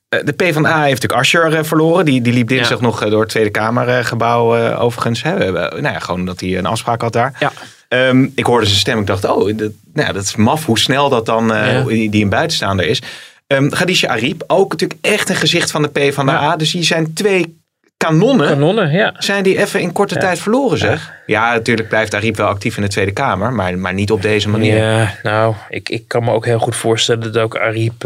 eh, 0.09 0.19
de 0.23 0.33
PvdA 0.33 0.81
heeft 0.81 1.01
natuurlijk 1.01 1.13
Asscher 1.21 1.65
verloren. 1.65 2.05
Die, 2.05 2.21
die 2.21 2.33
liep 2.33 2.47
dinsdag 2.47 2.81
nog 2.81 3.03
eh, 3.03 3.09
door 3.09 3.21
het 3.21 3.29
Tweede 3.29 3.49
Kamergebouw 3.49 4.75
overigens. 4.75 5.23
Hè. 5.23 5.51
Nou 5.51 5.81
ja, 5.81 5.99
gewoon 5.99 6.25
dat 6.25 6.39
hij 6.39 6.57
een 6.57 6.65
afspraak 6.65 7.01
had 7.01 7.13
daar. 7.13 7.33
Ja. 7.39 7.51
Ehm, 7.87 8.27
ik 8.35 8.45
hoorde 8.45 8.65
zijn 8.65 8.79
stem. 8.79 8.99
Ik 8.99 9.07
dacht, 9.07 9.25
oh, 9.25 9.57
dat, 9.57 9.71
nou 9.93 10.07
ja, 10.07 10.11
dat 10.11 10.23
is 10.23 10.35
maf 10.35 10.65
hoe 10.65 10.79
snel 10.79 11.09
dat 11.09 11.25
dan 11.25 11.53
eh, 11.53 11.73
Ja. 11.73 11.83
die, 11.83 12.09
die 12.09 12.23
een 12.23 12.29
buitenstaander 12.29 12.87
is. 12.87 13.01
Ehm 13.47 13.69
Khadija 13.69 14.09
Ariep, 14.09 14.43
ook 14.47 14.71
natuurlijk 14.71 14.99
echt 15.05 15.29
een 15.29 15.35
gezicht 15.35 15.71
van 15.71 15.81
de 15.81 15.87
PvdA. 15.87 16.41
Ja. 16.41 16.55
Dus 16.55 16.71
die 16.71 16.83
zijn 16.83 17.13
twee 17.13 17.63
kanonnen 17.97 18.47
Kanonnen, 18.47 18.91
ja. 18.91 19.13
zijn 19.17 19.43
die 19.43 19.57
even 19.57 19.81
in 19.81 19.91
korte 19.91 20.17
tijd 20.17 20.39
verloren, 20.39 20.77
zeg. 20.77 21.13
Ja. 21.25 21.53
natuurlijk 21.53 21.89
blijft 21.89 22.13
Ariep 22.13 22.35
wel 22.35 22.47
actief 22.47 22.75
in 22.75 22.81
de 22.81 22.89
Tweede 22.89 23.11
Kamer, 23.11 23.53
maar, 23.53 23.77
maar 23.77 23.93
niet 23.93 24.11
op 24.11 24.21
deze 24.21 24.49
manier. 24.49 24.77
Ja, 24.77 25.13
nou, 25.23 25.55
ik, 25.69 25.89
ik 25.89 26.07
kan 26.07 26.23
me 26.23 26.31
ook 26.31 26.45
heel 26.45 26.59
goed 26.59 26.75
voorstellen 26.75 27.21
dat 27.21 27.37
ook 27.37 27.57
Ariep 27.57 28.03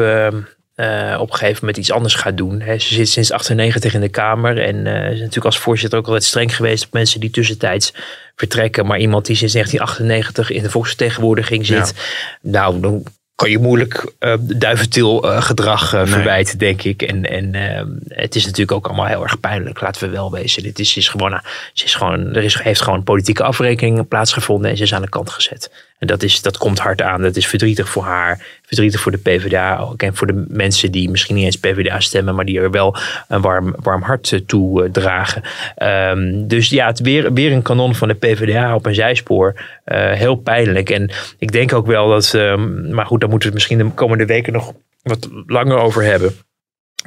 eh, 0.79 1.17
op 1.19 1.29
een 1.29 1.35
gegeven 1.35 1.57
moment 1.59 1.77
iets 1.77 1.91
anders 1.91 2.13
gaat 2.13 2.37
doen. 2.37 2.63
Ze 2.67 2.93
zit 2.93 3.09
sinds 3.09 3.31
98 3.31 3.93
in 3.93 4.01
de 4.01 4.09
Kamer 4.09 4.61
en 4.61 4.87
eh, 4.87 5.11
is 5.11 5.19
natuurlijk 5.19 5.45
als 5.45 5.59
voorzitter 5.59 5.99
ook 5.99 6.05
altijd 6.05 6.23
streng 6.23 6.55
geweest 6.55 6.85
op 6.85 6.93
mensen 6.93 7.19
die 7.19 7.29
tussentijds 7.29 7.93
vertrekken. 8.35 8.85
Maar 8.85 8.99
iemand 8.99 9.25
die 9.25 9.35
sinds 9.35 9.53
1998 9.53 10.57
in 10.57 10.63
de 10.63 10.69
volksvertegenwoordiging 10.69 11.65
zit, 11.65 11.93
nou, 12.41 12.79
dan 12.79 13.03
kan 13.39 13.49
je 13.49 13.59
moeilijk 13.59 14.13
eh 14.19 14.33
duiventil 14.39 15.31
eh, 15.31 15.41
gedrag 15.41 15.93
eh, 15.93 15.99
Nee. 15.99 16.11
verwijten, 16.11 16.57
denk 16.57 16.83
ik. 16.83 17.01
En, 17.01 17.29
en 17.29 17.55
ehm, 17.55 17.87
het 18.07 18.35
is 18.35 18.45
natuurlijk 18.45 18.71
ook 18.71 18.87
allemaal 18.87 19.05
heel 19.05 19.23
erg 19.23 19.39
pijnlijk, 19.39 19.81
laten 19.81 20.01
we 20.01 20.09
wel 20.09 20.31
wezen. 20.31 20.63
Dit 20.63 20.79
is, 20.79 20.97
is 20.97 21.09
gewoon, 21.09 21.41
ze 21.73 21.85
is 21.85 21.95
gewoon, 21.95 22.35
er 22.35 22.43
is, 22.43 22.61
heeft 22.61 22.81
gewoon 22.81 23.03
politieke 23.03 23.43
afrekening 23.43 24.07
plaatsgevonden 24.07 24.69
en 24.69 24.77
ze 24.77 24.83
is 24.83 24.93
aan 24.93 25.01
de 25.01 25.09
kant 25.09 25.29
gezet. 25.29 25.71
En 25.99 26.07
dat, 26.07 26.23
is, 26.23 26.41
dat 26.41 26.57
komt 26.57 26.79
hard 26.79 27.01
aan. 27.01 27.21
Dat 27.21 27.35
is 27.35 27.47
verdrietig 27.47 27.89
voor 27.89 28.03
haar, 28.03 28.45
verdrietig 28.61 29.01
voor 29.01 29.11
de 29.11 29.17
PvdA 29.17 29.77
ook. 29.77 30.01
En 30.01 30.15
voor 30.15 30.27
de 30.27 30.45
mensen 30.47 30.91
die 30.91 31.09
misschien 31.09 31.35
niet 31.35 31.45
eens 31.45 31.59
PvdA 31.59 31.99
stemmen, 31.99 32.35
maar 32.35 32.45
die 32.45 32.59
er 32.59 32.71
wel 32.71 32.95
een 33.27 33.41
warm, 33.41 33.75
warm 33.79 34.01
hart 34.01 34.31
eh, 34.31 34.39
toe 34.39 34.83
eh, 34.83 34.91
dragen. 34.91 35.41
Ehm, 35.75 36.47
dus 36.47 36.69
ja, 36.69 36.87
het 36.87 36.99
weer, 36.99 37.33
weer 37.33 37.51
een 37.51 37.61
kanon 37.61 37.95
van 37.95 38.07
de 38.07 38.13
PvdA 38.13 38.75
op 38.75 38.85
een 38.85 38.95
zijspoor. 38.95 39.61
Eh, 39.83 40.11
heel 40.11 40.35
pijnlijk. 40.35 40.89
En 40.89 41.11
ik 41.37 41.51
denk 41.51 41.73
ook 41.73 41.87
wel 41.87 42.09
dat, 42.09 42.33
ehm, 42.33 42.93
maar 42.93 43.05
goed, 43.05 43.19
daar 43.19 43.29
moeten 43.29 43.49
we 43.49 43.55
het 43.55 43.67
misschien 43.67 43.87
de 43.87 43.93
komende 43.93 44.25
weken 44.25 44.53
nog 44.53 44.73
wat 45.01 45.29
langer 45.45 45.77
over 45.77 46.03
hebben. 46.03 46.33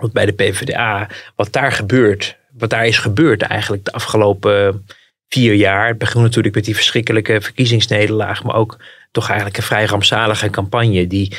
Want 0.00 0.12
bij 0.12 0.26
de 0.26 0.32
PvdA, 0.32 1.08
wat 1.36 1.52
daar 1.52 1.72
gebeurt, 1.72 2.36
wat 2.58 2.70
daar 2.70 2.86
is 2.86 2.98
gebeurd 2.98 3.42
eigenlijk 3.42 3.84
de 3.84 3.92
afgelopen 3.92 4.84
vier 5.32 5.54
jaar. 5.54 5.88
Het 5.88 5.98
begon 5.98 6.22
natuurlijk 6.22 6.54
met 6.54 6.64
die 6.64 6.74
verschrikkelijke 6.74 7.40
verkiezingsnederlaag, 7.40 8.42
maar 8.42 8.54
ook 8.54 8.76
toch 9.10 9.26
eigenlijk 9.26 9.56
een 9.56 9.62
vrij 9.62 9.84
rampzalige 9.84 10.50
campagne 10.50 11.06
die 11.06 11.32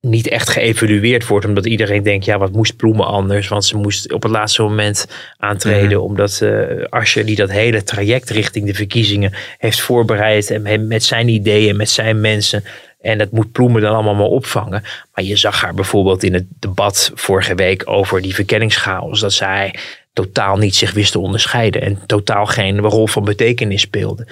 niet 0.00 0.28
echt 0.28 0.48
geëvalueerd 0.48 1.26
wordt, 1.26 1.46
omdat 1.46 1.66
iedereen 1.66 2.02
denkt, 2.02 2.24
ja, 2.24 2.38
wat 2.38 2.52
moest 2.52 2.76
Ploemen 2.76 3.06
anders? 3.06 3.48
Want 3.48 3.64
ze 3.64 3.76
moest 3.76 4.12
op 4.12 4.22
het 4.22 4.32
laatste 4.32 4.62
moment 4.62 5.06
aantreden, 5.36 6.02
omdat 6.02 6.40
eh 6.40 6.84
Asscher, 6.88 7.24
die 7.26 7.36
dat 7.36 7.50
hele 7.50 7.82
traject 7.82 8.30
richting 8.30 8.66
de 8.66 8.74
verkiezingen 8.74 9.32
heeft 9.58 9.80
voorbereid 9.80 10.50
en 10.50 10.62
met- 10.62 10.86
met 10.86 11.04
zijn 11.04 11.28
ideeën, 11.28 11.76
met 11.76 11.90
zijn 11.90 12.20
mensen. 12.20 12.64
En 13.00 13.18
dat 13.18 13.30
moet 13.30 13.52
Ploemen 13.52 13.82
dan 13.82 13.94
allemaal 13.94 14.14
maar 14.14 14.24
opvangen. 14.26 14.82
Maar 15.14 15.24
je 15.24 15.36
zag 15.36 15.60
haar 15.60 15.74
bijvoorbeeld 15.74 16.22
in 16.22 16.34
het 16.34 16.46
debat 16.58 17.10
vorige 17.14 17.54
week 17.54 17.82
over 17.84 18.22
die 18.22 18.34
verkenningschaos, 18.34 19.20
dat 19.20 19.32
zij 19.32 19.74
totaal 20.12 20.56
niet 20.56 20.74
zich 20.74 20.92
wist 20.92 21.12
te 21.12 21.18
onderscheiden 21.18 21.82
en 21.82 21.98
totaal 22.06 22.46
geen 22.46 22.78
rol 22.78 23.06
van 23.06 23.24
betekenis 23.24 23.80
speelde. 23.80 24.26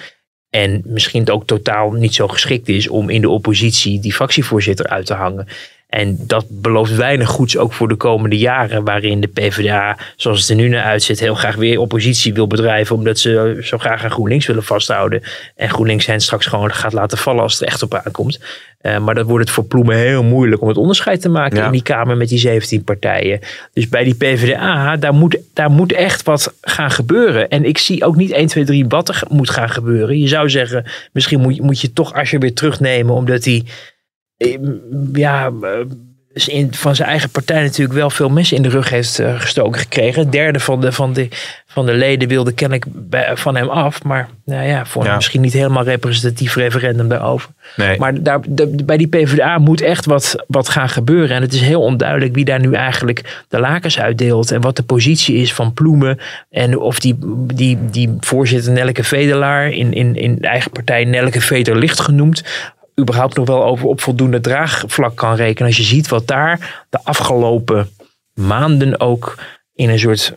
En 0.49 0.81
misschien 0.85 1.29
ook 1.29 1.45
totaal 1.45 1.91
niet 1.91 2.13
zo 2.13 2.27
geschikt 2.27 2.67
is 2.67 2.87
om 2.87 3.09
in 3.09 3.21
de 3.21 3.29
oppositie 3.29 3.99
die 3.99 4.13
fractievoorzitter 4.13 4.87
uit 4.87 5.05
te 5.05 5.13
hangen. 5.13 5.47
En 5.91 6.17
dat 6.19 6.45
belooft 6.49 6.95
weinig 6.95 7.27
goeds 7.29 7.57
ook 7.57 7.73
voor 7.73 7.87
de 7.87 7.95
komende 7.95 8.37
jaren, 8.37 8.83
waarin 8.83 9.21
de 9.21 9.27
PvdA, 9.27 9.97
zoals 10.15 10.39
het 10.39 10.49
er 10.49 10.55
nu 10.55 10.67
naar 10.67 10.83
uitziet, 10.83 11.19
heel 11.19 11.35
graag 11.35 11.55
weer 11.55 11.79
oppositie 11.79 12.33
wil 12.33 12.47
bedrijven, 12.47 12.95
omdat 12.95 13.19
ze 13.19 13.57
zo 13.63 13.77
graag 13.77 14.03
aan 14.03 14.11
GroenLinks 14.11 14.45
willen 14.47 14.63
vasthouden. 14.63 15.21
En 15.55 15.69
GroenLinks 15.69 16.05
hen 16.05 16.19
straks 16.21 16.45
gewoon 16.45 16.73
gaat 16.73 16.93
laten 16.93 17.17
vallen 17.17 17.41
als 17.41 17.53
het 17.53 17.61
er 17.61 17.67
echt 17.67 17.83
op 17.83 17.93
aankomt. 17.93 18.39
Eh, 18.81 18.97
maar 18.99 19.15
dat 19.15 19.25
wordt 19.25 19.45
het 19.45 19.53
voor 19.53 19.63
Ploemen 19.65 19.97
heel 19.97 20.23
moeilijk 20.23 20.61
om 20.61 20.67
het 20.67 20.77
onderscheid 20.77 21.21
te 21.21 21.29
maken 21.29 21.57
Ja. 21.57 21.65
in 21.65 21.71
die 21.71 21.81
Kamer 21.81 22.17
met 22.17 22.29
die 22.29 22.37
17 22.39 22.83
partijen. 22.83 23.39
Dus 23.73 23.89
bij 23.89 24.03
die 24.03 24.15
PvdA, 24.15 24.97
daar 24.97 25.13
moet, 25.13 25.37
daar 25.53 25.71
moet 25.71 25.91
echt 25.93 26.23
wat 26.23 26.53
gaan 26.61 26.91
gebeuren. 26.91 27.49
En 27.49 27.65
ik 27.65 27.77
zie 27.77 28.05
ook 28.05 28.15
niet 28.15 28.31
1, 28.31 28.47
2, 28.47 28.63
3 28.65 28.85
wat 28.87 29.09
er 29.09 29.21
moet 29.29 29.49
gaan 29.49 29.69
gebeuren. 29.69 30.19
Je 30.19 30.27
zou 30.27 30.49
zeggen, 30.49 30.85
misschien 31.11 31.39
moet, 31.39 31.55
je- 31.55 31.61
moet 31.61 31.81
je 31.81 31.93
toch 31.93 32.13
als 32.13 32.29
je 32.31 32.37
weer 32.37 32.53
terugnemen, 32.53 33.13
omdat 33.15 33.45
hij 33.45 33.63
eh, 33.65 33.71
ja, 35.13 35.51
eh, 35.61 35.69
is 36.33 36.47
in, 36.47 36.73
van 36.73 36.95
zijn 36.95 37.09
eigen 37.09 37.29
partij 37.29 37.61
natuurlijk 37.61 37.99
wel 37.99 38.09
veel 38.09 38.29
mensen 38.29 38.57
in 38.57 38.63
de 38.63 38.69
rug 38.69 38.89
heeft 38.89 39.19
eh, 39.19 39.39
gestoken 39.39 39.79
gekregen. 39.81 40.23
Een 40.23 40.29
derde 40.29 40.59
van 40.59 40.81
de, 40.81 40.91
van 40.91 41.13
de, 41.13 41.27
van 41.67 41.85
de 41.85 41.93
leden 41.93 42.27
wilde 42.27 42.51
kennelijk 42.53 42.85
bij, 42.89 43.37
van 43.37 43.55
hem 43.55 43.69
af. 43.69 44.03
Maar 44.03 44.29
nou 44.45 44.67
ja, 44.67 44.85
voor 44.85 45.03
Ja. 45.05 45.15
misschien 45.15 45.41
niet 45.41 45.53
helemaal 45.53 45.83
representatief 45.83 46.55
referendum 46.55 47.07
daarover. 47.09 47.49
Nee. 47.75 47.99
Maar 47.99 48.23
daar, 48.23 48.39
de- 48.47 48.83
bij 48.85 48.97
die 48.97 49.07
PvdA 49.07 49.57
moet 49.57 49.81
echt 49.81 50.05
wat, 50.05 50.35
wat 50.47 50.69
gaan 50.69 50.89
gebeuren. 50.89 51.35
En 51.35 51.41
het 51.41 51.53
is 51.53 51.61
heel 51.61 51.81
onduidelijk 51.81 52.35
wie 52.35 52.45
daar 52.45 52.59
nu 52.59 52.73
eigenlijk 52.73 53.43
de 53.47 53.59
lakens 53.59 53.99
uitdeelt. 53.99 54.51
En 54.51 54.61
wat 54.61 54.75
de 54.75 54.83
positie 54.83 55.35
is 55.35 55.53
van 55.53 55.73
Ploemen. 55.73 56.19
En 56.49 56.77
of 56.79 56.99
die, 56.99 57.17
die, 57.53 57.77
die 57.89 58.15
voorzitter 58.19 58.71
Nelleke 58.71 59.03
Vedelaar 59.03 59.69
in, 59.69 59.93
in, 59.93 60.15
in 60.15 60.35
de 60.35 60.47
eigen 60.47 60.71
partij 60.71 61.03
Nelleke 61.05 61.41
Veder 61.41 61.77
licht 61.77 61.99
genoemd. 61.99 62.43
Überhaupt 62.99 63.35
nog 63.35 63.47
wel 63.47 63.63
over 63.63 63.87
op 63.87 64.01
voldoende 64.01 64.41
draagvlak 64.41 65.15
kan 65.15 65.35
rekenen. 65.35 65.67
Als 65.67 65.77
je 65.77 65.83
ziet 65.83 66.07
wat 66.07 66.27
daar 66.27 66.85
de 66.89 66.99
afgelopen 67.03 67.89
maanden 68.33 68.99
ook 68.99 69.35
in 69.73 69.89
een 69.89 69.99
soort 69.99 70.33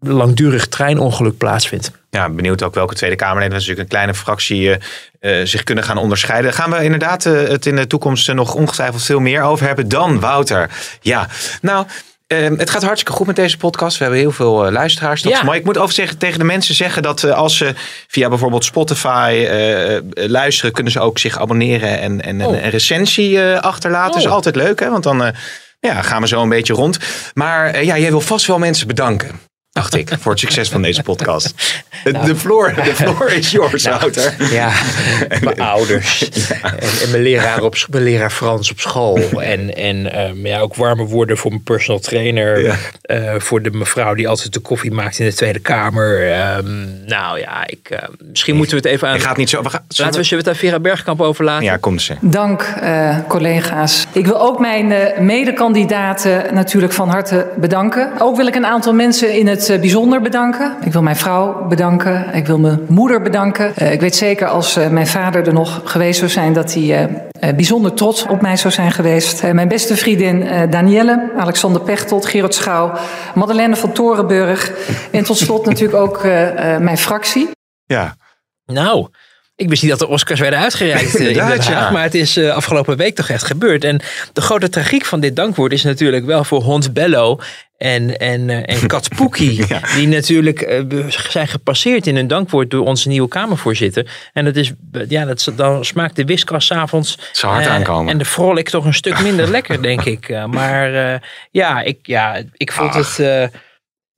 langdurig 0.00 0.68
treinongeluk 0.68 1.36
plaatsvindt. 1.36 1.90
Ja, 2.10 2.28
benieuwd 2.28 2.62
ook 2.62 2.74
welke 2.74 2.94
Tweede 2.94 3.16
Kamerleden, 3.16 3.52
natuurlijk 3.52 3.80
een 3.80 3.88
kleine 3.88 4.14
fractie, 4.14 4.74
eh, 4.74 5.40
eh, 5.40 5.46
zich 5.46 5.62
kunnen 5.62 5.84
gaan 5.84 5.96
onderscheiden. 5.96 6.50
Daar 6.50 6.60
gaan 6.60 6.70
we 6.70 6.84
inderdaad 6.84 7.26
eh, 7.26 7.32
het 7.32 7.66
in 7.66 7.76
de 7.76 7.86
toekomst 7.86 8.32
nog 8.32 8.54
ongetwijfeld 8.54 9.02
veel 9.02 9.20
meer 9.20 9.42
over 9.42 9.66
hebben 9.66 9.88
dan 9.88 10.20
Wouter. 10.20 10.70
Ja, 11.00 11.28
nou, 11.62 11.86
Ehm, 12.30 12.54
het 12.58 12.70
gaat 12.70 12.82
hartstikke 12.82 13.12
goed 13.12 13.26
met 13.26 13.36
deze 13.36 13.56
podcast. 13.56 13.96
We 13.98 14.02
hebben 14.04 14.20
heel 14.22 14.30
veel 14.32 14.66
uh, 14.66 14.72
luisteraars. 14.72 15.22
Dat 15.22 15.32
Ja. 15.32 15.38
is 15.38 15.44
mooi. 15.44 15.58
Ik 15.58 15.64
moet 15.64 15.78
over 15.78 15.94
zeggen, 15.94 16.18
tegen 16.18 16.38
de 16.38 16.44
mensen 16.44 16.74
zeggen 16.74 17.02
dat 17.02 17.22
eh, 17.24 17.32
als 17.32 17.56
ze 17.56 17.74
via 18.08 18.28
bijvoorbeeld 18.28 18.64
Spotify 18.64 19.44
eh, 19.48 19.96
eh, 19.96 20.02
luisteren, 20.14 20.72
kunnen 20.72 20.92
ze 20.92 21.00
ook 21.00 21.18
zich 21.18 21.38
abonneren 21.38 22.00
en, 22.00 22.20
en 22.22 22.44
Oh. 22.46 22.52
een, 22.52 22.64
een 22.64 22.70
recensie 22.70 23.42
eh, 23.42 23.60
achterlaten. 23.60 24.12
Dat 24.12 24.20
is 24.20 24.26
Oh. 24.26 24.32
altijd 24.32 24.56
leuk, 24.56 24.80
hè? 24.80 24.90
Want 24.90 25.02
dan 25.02 25.24
eh, 25.24 25.32
ja, 25.80 26.02
gaan 26.02 26.20
we 26.22 26.28
zo 26.28 26.42
een 26.42 26.48
beetje 26.48 26.72
rond. 26.74 26.98
Maar 27.34 27.66
eh, 27.70 27.82
ja, 27.84 27.98
jij 27.98 28.10
wil 28.10 28.20
vast 28.20 28.46
wel 28.46 28.58
mensen 28.58 28.86
bedanken. 28.86 29.40
Dacht 29.72 29.94
ik, 29.94 30.10
voor 30.20 30.30
het 30.30 30.40
succes 30.40 30.68
van 30.68 30.82
deze 30.82 31.02
podcast. 31.02 31.54
De- 32.04 32.12
De 32.26 32.36
floor, 32.36 32.74
de 32.74 32.94
floor 32.94 33.30
is 33.32 33.50
yours, 33.56 33.84
Wouter. 33.84 34.34
Ja, 34.50 34.72
mijn 35.44 35.60
ouders. 35.60 36.28
En, 36.62 36.62
en 37.02 37.10
mijn, 37.10 37.22
leraar 37.22 37.62
op, 37.62 37.76
mijn 37.90 38.04
leraar 38.04 38.30
Frans 38.30 38.70
op 38.70 38.80
school. 38.80 39.18
En, 39.42 39.76
en 39.76 40.12
ehm, 40.12 40.46
ja, 40.46 40.58
ook 40.60 40.74
warme 40.74 41.04
woorden 41.04 41.36
voor 41.36 41.50
mijn 41.50 41.62
personal 41.62 42.00
trainer. 42.00 42.62
Ja. 42.62 42.74
Eh, 43.02 43.34
voor 43.38 43.62
de 43.62 43.70
mevrouw 43.70 44.14
die 44.14 44.28
altijd 44.28 44.52
de 44.52 44.60
koffie 44.60 44.90
maakt 44.90 45.18
in 45.18 45.26
de 45.26 45.34
Tweede 45.34 45.58
Kamer. 45.58 46.30
Ehm, 46.32 47.04
nou 47.06 47.38
ja, 47.38 47.66
ik, 47.66 47.90
eh, 47.90 48.08
misschien 48.18 48.56
moeten 48.56 48.76
we 48.76 48.82
het 48.82 48.92
even 48.94 49.08
aan... 49.08 49.14
Je 49.14 49.20
gaat 49.20 49.36
niet 49.36 49.50
zo. 49.50 49.62
We 49.62 49.70
gaan, 49.70 49.84
Laten 49.96 50.22
we, 50.22 50.28
we 50.28 50.36
het 50.36 50.48
aan 50.48 50.54
Vera 50.54 50.80
Bergkamp 50.80 51.20
overlaten? 51.20 51.64
Ja, 51.64 51.76
komt 51.76 52.02
ze. 52.02 52.14
Dank, 52.20 52.62
eh, 52.80 53.16
collega's. 53.28 54.06
Ik 54.12 54.26
wil 54.26 54.40
ook 54.40 54.58
mijn 54.58 54.92
eh, 54.92 55.18
medekandidaten 55.20 56.54
natuurlijk 56.54 56.92
van 56.92 57.08
harte 57.08 57.46
bedanken. 57.56 58.12
Ook 58.18 58.36
wil 58.36 58.46
ik 58.46 58.54
een 58.54 58.66
aantal 58.66 58.92
mensen 58.94 59.38
in 59.38 59.46
het 59.46 59.59
eh, 59.68 59.80
bijzonder 59.80 60.20
bedanken. 60.20 60.76
Ik 60.84 60.92
wil 60.92 61.02
mijn 61.02 61.16
vrouw 61.16 61.66
bedanken. 61.68 62.34
Ik 62.34 62.46
wil 62.46 62.58
mijn 62.58 62.84
moeder 62.88 63.22
bedanken. 63.22 63.76
Eh, 63.76 63.92
ik 63.92 64.00
weet 64.00 64.16
zeker 64.16 64.46
als 64.48 64.76
eh, 64.76 64.88
mijn 64.88 65.06
vader 65.06 65.46
er 65.46 65.52
nog 65.52 65.80
geweest 65.84 66.18
zou 66.18 66.30
zijn... 66.30 66.52
dat 66.52 66.74
hij 66.74 66.82
eh, 66.82 67.48
eh, 67.48 67.56
bijzonder 67.56 67.94
trots 67.94 68.26
op 68.26 68.40
mij 68.40 68.56
zou 68.56 68.72
zijn 68.74 68.92
geweest. 68.92 69.42
Eh, 69.42 69.50
mijn 69.50 69.68
beste 69.68 69.96
vriendin 69.96 70.42
eh, 70.46 70.70
Danielle, 70.70 71.30
Alexander 71.36 71.80
Pechtold, 71.80 72.26
Gerard 72.26 72.54
Schouw... 72.54 72.92
Madeleine 73.34 73.76
van 73.76 73.92
Torenburg. 73.92 74.72
En 75.10 75.24
tot 75.24 75.38
slot 75.38 75.66
natuurlijk 75.66 75.98
ook 75.98 76.24
eh, 76.24 76.74
eh, 76.74 76.80
mijn 76.80 76.98
fractie. 76.98 77.50
Ja. 77.84 78.14
Nou, 78.66 79.08
ik 79.60 79.68
wist 79.68 79.82
niet 79.82 79.90
dat 79.90 80.00
de 80.00 80.08
Oscars 80.08 80.40
werden 80.40 80.58
uitgereikt 80.58 81.14
eh, 81.14 81.14
in 81.14 81.18
Den 81.18 81.28
Inderdaad, 81.28 81.64
Haag. 81.64 81.84
ja. 81.86 81.90
Maar 81.90 82.02
het 82.02 82.14
is 82.14 82.36
eh, 82.36 82.54
afgelopen 82.54 82.96
week 82.96 83.14
toch 83.14 83.28
echt 83.28 83.44
gebeurd. 83.44 83.84
En 83.84 84.00
de 84.32 84.40
grote 84.40 84.68
tragiek 84.68 85.04
van 85.04 85.20
dit 85.20 85.36
dankwoord 85.36 85.72
is 85.72 85.82
natuurlijk 85.82 86.24
wel 86.24 86.44
voor 86.44 86.62
Hond 86.62 86.92
Bello 86.92 87.38
en, 87.78 88.18
en, 88.18 88.50
eh, 88.50 88.76
en 88.76 88.86
Kat 88.86 89.08
Poekie. 89.16 89.66
Die 89.94 90.08
natuurlijk 90.08 90.84
zijn 91.08 91.48
gepasseerd 91.48 92.06
in 92.06 92.16
hun 92.16 92.26
dankwoord 92.26 92.70
door 92.70 92.86
onze 92.86 93.08
nieuwe 93.08 93.28
Kamervoorzitter. 93.28 94.06
En 94.32 94.44
dat 94.44 94.56
is, 94.56 94.72
ja, 95.08 95.24
dat, 95.24 95.52
dan 95.56 95.84
smaakt 95.84 96.16
de 96.16 96.24
wiskas 96.24 96.66
's 96.66 96.70
avonds 96.72 97.18
hard 97.40 97.66
aankomen. 97.66 98.12
En 98.12 98.18
de 98.18 98.24
vrolijk 98.24 98.68
toch 98.68 98.84
een 98.84 98.94
stuk 98.94 99.20
minder 99.22 99.50
lekker, 99.50 99.82
denk 99.82 100.04
ik. 100.04 100.28
Maar 100.46 101.20
ja, 101.50 101.82
ik, 101.82 101.98
ja, 102.02 102.42
ik 102.56 102.72
vond 102.72 102.94
Ach. 102.94 103.16
het... 103.16 103.50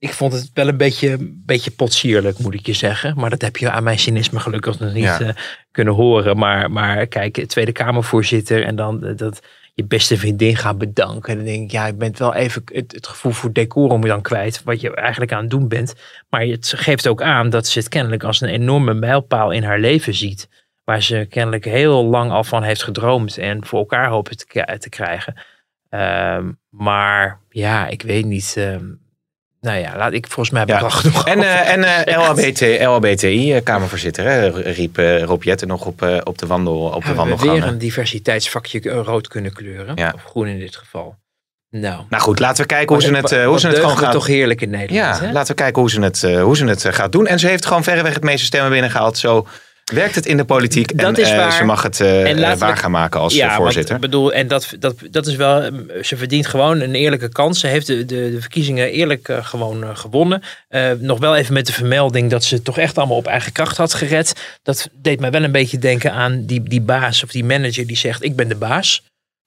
ik 0.03 0.13
vond 0.13 0.33
het 0.33 0.51
wel 0.53 0.67
een 0.67 0.77
beetje, 0.77 1.17
beetje 1.21 1.71
potsierlijk, 1.71 2.37
moet 2.39 2.53
ik 2.53 2.65
je 2.65 2.73
zeggen. 2.73 3.15
Maar 3.19 3.29
dat 3.29 3.41
heb 3.41 3.57
je 3.57 3.69
aan 3.69 3.83
mijn 3.83 3.99
cynisme 3.99 4.39
gelukkig 4.39 4.79
nog 4.79 4.93
niet 4.93 5.03
Ja. 5.03 5.19
eh, 5.21 5.29
kunnen 5.71 5.93
horen. 5.93 6.37
Maar, 6.37 6.71
maar 6.71 7.07
kijk, 7.07 7.45
Tweede 7.47 7.71
Kamervoorzitter 7.71 8.63
en 8.63 8.75
dan 8.75 9.05
eh, 9.05 9.17
dat 9.17 9.41
je 9.73 9.83
beste 9.85 10.17
vriendin 10.17 10.55
gaan 10.55 10.77
bedanken. 10.77 11.35
Dan 11.35 11.45
denk 11.45 11.63
ik, 11.63 11.71
ja, 11.71 11.87
ik 11.87 11.97
ben 11.97 12.17
wel 12.17 12.33
even 12.33 12.61
het, 12.65 12.91
het 12.91 13.07
gevoel 13.07 13.31
voor 13.31 13.53
decorum 13.53 14.01
dan 14.01 14.21
kwijt. 14.21 14.63
Wat 14.63 14.81
je 14.81 14.95
eigenlijk 14.95 15.31
aan 15.31 15.41
het 15.41 15.49
doen 15.49 15.67
bent. 15.67 15.93
Maar 16.29 16.41
het 16.41 16.73
geeft 16.77 17.07
ook 17.07 17.21
aan 17.21 17.49
dat 17.49 17.67
ze 17.67 17.79
het 17.79 17.89
kennelijk 17.89 18.23
als 18.23 18.41
een 18.41 18.49
enorme 18.49 18.93
mijlpaal 18.93 19.51
in 19.51 19.63
haar 19.63 19.79
leven 19.79 20.13
ziet. 20.13 20.49
Waar 20.83 21.01
ze 21.01 21.25
kennelijk 21.29 21.65
heel 21.65 22.05
lang 22.05 22.31
al 22.31 22.43
van 22.43 22.63
heeft 22.63 22.83
gedroomd 22.83 23.37
en 23.37 23.65
voor 23.65 23.79
elkaar 23.79 24.09
hopen 24.09 24.37
te, 24.37 24.77
te 24.79 24.89
krijgen. 24.89 25.33
Ehm, 25.89 26.51
maar 26.69 27.39
ja, 27.49 27.87
ik 27.87 28.01
weet 28.01 28.25
niet. 28.25 28.53
ehm, 28.57 28.85
nou 29.63 29.79
ja, 29.79 29.97
laat 29.97 30.13
ik 30.13 30.27
volgens 30.27 30.49
mij 30.49 30.59
heb 30.59 30.69
ik 30.69 30.75
Ja. 30.75 30.81
al 30.83 30.89
genoeg. 30.89 31.27
En, 31.27 31.39
eh, 31.41 31.69
en 31.69 31.83
eh. 31.83 32.17
LHBT, 32.17 32.61
LHBTI, 32.81 33.53
eh, 33.53 33.63
Kamervoorzitter, 33.63 34.25
hè, 34.25 34.47
riep 34.47 34.97
uh, 34.97 35.23
Rob 35.23 35.43
Jetten 35.43 35.67
nog 35.67 35.85
op, 35.85 36.21
op 36.23 36.37
de, 36.37 36.47
wandel, 36.47 36.79
op 36.79 37.05
de 37.05 37.13
we 37.13 37.35
weer 37.37 37.63
een 37.63 37.77
diversiteitsvakje 37.77 38.89
rood 38.89 39.27
kunnen 39.27 39.53
kleuren. 39.53 39.95
Ja. 39.95 40.11
Of 40.15 40.23
groen 40.23 40.47
in 40.47 40.59
dit 40.59 40.75
geval. 40.75 41.15
Nou, 41.69 42.03
Nou 42.09 42.23
goed, 42.23 42.39
laten 42.39 42.61
we 42.61 42.67
kijken 42.67 42.95
hoe 42.95 43.03
ze 43.03 43.15
het, 43.15 43.43
hoe 43.45 43.59
ze 43.59 43.67
het 43.67 43.75
gewoon 43.75 43.91
gaat. 43.91 44.03
gaat 44.03 44.11
toch 44.11 44.27
heerlijk 44.27 44.61
in 44.61 44.69
Nederland. 44.69 45.17
Ja, 45.17 45.25
hè? 45.25 45.31
laten 45.31 45.55
we 45.55 45.61
kijken 45.61 45.81
hoe 45.81 45.89
ze 45.89 46.01
het, 46.01 46.21
hoe 46.21 46.57
ze 46.57 46.65
het 46.65 46.85
gaat 46.89 47.11
doen. 47.11 47.27
En 47.27 47.39
ze 47.39 47.47
heeft 47.47 47.65
gewoon 47.65 47.83
verreweg 47.83 48.13
het 48.13 48.23
meeste 48.23 48.45
stemmen 48.45 48.71
binnengehaald. 48.71 49.17
Zo 49.17 49.47
werkt 49.91 50.15
het 50.15 50.25
in 50.25 50.37
de 50.37 50.45
politiek. 50.45 50.97
Dat 50.97 51.17
en 51.17 51.21
is 51.21 51.29
eh, 51.29 51.37
waar. 51.37 51.51
ze 51.51 51.63
mag 51.63 51.83
het 51.83 51.99
eh, 51.99 52.29
En 52.29 52.59
waar 52.59 52.77
gaan 52.77 52.91
maken 52.91 53.19
als 53.19 53.37
eh, 53.37 53.55
voorzitter. 53.55 53.93
Want, 53.93 54.03
ik 54.03 54.11
bedoel, 54.11 54.33
en 54.33 54.47
dat, 54.47 54.75
dat, 54.79 54.95
dat 55.11 55.27
is 55.27 55.35
wel, 55.35 55.61
eh, 55.61 55.71
ze 56.01 56.17
verdient 56.17 56.47
gewoon 56.47 56.79
een 56.79 56.95
eerlijke 56.95 57.29
kans. 57.29 57.59
Ze 57.59 57.67
heeft 57.67 57.87
de, 57.87 58.05
de, 58.05 58.31
de 58.31 58.41
verkiezingen 58.41 58.91
eerlijk 58.91 59.29
gewoon 59.41 59.97
gewonnen. 59.97 60.41
Nog 60.99 61.19
wel 61.19 61.35
even 61.35 61.53
met 61.53 61.65
de 61.65 61.73
vermelding 61.73 62.29
dat 62.29 62.43
ze 62.43 62.61
toch 62.61 62.77
echt 62.77 62.97
allemaal 62.97 63.17
op 63.17 63.27
eigen 63.27 63.51
kracht 63.51 63.77
had 63.77 63.93
gered. 63.93 64.33
Dat 64.63 64.89
deed 65.01 65.19
mij 65.19 65.31
wel 65.31 65.43
een 65.43 65.51
beetje 65.51 65.79
denken 65.79 66.11
aan 66.11 66.45
die, 66.45 66.63
die 66.63 66.81
baas 66.81 67.23
of 67.23 67.31
die 67.31 67.43
manager 67.43 67.87
die 67.87 67.97
zegt: 67.97 68.23
Ik 68.23 68.35
ben 68.35 68.47
de 68.47 68.55
baas. 68.55 69.03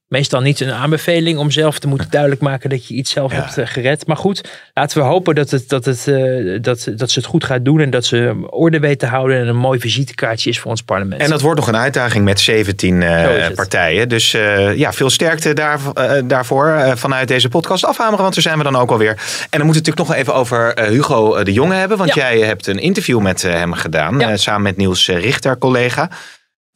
Meestal 0.08 0.40
niet 0.40 0.60
een 0.60 0.72
aanbeveling 0.72 1.38
om 1.38 1.50
zelf 1.50 1.78
te 1.78 1.88
moeten 1.88 2.10
duidelijk 2.18 2.40
maken 2.40 2.70
dat 2.70 2.86
je 2.86 2.94
iets 2.94 3.10
zelf 3.10 3.32
Ja. 3.32 3.38
hebt 3.40 3.58
eh, 3.58 3.66
gered. 3.66 4.06
Maar 4.06 4.16
goed, 4.16 4.48
laten 4.74 4.98
we 4.98 5.04
hopen 5.04 5.34
dat, 5.34 5.50
het, 5.50 5.68
dat, 5.68 5.84
het, 5.84 6.08
eh, 6.08 6.58
dat, 6.60 6.88
dat 6.96 7.10
ze 7.10 7.18
het 7.18 7.28
goed 7.28 7.44
gaat 7.44 7.64
doen. 7.64 7.80
En 7.80 7.90
dat 7.90 8.04
ze 8.04 8.46
orde 8.50 8.78
weet 8.80 8.98
te 8.98 9.06
houden. 9.06 9.38
En 9.40 9.48
een 9.48 9.56
mooi 9.56 9.80
visitekaartje 9.80 10.50
is 10.50 10.58
voor 10.60 10.70
ons 10.70 10.82
parlement. 10.82 11.20
En 11.20 11.30
dat 11.30 11.40
wordt 11.40 11.58
nog 11.58 11.68
een 11.68 11.76
uitdaging 11.76 12.24
met 12.24 12.40
17 12.40 13.02
eh, 13.02 13.50
partijen. 13.54 14.08
Dus 14.08 14.30
ja, 14.74 14.92
veel 14.92 15.10
sterkte 15.10 15.52
daar, 15.52 15.78
daarvoor 16.24 16.92
vanuit 16.94 17.28
deze 17.28 17.48
podcast 17.48 17.84
afhameren. 17.84 18.22
Want 18.22 18.34
daar 18.34 18.42
zijn 18.42 18.58
we 18.58 18.64
dan 18.64 18.76
ook 18.76 18.90
alweer. 18.90 19.10
En 19.50 19.58
dan 19.58 19.66
moeten 19.66 19.82
we 19.82 19.90
het 19.90 19.98
natuurlijk 19.98 20.08
nog 20.08 20.14
even 20.16 20.34
over 20.34 20.80
Hugo 20.90 21.42
de 21.44 21.52
Jonge 21.52 21.74
hebben. 21.74 21.96
Want 21.98 22.14
Ja. 22.14 22.22
jij 22.32 22.40
hebt 22.46 22.66
een 22.66 22.78
interview 22.78 23.20
met 23.20 23.42
hem 23.42 23.72
gedaan. 23.72 24.18
Ja. 24.18 24.36
samen 24.36 24.62
met 24.62 24.76
Niels 24.76 25.08
Richter, 25.08 25.58
collega. 25.58 26.10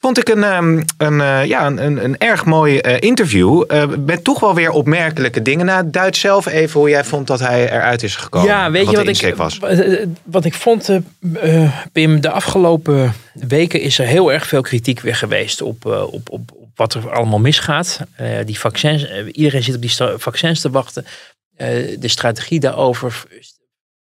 Vond 0.01 0.19
ik 0.19 0.29
een, 0.29 0.45
ehm, 0.45 0.83
een, 0.99 1.21
eh, 1.21 1.45
ja, 1.45 1.67
een, 1.67 2.05
een, 2.05 2.19
erg 2.19 2.45
mooi 2.45 2.79
eh, 2.79 2.97
interview. 3.01 3.65
eh, 3.69 3.89
met 4.07 4.25
toch 4.25 4.41
wel 4.41 4.55
weer 4.55 4.71
opmerkelijke 4.71 5.43
dingen. 5.43 5.67
Nou, 5.67 5.91
duid 5.91 6.17
zelf 6.17 6.47
even 6.47 6.81
hoe 6.81 6.89
jij 6.89 7.05
vond 7.05 7.27
dat 7.27 7.41
hij 7.41 7.71
eruit 7.73 8.03
is 8.03 8.17
gekomen. 8.17 8.49
Ja, 8.49 8.71
weet 8.71 8.83
wat 8.85 8.91
je 8.91 8.97
wat 8.97 9.07
ik, 9.23 9.35
was. 9.35 9.59
eh, 9.59 10.07
wat 10.25 10.45
ik 10.45 10.55
vond, 10.55 10.89
eh, 10.89 11.65
eh, 11.65 11.73
Pim, 11.93 12.21
de 12.21 12.31
afgelopen 12.31 13.13
weken 13.35 13.81
is 13.81 13.99
er 13.99 14.07
heel 14.07 14.33
erg 14.33 14.47
veel 14.47 14.61
kritiek 14.63 15.01
weer 15.01 15.15
geweest 15.17 15.63
op, 15.63 15.87
eh, 15.87 16.03
op, 16.13 16.31
op, 16.31 16.51
op 16.55 16.69
wat 16.75 16.95
er 16.95 17.11
allemaal 17.11 17.39
misgaat. 17.41 18.01
Eh, 18.17 18.27
die 18.45 18.59
vaccins, 18.59 19.09
eh, 19.09 19.25
iedereen 19.33 19.63
zit 19.63 19.75
op 19.75 19.81
die 19.83 19.95
vaccins 20.17 20.61
te 20.61 20.71
wachten. 20.71 21.05
Eh, 21.57 21.69
de 21.99 22.09
strategie 22.09 22.61
daarover. 22.61 23.25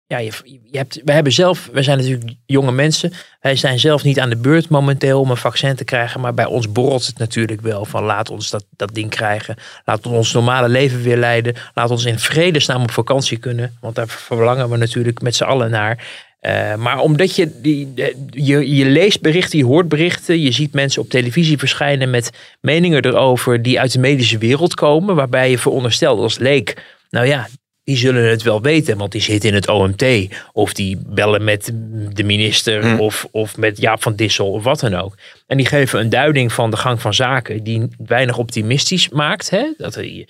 Ja, 0.07 0.19
je, 0.19 0.33
je 0.71 0.79
hebt, 0.79 1.01
we 1.05 1.13
hebben 1.13 1.33
zelf, 1.33 1.69
we 1.73 1.83
zijn 1.83 1.99
natuurlijk 1.99 2.35
jonge 2.47 2.73
mensen. 2.73 3.13
Wij 3.41 3.57
zijn 3.57 3.79
zelf 3.79 4.05
niet 4.05 4.21
aan 4.21 4.31
de 4.31 4.37
beurt 4.37 4.69
momenteel 4.69 5.21
om 5.21 5.31
een 5.31 5.37
vaccin 5.37 5.77
te 5.77 5.85
krijgen. 5.85 6.21
Maar 6.21 6.35
bij 6.35 6.45
ons 6.45 6.73
borrelt 6.73 7.07
het 7.07 7.19
natuurlijk 7.19 7.61
wel 7.61 7.85
van 7.85 8.05
laat 8.05 8.31
ons 8.31 8.51
dat, 8.51 8.65
dat 8.71 8.95
ding 8.95 9.11
krijgen. 9.11 9.57
Laat 9.85 10.07
ons 10.07 10.33
normale 10.33 10.69
leven 10.69 11.03
weer 11.03 11.17
leiden. 11.17 11.55
Laat 11.75 11.91
ons 11.91 12.05
in 12.05 12.19
vredesnaam 12.19 12.83
op 12.83 12.91
vakantie 12.91 13.39
kunnen. 13.39 13.77
Want 13.81 13.95
daar 13.95 14.09
verlangen 14.09 14.71
we 14.71 14.77
natuurlijk 14.77 15.23
met 15.23 15.37
z'n 15.37 15.45
allen 15.45 15.71
naar. 15.71 16.07
Eh, 16.41 16.75
maar 16.75 16.99
omdat 16.99 17.37
je, 17.37 17.61
die, 17.61 17.93
je, 18.31 18.75
je 18.75 18.85
leest 18.85 19.21
berichten, 19.21 19.59
je 19.59 19.65
hoort 19.65 19.89
berichten. 19.89 20.41
Je 20.41 20.53
ziet 20.53 20.73
mensen 20.73 21.03
op 21.03 21.09
televisie 21.09 21.59
verschijnen 21.59 22.11
met 22.11 22.31
meningen 22.61 23.05
erover 23.05 23.63
die 23.63 23.81
uit 23.81 23.93
de 23.93 23.99
medische 23.99 24.39
wereld 24.39 24.75
komen. 24.75 25.15
Waarbij 25.15 25.51
je 25.51 25.59
veronderstelt 25.59 26.21
als 26.21 26.39
leek, 26.39 26.83
nou 27.11 27.27
ja, 27.27 27.49
die 27.85 27.97
zullen 27.97 28.29
het 28.29 28.43
wel 28.43 28.63
weten, 28.63 28.97
want 28.99 29.13
die 29.13 29.21
zitten 29.21 29.49
in 29.49 29.55
het 29.55 29.69
OMT. 29.69 30.05
Of 30.53 30.73
die 30.73 30.99
bellen 31.07 31.45
met 31.45 31.73
de 32.13 32.25
minister 32.25 32.83
Hmm. 32.83 33.01
of, 33.01 33.29
of 33.31 33.57
met 33.57 33.79
Jaap 33.81 34.03
van 34.03 34.15
Dissel 34.15 34.51
of 34.53 34.65
wat 34.65 34.81
dan 34.81 34.95
ook. 34.95 35.17
En 35.47 35.57
die 35.57 35.67
geven 35.67 36.01
een 36.01 36.09
duiding 36.09 36.53
van 36.53 36.71
de 36.71 36.77
gang 36.77 37.01
van 37.01 37.15
zaken 37.15 37.63
die 37.63 37.89
weinig 38.07 38.39
optimistisch 38.39 39.09
maakt. 39.09 39.51
Hè? 39.51 39.73
Dat 39.77 39.95
er, 39.95 40.25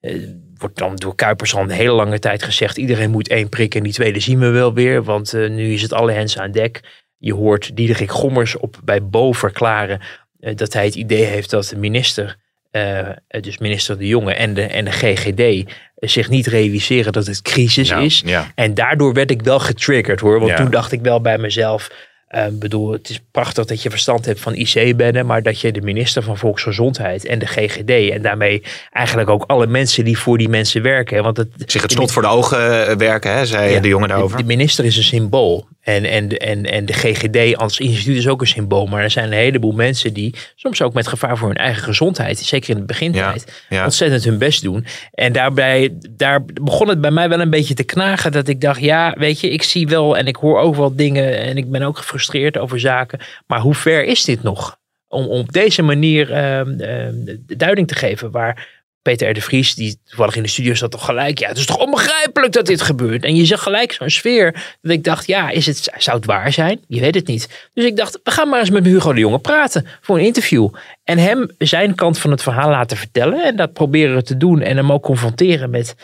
eh, 0.00 0.14
wordt 0.56 0.78
dan 0.78 0.96
door 0.96 1.14
Kuipers 1.14 1.54
al 1.54 1.62
een 1.62 1.70
hele 1.70 1.92
lange 1.92 2.18
tijd 2.18 2.42
gezegd... 2.42 2.76
iedereen 2.76 3.10
moet 3.10 3.28
één 3.28 3.48
prik 3.48 3.74
en 3.74 3.82
die 3.82 3.92
tweede 3.92 4.20
zien 4.20 4.38
we 4.38 4.48
wel 4.48 4.74
weer. 4.74 5.02
Want 5.02 5.34
eh, 5.34 5.50
nu 5.50 5.72
is 5.72 5.82
het 5.82 5.92
alle 5.92 6.12
hens 6.12 6.38
aan 6.38 6.52
dek. 6.52 6.80
Je 7.18 7.34
hoort 7.34 7.76
Diederik 7.76 8.10
Gommers 8.10 8.56
op, 8.56 8.80
bij 8.84 9.06
Bo 9.06 9.32
verklaren... 9.32 10.00
eh, 10.40 10.56
dat 10.56 10.72
hij 10.72 10.84
het 10.84 10.94
idee 10.94 11.24
heeft 11.24 11.50
dat 11.50 11.64
de 11.64 11.76
minister... 11.76 12.36
eh, 12.74 13.08
dus 13.40 13.58
minister 13.58 13.98
De 13.98 14.06
Jonge 14.06 14.34
en 14.34 14.54
de, 14.54 14.62
en 14.62 14.84
de 14.84 14.90
GGD 14.92 15.70
zich 15.96 16.28
niet 16.28 16.46
realiseren 16.46 17.12
dat 17.12 17.26
het 17.26 17.42
crisis 17.42 17.90
Nou, 17.90 18.04
is. 18.04 18.22
ja. 18.26 18.46
En 18.54 18.74
daardoor 18.74 19.12
werd 19.12 19.30
ik 19.30 19.42
wel 19.42 19.58
getriggerd 19.60 20.20
hoor. 20.20 20.38
Want 20.38 20.50
Ja. 20.50 20.56
toen 20.56 20.70
dacht 20.70 20.92
ik 20.92 21.00
wel 21.00 21.20
bij 21.20 21.38
mezelf. 21.38 21.90
eh, 22.28 22.44
bedoel, 22.52 22.92
het 22.92 23.08
is 23.08 23.20
prachtig 23.30 23.64
dat 23.64 23.82
je 23.82 23.90
verstand 23.90 24.24
hebt 24.24 24.40
van 24.40 24.54
IC-bedden. 24.54 25.26
Maar 25.26 25.42
dat 25.42 25.60
je 25.60 25.72
de 25.72 25.80
minister 25.80 26.22
van 26.22 26.36
Volksgezondheid 26.38 27.26
en 27.26 27.38
de 27.38 27.46
GGD. 27.46 27.90
En 28.12 28.22
daarmee 28.22 28.62
eigenlijk 28.92 29.30
ook 29.30 29.44
alle 29.46 29.66
mensen 29.66 30.04
die 30.04 30.18
voor 30.18 30.38
die 30.38 30.48
mensen 30.48 30.82
werken. 30.82 31.22
Want 31.22 31.36
het, 31.36 31.48
Zich 31.66 31.82
het 31.82 31.92
snot 31.92 32.12
voor 32.12 32.22
de 32.22 32.28
ogen 32.28 32.86
eh, 32.88 32.96
werken, 32.96 33.32
hè, 33.36 33.46
zei 33.46 33.72
ja, 33.72 33.80
de 33.80 33.88
jongen 33.88 34.08
de- 34.08 34.14
daarover. 34.14 34.38
De, 34.38 34.44
minister 34.44 34.84
is 34.84 34.96
een 34.96 35.02
symbool. 35.02 35.66
En, 35.84 36.04
en, 36.04 36.28
en, 36.28 36.64
en 36.64 36.86
de 36.86 36.92
GGD 36.92 37.56
als 37.56 37.78
instituut 37.78 38.16
is 38.16 38.28
ook 38.28 38.40
een 38.40 38.46
symbool. 38.46 38.86
Maar 38.86 39.02
er 39.02 39.10
zijn 39.10 39.26
een 39.26 39.38
heleboel 39.38 39.72
mensen 39.72 40.12
die 40.12 40.34
soms 40.54 40.82
ook 40.82 40.92
met 40.92 41.06
gevaar 41.06 41.38
voor 41.38 41.48
hun 41.48 41.56
eigen 41.56 41.82
gezondheid, 41.82 42.38
zeker 42.38 42.70
in 42.70 42.76
de 42.76 42.84
begintijd, 42.84 43.64
Ja, 43.68 43.76
ja. 43.76 43.84
ontzettend 43.84 44.24
hun 44.24 44.38
best 44.38 44.62
doen. 44.62 44.86
En 45.12 45.32
daarbij 45.32 45.98
daar 46.10 46.44
begon 46.44 46.88
het 46.88 47.00
bij 47.00 47.10
mij 47.10 47.28
wel 47.28 47.40
een 47.40 47.50
beetje 47.50 47.74
te 47.74 47.84
knagen. 47.84 48.32
Dat 48.32 48.48
ik 48.48 48.60
dacht, 48.60 48.80
ja, 48.80 49.14
weet 49.18 49.40
je, 49.40 49.50
ik 49.50 49.62
zie 49.62 49.88
wel 49.88 50.16
en 50.16 50.26
ik 50.26 50.36
hoor 50.36 50.58
ook 50.58 50.76
wel 50.76 50.96
dingen. 50.96 51.38
En 51.38 51.56
ik 51.56 51.70
ben 51.70 51.82
ook 51.82 51.98
gefrustreerd 51.98 52.58
over 52.58 52.80
zaken. 52.80 53.20
Maar 53.46 53.60
hoe 53.60 53.74
ver 53.74 54.04
is 54.04 54.24
dit 54.24 54.42
nog? 54.42 54.78
Om, 55.08 55.26
om 55.26 55.38
op 55.38 55.52
deze 55.52 55.82
manier 55.82 56.32
ehm, 56.32 56.80
ehm, 56.80 57.14
de 57.24 57.56
duiding 57.56 57.88
te 57.88 57.94
geven 57.94 58.30
waar 58.30 58.82
Peter 59.04 59.28
R. 59.28 59.34
de 59.34 59.40
Vries, 59.40 59.74
die 59.74 59.98
toevallig 60.04 60.36
in 60.36 60.42
de 60.42 60.48
studio 60.48 60.74
zat, 60.74 60.90
toch 60.90 61.04
gelijk. 61.04 61.38
Ja, 61.38 61.48
het 61.48 61.56
is 61.56 61.66
toch 61.66 61.78
onbegrijpelijk 61.78 62.52
dat 62.52 62.66
dit 62.66 62.82
gebeurt. 62.82 63.24
En 63.24 63.36
je 63.36 63.44
zag 63.44 63.62
gelijk 63.62 63.92
zo'n 63.92 64.10
sfeer. 64.10 64.76
Dat 64.82 64.92
ik 64.92 65.04
dacht, 65.04 65.26
ja, 65.26 65.50
is 65.50 65.66
het, 65.66 65.92
zou 65.96 66.16
het 66.16 66.26
waar 66.26 66.52
zijn? 66.52 66.80
Je 66.88 67.00
weet 67.00 67.14
het 67.14 67.26
niet. 67.26 67.68
Dus 67.74 67.84
ik 67.84 67.96
dacht, 67.96 68.20
we 68.22 68.30
gaan 68.30 68.48
maar 68.48 68.60
eens 68.60 68.70
met 68.70 68.84
Hugo 68.84 69.12
de 69.12 69.20
Jonge 69.20 69.38
praten 69.38 69.86
voor 70.00 70.18
een 70.18 70.24
interview. 70.24 70.68
En 71.04 71.18
hem 71.18 71.50
zijn 71.58 71.94
kant 71.94 72.18
van 72.18 72.30
het 72.30 72.42
verhaal 72.42 72.70
laten 72.70 72.96
vertellen. 72.96 73.44
En 73.44 73.56
dat 73.56 73.72
proberen 73.72 74.24
te 74.24 74.36
doen. 74.36 74.60
En 74.60 74.76
hem 74.76 74.92
ook 74.92 75.02
confronteren 75.02 75.70
met, 75.70 75.94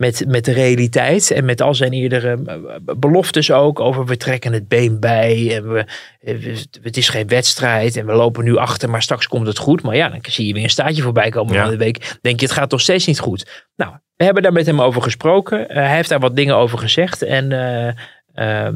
met, 0.00 0.24
met 0.28 0.44
de 0.44 0.52
realiteit. 0.52 1.30
En 1.30 1.44
met 1.44 1.60
al 1.60 1.74
zijn 1.74 1.92
eerdere 1.92 2.42
eh, 2.46 2.56
beloftes 2.96 3.50
ook. 3.52 3.80
Over 3.80 4.06
we 4.06 4.16
trekken 4.16 4.52
het 4.52 4.68
been 4.68 5.00
bij. 5.00 5.56
En 5.56 5.72
we, 5.72 5.84
eh, 6.20 6.34
het 6.82 6.96
is 6.96 7.08
geen 7.08 7.28
wedstrijd. 7.28 7.96
En 7.96 8.06
we 8.06 8.12
lopen 8.12 8.44
nu 8.44 8.56
achter. 8.56 8.90
Maar 8.90 9.02
straks 9.02 9.28
komt 9.28 9.46
het 9.46 9.58
goed. 9.58 9.82
Maar 9.82 9.96
ja, 9.96 10.08
dan 10.08 10.18
zie 10.22 10.46
je 10.46 10.52
weer 10.52 10.62
een 10.62 10.70
staartje 10.70 11.02
voorbij 11.02 11.28
komen 11.30 11.54
Ja. 11.54 11.62
van 11.62 11.70
de 11.70 11.76
week. 11.76 12.18
Denk 12.20 12.40
je, 12.40 12.46
het 12.46 12.54
gaat 12.54 12.70
nog 12.70 12.80
steeds 12.80 13.06
niet 13.06 13.18
goed. 13.20 13.66
Nou, 13.76 13.92
we 14.16 14.24
hebben 14.24 14.42
daar 14.42 14.52
met 14.52 14.66
hem 14.66 14.80
over 14.82 15.02
gesproken. 15.02 15.68
Eh, 15.68 15.76
hij 15.76 15.94
heeft 15.96 16.08
daar 16.08 16.20
wat 16.20 16.36
dingen 16.36 16.56
over 16.56 16.78
gezegd. 16.78 17.22
En 17.22 17.48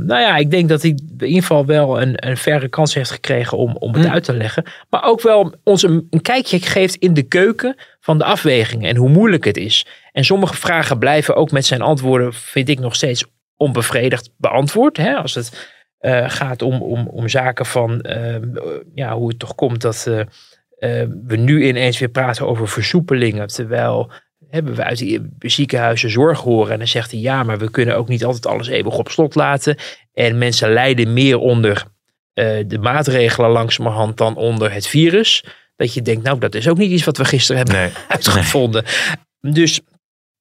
nou 0.06 0.20
ja, 0.20 0.36
ik 0.36 0.50
denk 0.50 0.68
dat 0.68 0.82
hij 0.82 0.90
in 0.90 1.26
ieder 1.26 1.40
geval 1.40 1.66
wel 1.66 2.00
een, 2.00 2.28
een 2.28 2.36
verre 2.36 2.68
kans 2.68 2.94
heeft 2.94 3.10
gekregen 3.10 3.58
om, 3.58 3.76
om 3.76 3.92
het 3.94 4.02
Mm. 4.04 4.10
uit 4.12 4.24
te 4.24 4.36
leggen. 4.36 4.64
Maar 4.90 5.04
ook 5.04 5.20
wel 5.20 5.54
ons 5.64 5.82
een, 5.82 6.06
een 6.10 6.22
kijkje 6.22 6.60
geeft 6.60 6.94
in 6.94 7.14
de 7.14 7.22
keuken 7.22 7.76
van 8.00 8.18
de 8.18 8.24
afwegingen 8.24 8.88
en 8.90 8.96
hoe 8.96 9.08
moeilijk 9.08 9.44
het 9.44 9.56
is. 9.56 9.86
En 10.14 10.24
sommige 10.24 10.56
vragen 10.56 10.98
blijven 10.98 11.36
ook 11.36 11.50
met 11.50 11.66
zijn 11.66 11.82
antwoorden, 11.82 12.34
vind 12.34 12.68
ik 12.68 12.78
nog 12.78 12.94
steeds 12.94 13.24
onbevredigd 13.56 14.30
beantwoord. 14.36 14.96
Hè? 14.96 15.14
Als 15.14 15.34
het 15.34 15.72
eh, 15.98 16.30
gaat 16.30 16.62
om, 16.62 16.82
om, 16.82 17.06
om 17.08 17.28
zaken 17.28 17.66
van 17.66 18.00
eh, 18.00 18.36
ja, 18.94 19.14
hoe 19.16 19.28
het 19.28 19.38
toch 19.38 19.54
komt 19.54 19.80
dat 19.80 20.06
eh, 20.06 20.20
eh, 20.84 21.08
we 21.26 21.36
nu 21.36 21.66
ineens 21.66 21.98
weer 21.98 22.08
praten 22.08 22.46
over 22.46 22.68
versoepelingen. 22.68 23.46
Terwijl 23.46 24.10
hebben 24.48 24.74
we 24.74 24.84
uit 24.84 24.98
die 24.98 25.20
ziekenhuizen 25.38 26.10
zorg 26.10 26.40
horen. 26.40 26.72
En 26.72 26.78
dan 26.78 26.88
zegt 26.88 27.10
hij 27.10 27.20
ja, 27.20 27.42
maar 27.42 27.58
we 27.58 27.70
kunnen 27.70 27.96
ook 27.96 28.08
niet 28.08 28.24
altijd 28.24 28.46
alles 28.46 28.68
eeuwig 28.68 28.98
op 28.98 29.08
slot 29.08 29.34
laten. 29.34 29.76
En 30.12 30.38
mensen 30.38 30.72
lijden 30.72 31.12
meer 31.12 31.38
onder 31.38 31.84
eh, 32.32 32.58
de 32.66 32.78
maatregelen 32.78 33.50
langzamerhand 33.50 34.16
dan 34.16 34.36
onder 34.36 34.72
het 34.72 34.86
virus. 34.86 35.44
Dat 35.76 35.94
je 35.94 36.02
denkt, 36.02 36.22
nou, 36.22 36.38
dat 36.38 36.54
is 36.54 36.68
ook 36.68 36.78
niet 36.78 36.90
iets 36.90 37.04
wat 37.04 37.16
we 37.16 37.24
gisteren 37.24 37.56
hebben 37.56 37.76
Nee. 37.82 37.92
uitgevonden. 38.08 38.84
Dus 39.40 39.80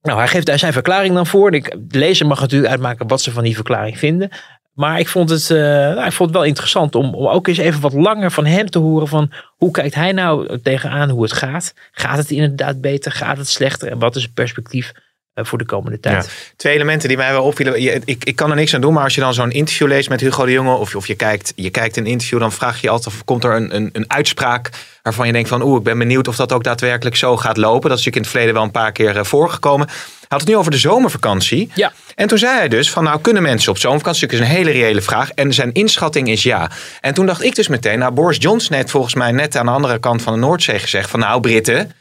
nou, 0.03 0.17
hij 0.17 0.27
geeft 0.27 0.45
daar 0.45 0.59
zijn 0.59 0.73
verklaring 0.73 1.13
dan 1.13 1.27
voor. 1.27 1.51
De 1.51 1.77
lezer 1.89 2.27
mag 2.27 2.39
natuurlijk 2.39 2.71
uitmaken 2.71 3.07
wat 3.07 3.21
ze 3.21 3.31
van 3.31 3.43
die 3.43 3.55
verklaring 3.55 3.97
vinden. 3.97 4.29
Maar 4.73 4.99
ik 4.99 5.07
vond 5.07 5.29
het, 5.29 5.49
eh, 5.49 5.57
nou, 5.57 6.05
ik 6.05 6.11
vond 6.11 6.29
het 6.29 6.37
wel 6.37 6.47
interessant 6.47 6.95
om, 6.95 7.13
om 7.13 7.27
ook 7.27 7.47
eens 7.47 7.57
even 7.57 7.81
wat 7.81 7.93
langer 7.93 8.31
van 8.31 8.45
hem 8.45 8.69
te 8.69 8.79
horen. 8.79 9.07
Van 9.07 9.31
hoe 9.57 9.71
kijkt 9.71 9.95
hij 9.95 10.11
nou 10.11 10.59
tegenaan 10.61 11.09
hoe 11.09 11.23
het 11.23 11.33
gaat? 11.33 11.73
Gaat 11.91 12.17
het 12.17 12.31
inderdaad 12.31 12.81
beter? 12.81 13.11
Gaat 13.11 13.37
het 13.37 13.47
slechter? 13.47 13.91
En 13.91 13.99
wat 13.99 14.15
is 14.15 14.23
het 14.23 14.33
perspectief 14.33 14.91
voor 15.35 15.57
de 15.57 15.65
komende 15.65 15.99
tijd? 15.99 16.29
Twee 16.55 16.73
elementen 16.73 17.07
die 17.07 17.17
mij 17.17 17.31
wel 17.31 17.43
opvielen. 17.43 17.81
Je- 17.81 18.01
Ik, 18.05 18.23
ik 18.23 18.35
kan 18.35 18.49
er 18.49 18.55
niks 18.55 18.73
aan 18.75 18.81
doen, 18.81 18.93
maar 18.93 19.03
als 19.03 19.15
je 19.15 19.21
dan 19.21 19.33
zo'n 19.33 19.51
interview 19.51 19.87
leest 19.87 20.09
met 20.09 20.19
Hugo 20.21 20.45
de 20.45 20.51
Jonge. 20.51 20.75
Of, 20.75 20.91
je- 20.91 20.97
of 20.97 21.07
je, 21.07 21.15
kijkt, 21.15 21.53
je 21.55 21.69
kijkt 21.69 21.97
een 21.97 22.05
interview, 22.05 22.39
dan 22.39 22.51
vraag 22.51 22.75
je 22.75 22.81
je 22.81 22.89
altijd 22.89 23.15
of 23.15 23.23
komt 23.23 23.43
er 23.43 23.55
een, 23.55 23.75
een, 23.75 23.89
een 23.93 24.05
uitspraak. 24.07 24.69
waarvan 25.01 25.27
je 25.27 25.33
denkt 25.33 25.49
van 25.49 25.61
oeh, 25.61 25.77
ik 25.77 25.83
ben 25.83 25.97
benieuwd 25.97 26.27
of 26.27 26.35
dat 26.35 26.51
ook 26.53 26.63
daadwerkelijk 26.63 27.15
zo 27.15 27.37
gaat 27.37 27.57
lopen. 27.57 27.89
Dat 27.89 27.99
is 27.99 28.05
natuurlijk 28.05 28.15
in 28.15 28.21
het 28.21 28.29
verleden 28.31 28.53
wel 28.53 28.63
een 28.63 28.71
paar 28.71 28.91
keer 28.91 29.17
eh, 29.17 29.23
voorgekomen. 29.23 29.87
Hij 29.87 30.27
had 30.27 30.39
het 30.39 30.49
nu 30.49 30.55
over 30.57 30.71
de 30.71 30.77
zomervakantie. 30.77 31.69
Ja. 31.73 31.91
En 32.15 32.27
toen 32.27 32.37
zei 32.37 32.57
hij 32.57 32.67
dus 32.67 32.91
van 32.91 33.03
nou 33.03 33.21
kunnen 33.21 33.43
mensen 33.43 33.71
op 33.71 33.77
zomervakantie? 33.77 34.27
Dat 34.27 34.39
is 34.39 34.45
een 34.45 34.51
hele 34.51 34.71
reële 34.71 35.01
vraag. 35.01 35.29
En 35.31 35.53
zijn 35.53 35.71
inschatting 35.73 36.29
is 36.29 36.43
ja. 36.43 36.69
En 37.01 37.13
toen 37.13 37.25
dacht 37.25 37.43
ik 37.43 37.55
dus 37.55 37.67
meteen, 37.67 37.99
nou 37.99 38.11
Boris 38.13 38.37
Johnson 38.39 38.75
heeft 38.75 38.91
volgens 38.91 39.13
mij 39.13 39.31
net 39.31 39.55
aan 39.55 39.65
de 39.65 39.71
andere 39.71 39.99
kant 39.99 40.21
van 40.21 40.33
de 40.33 40.39
Noordzee 40.39 40.79
gezegd 40.79 41.09
van 41.09 41.19
nou 41.19 41.41
Britten, 41.41 41.91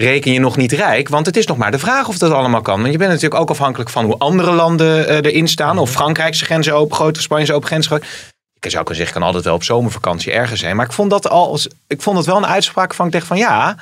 reken 0.00 0.32
je 0.32 0.40
nog 0.40 0.56
niet 0.56 0.72
rijk. 0.72 1.08
Want 1.08 1.26
het 1.26 1.36
is 1.36 1.46
nog 1.46 1.56
maar 1.56 1.70
de 1.70 1.78
vraag 1.78 2.08
of 2.08 2.18
dat 2.18 2.32
allemaal 2.32 2.60
kan. 2.62 2.80
Want 2.80 2.92
je 2.92 2.98
bent 2.98 3.10
natuurlijk 3.10 3.40
ook 3.40 3.50
afhankelijk 3.50 3.90
van 3.90 4.04
hoe 4.04 4.18
andere 4.18 4.52
landen 4.52 5.08
eh, 5.08 5.16
erin 5.16 5.48
staan. 5.48 5.78
Of 5.78 5.90
Frankrijk 5.90 6.34
zijn 6.34 6.46
grenzen 6.46 6.74
opengooit 6.74 7.16
of 7.16 7.22
Spanje 7.22 7.44
zijn 7.44 7.56
open 7.56 7.68
grenzen 7.68 7.90
gooit. 7.90 8.04
Ik 8.60 8.70
zou 8.70 8.84
kunnen 8.84 8.94
zeggen, 8.94 9.06
ik 9.06 9.12
kan 9.12 9.22
altijd 9.22 9.44
wel 9.44 9.54
op 9.54 9.64
zomervakantie 9.64 10.32
ergens 10.32 10.60
zijn. 10.60 10.76
Maar 10.76 10.86
ik 10.86 10.92
vond 10.92 11.10
dat 11.10 11.28
al, 11.28 11.58
ik 11.86 12.02
vond 12.02 12.16
het 12.16 12.26
wel 12.26 12.36
een 12.36 12.46
uitspraak 12.46 12.94
van 12.94 13.06
ik 13.06 13.12
dacht 13.12 13.26
van 13.26 13.36
ja, 13.38 13.76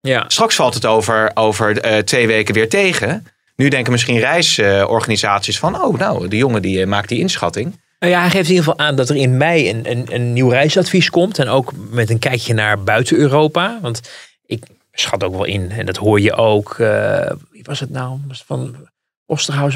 Ja. 0.00 0.24
straks 0.28 0.54
valt 0.54 0.74
het 0.74 0.86
over, 0.86 1.30
over 1.34 1.80
eh, 1.80 1.98
twee 1.98 2.26
weken 2.26 2.54
weer 2.54 2.68
tegen. 2.68 3.26
Nu 3.56 3.68
denken 3.68 3.92
misschien 3.92 4.18
reisorganisaties 4.18 5.58
van, 5.58 5.82
oh 5.82 5.98
nou, 5.98 6.28
de 6.28 6.36
jongen 6.36 6.62
die 6.62 6.80
eh, 6.80 6.86
maakt 6.86 7.08
die 7.08 7.18
inschatting. 7.20 7.80
Nou 7.98 8.12
ja, 8.12 8.20
hij 8.20 8.30
geeft 8.30 8.48
in 8.48 8.54
ieder 8.54 8.64
geval 8.70 8.86
aan 8.86 8.96
dat 8.96 9.08
er 9.08 9.16
in 9.16 9.36
mei 9.36 9.70
een, 9.70 9.90
een, 9.90 10.06
een 10.10 10.32
nieuw 10.32 10.48
reisadvies 10.48 11.10
komt. 11.10 11.38
En 11.38 11.48
ook 11.48 11.72
met 11.90 12.10
een 12.10 12.18
kijkje 12.18 12.54
naar 12.54 12.82
buiten 12.82 13.16
Europa. 13.16 13.78
Want 13.82 14.00
ik 14.46 14.62
schat 14.92 15.24
ook 15.24 15.32
wel 15.32 15.44
in, 15.44 15.70
en 15.70 15.86
dat 15.86 15.96
hoor 15.96 16.20
je 16.20 16.32
ook. 16.32 16.78
eh, 16.78 17.30
wie 17.50 17.62
was 17.64 17.80
het 17.80 17.90
nou? 17.90 18.18
Was 18.28 18.38
het 18.38 18.46
van 18.46 18.76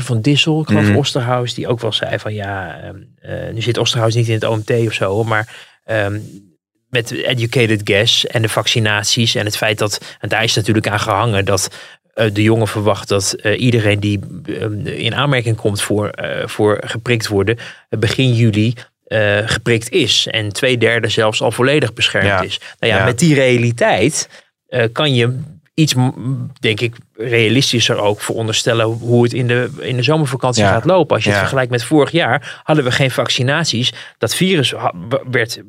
van 0.04 0.20
Dissel? 0.20 0.60
Ik 0.60 0.66
geloof. 0.66 0.96
Osterhaus, 0.96 1.54
die 1.54 1.68
ook 1.68 1.80
wel 1.80 1.92
zei 1.92 2.18
van 2.18 2.34
ja, 2.34 2.80
ehm, 2.80 2.96
eh, 3.20 3.52
nu 3.52 3.60
zit 3.62 3.78
Osterhaus 3.78 4.14
niet 4.14 4.28
in 4.28 4.34
het 4.34 4.44
OMT 4.44 4.70
of 4.70 4.92
zo. 4.92 5.24
Maar 5.24 5.56
ehm, 5.84 6.18
met 6.90 7.10
educated 7.10 7.80
guess 7.84 8.26
en 8.26 8.42
de 8.42 8.48
vaccinaties 8.48 9.34
en 9.34 9.44
het 9.44 9.56
feit 9.56 9.78
dat, 9.78 10.16
en 10.20 10.28
daar 10.28 10.44
is 10.44 10.54
natuurlijk 10.54 10.88
aan 10.88 11.00
gehangen 11.00 11.44
dat 11.44 11.70
eh, 12.14 12.30
de 12.32 12.42
jongen 12.42 12.68
verwacht 12.68 13.08
dat 13.08 13.32
iedereen 13.56 14.00
die 14.00 14.20
ehm, 14.44 14.86
in 14.86 15.14
aanmerking 15.14 15.56
komt 15.56 15.82
voor, 15.82 16.10
voor 16.44 16.82
geprikt 16.86 17.28
worden, 17.28 17.58
begin 17.88 18.32
juli 18.34 18.74
geprikt 19.44 19.90
is. 19.90 20.26
En 20.30 20.52
twee 20.52 20.78
derde 20.78 21.08
zelfs 21.08 21.42
al 21.42 21.50
volledig 21.52 21.92
beschermd 21.92 22.26
Ja. 22.26 22.42
is. 22.42 22.60
Nou 22.78 22.92
ja, 22.92 22.98
Ja. 22.98 23.04
met 23.04 23.18
die 23.18 23.34
realiteit 23.34 24.28
eh, 24.74 24.84
kan 24.92 25.14
je 25.14 25.38
iets, 25.74 25.94
denk 26.60 26.80
ik, 26.80 26.96
realistischer 27.16 27.98
ook 27.98 28.20
veronderstellen 28.20 28.86
hoe 28.86 29.22
het 29.22 29.32
in 29.32 29.46
de, 29.46 29.70
in 29.80 29.96
de 29.96 30.02
zomervakantie 30.02 30.62
Ja. 30.62 30.72
gaat 30.72 30.84
lopen. 30.84 31.14
Als 31.14 31.24
je 31.24 31.30
het 31.30 31.38
vergelijkt 31.38 31.70
met 31.70 31.84
vorig 31.84 32.10
jaar, 32.10 32.60
hadden 32.64 32.84
we 32.84 32.90
geen 32.90 33.10
vaccinaties. 33.10 33.92
Dat 34.18 34.34
virus 34.34 34.74
werd 35.30 35.60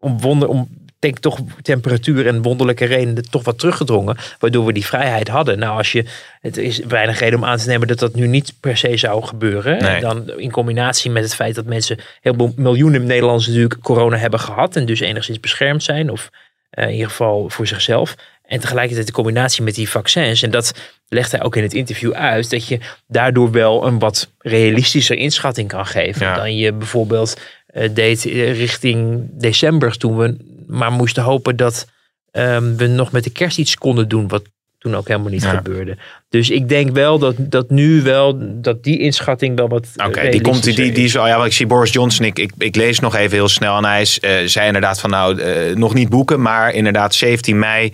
om 0.00 0.20
wonder, 0.20 0.48
om 0.48 0.68
denk 0.98 1.18
toch 1.18 1.38
temperatuur 1.62 2.26
en 2.26 2.42
wonderlijke 2.42 2.84
redenen 2.84 3.30
toch 3.30 3.44
wat 3.44 3.58
teruggedrongen, 3.58 4.16
waardoor 4.38 4.64
we 4.66 4.72
die 4.72 4.86
vrijheid 4.86 5.28
hadden. 5.28 5.58
Nou, 5.58 5.76
als 5.76 5.92
je 5.92 6.04
het 6.40 6.56
is 6.56 6.78
weinig 6.78 7.18
reden 7.18 7.38
om 7.38 7.44
aan 7.44 7.58
te 7.58 7.68
nemen 7.68 7.88
dat 7.88 7.98
dat 7.98 8.14
nu 8.14 8.26
niet 8.26 8.52
per 8.60 8.76
se 8.76 8.96
zou 8.96 9.24
gebeuren. 9.24 9.82
Nee. 9.82 9.94
En 9.94 10.00
dan 10.00 10.30
in 10.36 10.50
combinatie 10.50 11.10
met 11.10 11.22
het 11.22 11.34
feit 11.34 11.54
dat 11.54 11.64
mensen 11.64 11.98
heel 12.20 12.34
veel 12.34 12.52
miljoenen 12.56 13.06
Nederlanders 13.06 13.46
natuurlijk 13.46 13.80
corona 13.80 14.16
hebben 14.16 14.40
gehad 14.40 14.76
en 14.76 14.86
dus 14.86 15.00
enigszins 15.00 15.40
beschermd 15.40 15.82
zijn 15.82 16.10
of 16.10 16.30
eh, 16.70 16.86
in 16.86 16.92
ieder 16.92 17.08
geval 17.08 17.50
voor 17.50 17.66
zichzelf. 17.66 18.14
En 18.48 18.60
tegelijkertijd 18.60 19.06
de 19.06 19.12
combinatie 19.12 19.62
met 19.62 19.74
die 19.74 19.88
vaccins. 19.88 20.42
En 20.42 20.50
dat 20.50 20.72
legt 21.08 21.32
hij 21.32 21.42
ook 21.42 21.56
in 21.56 21.62
het 21.62 21.74
interview 21.74 22.12
uit. 22.12 22.50
Dat 22.50 22.66
je 22.66 22.78
daardoor 23.06 23.50
wel 23.50 23.86
een 23.86 23.98
wat 23.98 24.30
realistischer 24.38 25.16
inschatting 25.16 25.68
kan 25.68 25.86
geven. 25.86 26.26
Ja. 26.26 26.34
Dan 26.34 26.56
je 26.56 26.72
bijvoorbeeld 26.72 27.40
eh, 27.66 27.88
deed 27.94 28.26
eh, 28.26 28.58
richting 28.58 29.26
december. 29.32 29.96
Toen 29.96 30.16
we 30.16 30.36
maar 30.66 30.92
moesten 30.92 31.22
hopen 31.22 31.56
dat 31.56 31.86
ehm, 32.30 32.76
we 32.76 32.86
nog 32.86 33.12
met 33.12 33.24
de 33.24 33.30
kerst 33.30 33.58
iets 33.58 33.76
konden 33.76 34.08
doen. 34.08 34.28
Wat 34.28 34.42
toen 34.78 34.96
ook 34.96 35.08
helemaal 35.08 35.30
niet 35.30 35.42
Ja. 35.42 35.56
gebeurde. 35.56 35.96
Dus 36.28 36.50
ik 36.50 36.68
denk 36.68 36.90
wel 36.90 37.18
dat, 37.18 37.34
dat 37.38 37.70
nu 37.70 38.02
wel, 38.02 38.38
dat 38.60 38.84
die 38.84 38.98
inschatting 38.98 39.56
wel 39.56 39.68
wat 39.68 39.86
Oké, 40.06 40.28
die 40.28 40.40
komt 40.40 40.64
die, 40.64 40.74
die, 40.74 40.92
die 40.92 41.04
is 41.04 41.12
wel. 41.12 41.26
Ja, 41.26 41.44
ik 41.44 41.52
zie 41.52 41.66
Boris 41.66 41.92
Johnson. 41.92 42.26
Ik, 42.26 42.38
ik, 42.38 42.52
ik 42.58 42.76
lees 42.76 42.98
nog 42.98 43.14
even 43.14 43.36
heel 43.36 43.48
snel. 43.48 43.76
En 43.76 43.84
hij 43.84 44.00
is, 44.00 44.20
eh, 44.20 44.36
zei 44.44 44.66
inderdaad 44.66 45.00
van 45.00 45.10
nou, 45.10 45.40
eh, 45.40 45.76
nog 45.76 45.94
niet 45.94 46.08
boeken. 46.08 46.42
Maar 46.42 46.74
inderdaad, 46.74 47.14
17 47.14 47.58
mei 47.58 47.92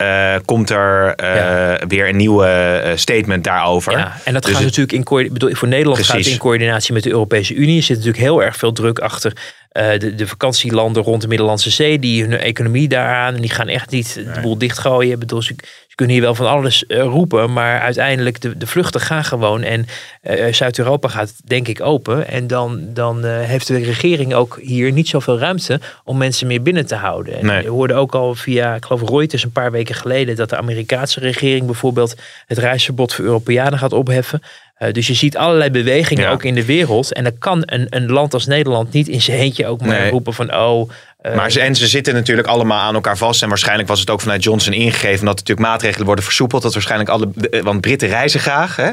eh, 0.00 0.34
komt 0.44 0.70
er 0.70 1.14
eh, 1.14 1.34
Ja. 1.34 1.78
weer 1.88 2.08
een 2.08 2.16
nieuwe 2.16 2.46
eh, 2.46 2.96
statement 2.96 3.44
daarover. 3.44 3.92
Ja, 3.92 4.16
en 4.24 4.32
dat 4.32 4.42
Dus 4.42 4.52
gaat 4.52 4.62
het- 4.62 4.76
natuurlijk 4.76 5.10
in 5.10 5.32
bedoel, 5.32 5.54
voor 5.54 5.68
Nederland 5.68 5.98
gaat 6.06 6.16
het 6.16 6.26
in 6.26 6.38
coördinatie 6.38 6.94
met 6.94 7.02
de 7.02 7.10
Europese 7.10 7.54
Unie. 7.54 7.76
Er 7.76 7.82
zit 7.82 7.96
natuurlijk 7.96 8.22
heel 8.22 8.42
erg 8.42 8.56
veel 8.56 8.72
druk 8.72 8.98
achter 8.98 9.32
eh, 9.70 9.98
de, 9.98 10.14
de 10.14 10.26
vakantielanden 10.26 11.02
rond 11.02 11.22
de 11.22 11.28
Middellandse 11.28 11.70
Zee. 11.70 11.98
Die 11.98 12.22
hun 12.22 12.38
economie 12.38 12.88
daaraan. 12.88 13.34
En 13.34 13.40
die 13.40 13.50
gaan 13.50 13.68
echt 13.68 13.90
niet 13.90 14.14
de 14.14 14.40
boel 14.40 14.58
dichtgooien. 14.58 15.12
Ik 15.12 15.18
bedoel, 15.18 15.42
ze, 15.42 15.54
ze 15.88 15.94
kunnen 15.94 16.14
hier 16.14 16.24
wel 16.24 16.34
van 16.34 16.46
alles 16.46 16.86
eh, 16.86 17.02
roepen. 17.02 17.52
Maar 17.52 17.80
uiteindelijk, 17.80 18.40
de, 18.40 18.56
de 18.56 18.66
vluchten 18.66 19.00
gaan 19.00 19.24
gewoon. 19.24 19.62
En 19.62 19.86
eh, 20.22 20.52
Zuid-Europa 20.52 21.08
gaat 21.08 21.34
denk 21.44 21.68
ik 21.68 21.80
open. 21.80 22.28
En 22.28 22.46
dan, 22.46 22.80
dan 22.94 23.24
heeft 23.24 23.66
de 23.66 23.78
regering 23.78 24.34
ook 24.34 24.58
hier 24.62 24.92
niet 24.92 25.08
zoveel 25.08 25.38
ruimte 25.38 25.80
om 26.04 26.16
mensen 26.16 26.46
meer 26.46 26.62
binnen 26.62 26.86
te 26.86 26.94
houden. 26.94 27.38
En 27.38 27.46
Nee. 27.46 27.62
Je 27.62 27.68
hoorde 27.68 27.94
ook 27.94 28.14
al 28.14 28.34
via, 28.34 28.74
ik 28.74 28.84
geloof 28.84 29.08
Reuters 29.08 29.44
een 29.44 29.52
paar 29.52 29.70
weken 29.70 29.94
geleden, 29.94 30.36
dat 30.36 30.48
de 30.48 30.56
Amerikaanse 30.56 31.20
regering 31.20 31.66
bijvoorbeeld 31.66 32.14
het 32.46 32.58
reisverbod 32.58 33.14
voor 33.14 33.24
Europeanen 33.24 33.78
gaat 33.78 33.92
opheffen. 33.92 34.42
Uh, 34.82 34.92
dus 34.92 35.06
je 35.06 35.14
ziet 35.14 35.36
allerlei 35.36 35.70
bewegingen 35.70 36.24
Ja. 36.24 36.30
ook 36.30 36.44
in 36.44 36.54
de 36.54 36.64
wereld. 36.64 37.12
En 37.12 37.24
dan 37.24 37.38
kan 37.38 37.62
een, 37.66 37.86
een 37.90 38.10
land 38.12 38.34
als 38.34 38.46
Nederland 38.46 38.92
niet 38.92 39.08
in 39.08 39.20
zijn 39.22 39.38
eentje 39.38 39.66
ook 39.66 39.80
maar 39.80 40.00
Nee. 40.00 40.10
roepen 40.10 40.34
van 40.34 40.54
oh. 40.54 40.90
eh, 41.20 41.34
Maar 41.34 41.50
ze, 41.50 41.60
en 41.60 41.74
ze 41.74 41.86
zitten 41.86 42.14
natuurlijk 42.14 42.48
allemaal 42.48 42.80
aan 42.80 42.94
elkaar 42.94 43.16
vast. 43.16 43.42
En 43.42 43.48
waarschijnlijk 43.48 43.88
was 43.88 44.00
het 44.00 44.10
ook 44.10 44.20
vanuit 44.20 44.42
Johnson 44.42 44.72
ingegeven 44.72 45.24
dat 45.26 45.36
natuurlijk 45.36 45.68
maatregelen 45.68 46.06
worden 46.06 46.24
versoepeld. 46.24 46.62
Dat 46.62 46.72
waarschijnlijk 46.72 47.10
alle. 47.10 47.28
de- 47.34 47.60
Want 47.62 47.80
Britten 47.80 48.08
reizen 48.08 48.40
graag. 48.40 48.76
Hè? 48.76 48.90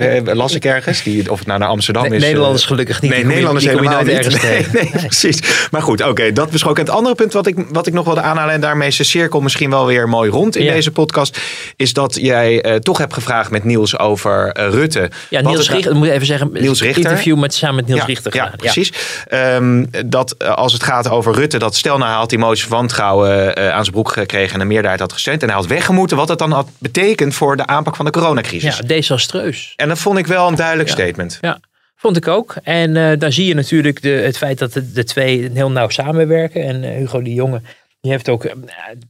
Eh, 0.00 0.34
Las 0.34 0.54
ik 0.54 0.64
ergens. 0.64 1.02
Die, 1.02 1.30
of 1.30 1.38
het 1.38 1.46
nou 1.46 1.58
naar 1.58 1.68
Amsterdam 1.68 2.04
is. 2.12 2.22
Nederlanders 2.22 2.62
eh, 2.62 2.68
gelukkig 2.68 3.00
niet. 3.00 3.10
Nee, 3.10 3.24
Nederlanders 3.24 3.64
die 3.64 3.74
je 3.74 3.80
helemaal 3.80 4.02
niet. 4.04 4.12
ergens 4.16 4.42
Nee, 4.72 4.90
precies. 4.90 5.38
Maar 5.70 5.82
goed, 5.82 6.02
oké, 6.04 6.32
dat 6.32 6.50
besproken. 6.50 6.84
Het 6.84 6.94
andere 6.94 7.14
punt 7.14 7.32
wat 7.32 7.46
ik, 7.46 7.56
wat 7.72 7.86
ik 7.86 7.92
nog 7.92 8.04
wilde 8.04 8.20
aanhalen, 8.20 8.54
en 8.54 8.60
daarmee 8.60 8.88
is 8.88 8.96
de 8.96 9.04
cirkel 9.04 9.40
misschien 9.40 9.70
wel 9.70 9.86
weer 9.86 10.08
mooi 10.08 10.30
rond 10.30 10.56
in 10.56 10.64
Ja. 10.64 10.72
deze 10.72 10.90
podcast, 10.90 11.40
is 11.76 11.92
dat 11.92 12.14
jij 12.20 12.62
eh, 12.62 12.74
toch 12.74 12.98
hebt 12.98 13.14
gevraagd 13.14 13.50
met 13.50 13.64
Niels 13.64 13.98
over 13.98 14.52
eh, 14.52 14.68
Rutte. 14.68 15.10
Ja, 15.30 15.42
Wat 15.42 15.50
Niels 15.52 15.66
het- 15.66 15.76
Richter, 15.76 15.96
moet 15.96 16.08
even 16.08 16.26
zeggen. 16.26 16.50
Niels 16.52 16.80
Richter. 16.82 17.02
interview 17.04 17.38
met, 17.38 17.54
samen 17.54 17.76
met 17.76 17.86
Niels 17.86 18.00
ja, 18.00 18.06
Richter 18.06 18.34
ja, 18.34 18.52
precies. 18.56 18.92
Ehm, 19.28 19.84
dat 20.06 20.34
eh, 20.38 20.54
als 20.54 20.72
het 20.72 20.82
gaat 20.82 21.10
over 21.10 21.34
Rutte, 21.34 21.58
dat 21.58 21.76
stel 21.76 21.96
nou 21.98 22.10
hij 22.10 22.18
had 22.18 22.28
die 22.30 22.38
motie 22.38 22.66
van 22.66 22.76
wantrouwen 22.78 23.54
eh, 23.56 23.68
aan 23.68 23.80
zijn 23.84 23.92
broek 23.94 24.12
gekregen 24.12 24.54
en 24.54 24.60
een 24.60 24.66
meerderheid 24.66 25.00
had 25.00 25.12
gesteund 25.12 25.42
en 25.42 25.48
hij 25.48 25.56
had 25.56 25.66
weggemoeten, 25.66 26.16
wat 26.16 26.28
dat 26.28 26.38
dan 26.38 26.52
had 26.52 26.68
betekend 26.78 27.34
voor 27.34 27.56
de 27.56 27.66
aanpak 27.66 27.96
van 27.96 28.04
de 28.04 28.10
coronacrisis. 28.10 28.76
Ja, 28.76 28.82
desastreus. 28.86 29.72
En 29.76 29.89
dat 29.90 29.98
vond 29.98 30.18
ik 30.18 30.26
wel 30.26 30.48
een 30.48 30.54
duidelijk 30.54 30.88
Ja. 30.88 30.94
statement. 30.94 31.38
Ja, 31.40 31.60
vond 31.96 32.16
ik 32.16 32.28
ook. 32.28 32.54
En 32.62 32.96
eh, 32.96 33.18
daar 33.18 33.32
zie 33.32 33.46
je 33.46 33.54
natuurlijk 33.54 34.02
de, 34.02 34.08
het 34.08 34.36
feit 34.36 34.58
dat 34.58 34.72
de, 34.72 34.92
de 34.92 35.04
twee 35.04 35.50
heel 35.54 35.70
nauw 35.70 35.88
samenwerken. 35.88 36.62
En 36.64 36.82
eh, 36.84 36.96
Hugo 36.96 37.22
de 37.22 37.34
Jonge, 37.34 37.60
die 38.00 38.10
heeft 38.10 38.28
ook 38.28 38.44
eh, 38.44 38.54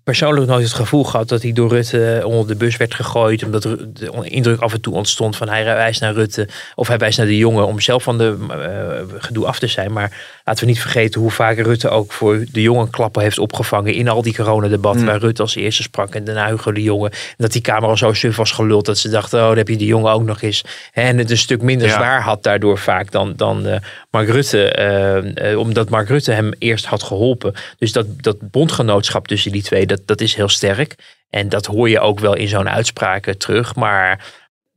persoonlijk 0.05 0.47
nooit 0.47 0.65
het 0.65 0.73
gevoel 0.73 1.05
gehad 1.05 1.29
dat 1.29 1.43
hij 1.43 1.53
door 1.53 1.69
Rutte 1.69 2.23
onder 2.25 2.47
de 2.47 2.57
bus 2.57 2.77
werd 2.77 2.95
gegooid. 2.95 3.45
Omdat 3.45 3.63
de 3.63 4.11
indruk 4.23 4.61
af 4.61 4.73
en 4.73 4.81
toe 4.81 4.95
ontstond 4.95 5.37
van 5.37 5.49
hij 5.49 5.65
wijst 5.65 6.01
naar 6.01 6.13
Rutte 6.15 6.49
of 6.75 6.89
hij 6.89 6.99
wijst 6.99 7.19
naar 7.19 7.27
de 7.27 7.37
Jonge 7.37 7.63
om 7.63 7.81
zelf 7.81 8.03
van 8.03 8.19
de 8.19 8.37
gedoe 9.19 9.47
af 9.47 9.59
te 9.59 9.67
zijn. 9.67 9.93
Maar 9.93 10.40
laten 10.51 10.65
we 10.65 10.71
niet 10.71 10.81
vergeten 10.81 11.21
hoe 11.21 11.31
vaak 11.31 11.57
Rutte 11.59 11.89
ook 11.89 12.13
voor 12.13 12.45
de 12.53 12.63
Jonge 12.63 12.91
klappen 12.91 13.23
heeft 13.23 13.39
opgevangen 13.39 13.95
in 13.95 14.09
al 14.09 14.23
die 14.23 14.35
coronadebatten. 14.35 15.07
Waar 15.07 15.19
Rutte 15.19 15.43
als 15.43 15.55
eerste 15.55 15.83
sprak 15.83 16.15
en 16.15 16.25
daarna 16.25 16.49
Hugo 16.49 16.73
de 16.73 16.83
Jonge. 16.83 17.09
En 17.09 17.35
dat 17.37 17.53
die 17.53 17.61
Kamer 17.61 17.89
al 17.89 17.97
zo 17.97 18.13
suf 18.13 18.37
was 18.37 18.51
geluld 18.51 18.87
dat 18.87 18.99
ze 18.99 19.09
dachten, 19.09 19.41
oh, 19.41 19.47
dan 19.47 19.57
heb 19.57 19.69
je 19.69 19.77
de 19.77 19.85
Jonge 19.85 20.11
ook 20.11 20.23
nog 20.23 20.43
eens. 20.43 20.65
En 20.93 21.19
het 21.19 21.31
een 21.31 21.39
stuk 21.39 21.63
minder 21.63 21.89
Ja. 21.89 21.95
zwaar 21.95 22.23
had 22.23 22.43
daardoor 22.43 22.79
vaak 22.79 23.11
dan, 23.11 23.33
dan 23.37 23.67
eh, 23.67 23.81
Mark 24.11 24.29
Rutte. 24.29 24.69
eh, 24.71 25.51
eh, 25.53 25.59
omdat 25.59 25.89
Mark 25.89 26.09
Rutte 26.09 26.33
hem 26.33 26.53
eerst 26.59 26.85
had 26.85 27.03
geholpen. 27.03 27.55
Dus 27.79 27.93
dat, 27.93 28.07
dat 28.17 28.37
bondgenootschap 28.51 29.29
tussen 29.29 29.53
die 29.53 29.63
twee, 29.63 29.87
dat, 29.87 30.01
dat 30.05 30.21
is 30.21 30.35
heel 30.35 30.49
sterk. 30.49 30.95
En 31.31 31.49
dat 31.49 31.67
hoor 31.67 31.89
je 31.89 32.01
ook 32.01 32.21
wel 32.21 32.35
in 32.35 32.49
zo'n 32.49 32.69
uitspraken 32.69 33.39
terug. 33.39 33.75
Maar 33.75 34.25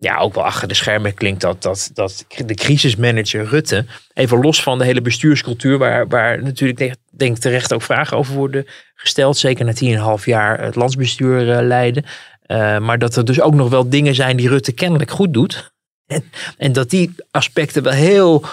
ja, 0.03 0.17
ook 0.17 0.33
wel 0.33 0.43
achter 0.43 0.67
de 0.67 0.73
schermen 0.73 1.13
klinkt 1.13 1.41
dat, 1.41 1.61
dat, 1.61 1.91
dat 1.93 2.25
de 2.45 2.53
crisismanager 2.53 3.45
Rutte, 3.45 3.85
even 4.13 4.41
los 4.41 4.63
van 4.63 4.77
de 4.77 4.85
hele 4.85 5.01
bestuurscultuur, 5.01 5.77
waar, 5.77 6.07
waar 6.07 6.43
natuurlijk 6.43 6.95
denk, 7.11 7.37
terecht 7.37 7.73
ook 7.73 7.81
vragen 7.81 8.17
over 8.17 8.33
worden 8.33 8.65
gesteld, 8.95 9.37
zeker 9.37 9.65
na 9.65 10.17
10,5 10.19 10.23
jaar 10.23 10.61
het 10.61 10.75
landsbestuur 10.75 11.51
eh, 11.51 11.65
leiden. 11.65 12.05
Eh, 12.41 12.79
maar 12.79 12.99
dat 12.99 13.15
er 13.15 13.25
dus 13.25 13.41
ook 13.41 13.53
nog 13.53 13.69
wel 13.69 13.89
dingen 13.89 14.15
zijn 14.15 14.37
die 14.37 14.49
Rutte 14.49 14.71
kennelijk 14.71 15.11
goed 15.11 15.33
doet. 15.33 15.73
En, 16.05 16.23
en 16.57 16.73
dat 16.73 16.89
die 16.89 17.15
aspecten 17.31 17.83
wel 17.83 17.93
heel, 17.93 18.45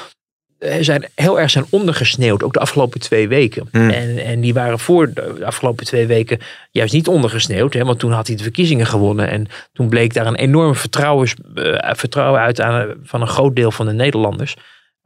zijn, 0.81 1.05
heel 1.15 1.41
erg 1.41 1.51
zijn 1.51 1.65
ondergesneeuwd, 1.71 2.43
ook 2.43 2.53
de 2.53 2.59
afgelopen 2.61 3.01
twee 3.01 3.29
weken. 3.29 3.69
Hmm. 3.71 3.91
En, 3.91 4.19
en 4.25 4.41
die 4.41 4.55
waren 4.55 4.79
voor 4.79 5.13
de 5.13 5.45
afgelopen 5.45 5.85
twee 5.87 6.07
weken 6.07 6.39
juist 6.71 6.93
niet 6.93 7.09
ondergesneeuwd. 7.09 7.75
Hè, 7.75 7.85
want 7.85 7.99
toen 7.99 8.13
had 8.13 8.27
hij 8.27 8.37
de 8.37 8.43
verkiezingen 8.43 8.87
gewonnen. 8.87 9.29
En 9.29 9.47
toen 9.73 9.89
bleek 9.89 10.15
daar 10.15 10.27
een 10.27 10.35
enorm 10.37 10.75
vertrouwens, 10.75 11.35
eh, 11.55 11.91
vertrouwen 11.95 12.41
uit 12.41 12.61
aan, 12.61 12.95
van 13.03 13.21
een 13.21 13.29
groot 13.29 13.57
deel 13.57 13.71
van 13.71 13.87
de 13.87 13.93
Nederlanders. 13.93 14.57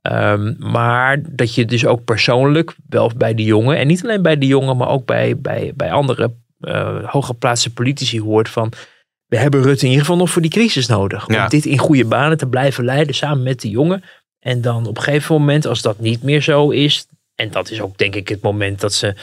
Ehm, 0.03 0.55
maar 0.59 1.23
dat 1.31 1.55
je 1.55 1.65
dus 1.65 1.87
ook 1.87 2.05
persoonlijk, 2.05 2.75
wel 2.89 3.11
bij 3.17 3.35
de 3.35 3.45
jongen, 3.45 3.77
en 3.79 3.87
niet 3.87 4.05
alleen 4.05 4.23
bij 4.23 4.39
de 4.39 4.47
jongen, 4.47 4.77
maar 4.77 4.89
ook 4.89 5.07
bij, 5.07 5.37
bij, 5.39 5.73
bij 5.75 5.93
andere 5.93 6.31
eh 6.61 7.05
hooggeplaatste 7.05 7.73
politici 7.73 8.21
hoort 8.21 8.49
van. 8.49 8.73
We 9.27 9.37
hebben 9.37 9.63
Rutte 9.63 9.85
in 9.85 9.91
ieder 9.91 10.05
geval 10.05 10.21
nog 10.21 10.31
voor 10.31 10.43
die 10.43 10.51
crisis 10.51 10.87
nodig. 10.87 11.27
Om 11.27 11.35
Ja. 11.35 11.49
dit 11.49 11.65
in 11.65 11.79
goede 11.79 12.05
banen 12.05 12.37
te 12.37 12.47
blijven 12.47 12.85
leiden 12.85 13.15
samen 13.15 13.43
met 13.43 13.61
de 13.61 13.69
jongen. 13.71 14.03
En 14.45 14.61
dan 14.61 14.87
op 14.87 14.97
een 14.97 15.03
gegeven 15.03 15.35
moment, 15.35 15.67
als 15.67 15.83
dat 15.83 15.99
niet 15.99 16.23
meer 16.23 16.41
zo 16.43 16.71
is. 16.71 17.07
En 17.35 17.51
dat 17.51 17.71
is 17.71 17.81
ook 17.81 17.99
denk 17.99 18.15
ik 18.15 18.29
het 18.29 18.43
moment 18.43 18.81
dat 18.81 18.93
ze. 18.93 19.15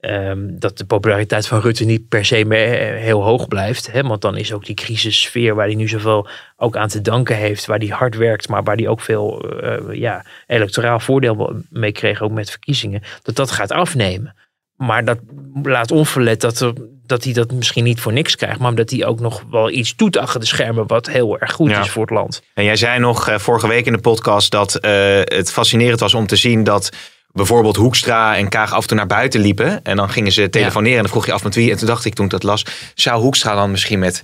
ehm, 0.00 0.58
dat 0.58 0.78
de 0.78 0.84
populariteit 0.84 1.46
van 1.46 1.60
Rutte 1.60 1.84
niet 1.84 2.08
per 2.08 2.24
se 2.24 2.44
meer 2.44 2.78
eh, 2.78 3.02
heel 3.02 3.22
hoog 3.22 3.48
blijft. 3.48 3.92
Hè? 3.92 4.02
Want 4.02 4.20
dan 4.22 4.36
is 4.36 4.52
ook 4.52 4.64
die 4.66 4.74
crisissfeer 4.74 5.54
waar 5.54 5.66
hij 5.66 5.74
nu 5.74 5.88
zoveel 5.88 6.28
ook 6.56 6.76
aan 6.76 6.88
te 6.88 7.00
danken 7.00 7.36
heeft. 7.36 7.66
Waar 7.66 7.78
hij 7.78 7.88
hard 7.88 8.16
werkt, 8.16 8.48
maar 8.48 8.62
waar 8.62 8.76
hij 8.76 8.88
ook 8.88 9.00
veel 9.00 9.50
eh, 9.60 9.94
ja, 9.94 10.24
electoraal 10.46 11.00
voordeel 11.00 11.62
mee 11.70 11.92
kreeg. 11.92 12.22
Ook 12.22 12.32
met 12.32 12.50
verkiezingen. 12.50 13.02
Dat 13.22 13.36
dat 13.36 13.50
gaat 13.50 13.72
afnemen. 13.72 14.34
Maar 14.76 15.04
dat 15.04 15.18
laat 15.62 15.90
onverlet 15.90 16.40
dat, 16.40 16.60
er, 16.60 16.72
dat 17.08 17.24
hij 17.24 17.32
dat 17.32 17.52
misschien 17.52 17.84
niet 17.84 18.00
voor 18.00 18.12
niks 18.12 18.36
krijgt. 18.36 18.58
Maar 18.58 18.74
dat 18.74 18.90
hij 18.90 19.06
ook 19.06 19.20
nog 19.20 19.42
wel 19.50 19.70
iets 19.70 19.96
doet 19.96 20.16
achter 20.16 20.40
de 20.40 20.46
schermen. 20.46 20.86
Wat 20.86 21.06
heel 21.06 21.38
erg 21.38 21.52
goed 21.52 21.70
Ja. 21.70 21.80
is 21.80 21.90
voor 21.90 22.02
het 22.02 22.10
land. 22.10 22.42
En 22.54 22.64
jij 22.64 22.76
zei 22.76 22.98
nog 22.98 23.28
eh, 23.28 23.38
vorige 23.38 23.68
week 23.68 23.86
in 23.86 23.92
de 23.92 23.98
podcast 23.98 24.50
dat 24.50 24.74
eh, 24.74 24.90
het 25.24 25.52
fascinerend 25.52 26.00
was 26.00 26.14
om 26.14 26.26
te 26.26 26.36
zien 26.36 26.64
dat 26.64 26.90
bijvoorbeeld 27.32 27.76
Hoekstra 27.76 28.36
en 28.36 28.48
Kaag 28.48 28.72
af 28.72 28.82
en 28.82 28.88
toe 28.88 28.96
naar 28.96 29.06
buiten 29.06 29.40
liepen. 29.40 29.84
En 29.84 29.96
dan 29.96 30.10
gingen 30.10 30.32
ze 30.32 30.50
telefoneren 30.50 30.96
en 30.96 31.02
dan 31.02 31.10
vroeg 31.12 31.26
je 31.26 31.32
af 31.32 31.44
met 31.44 31.54
wie. 31.54 31.70
En 31.70 31.76
toen 31.76 31.86
dacht 31.86 32.04
ik 32.04 32.14
toen 32.14 32.24
ik 32.24 32.30
dat 32.30 32.42
las, 32.42 32.64
zou 32.94 33.20
Hoekstra 33.20 33.54
dan 33.54 33.70
misschien 33.70 33.98
met 33.98 34.22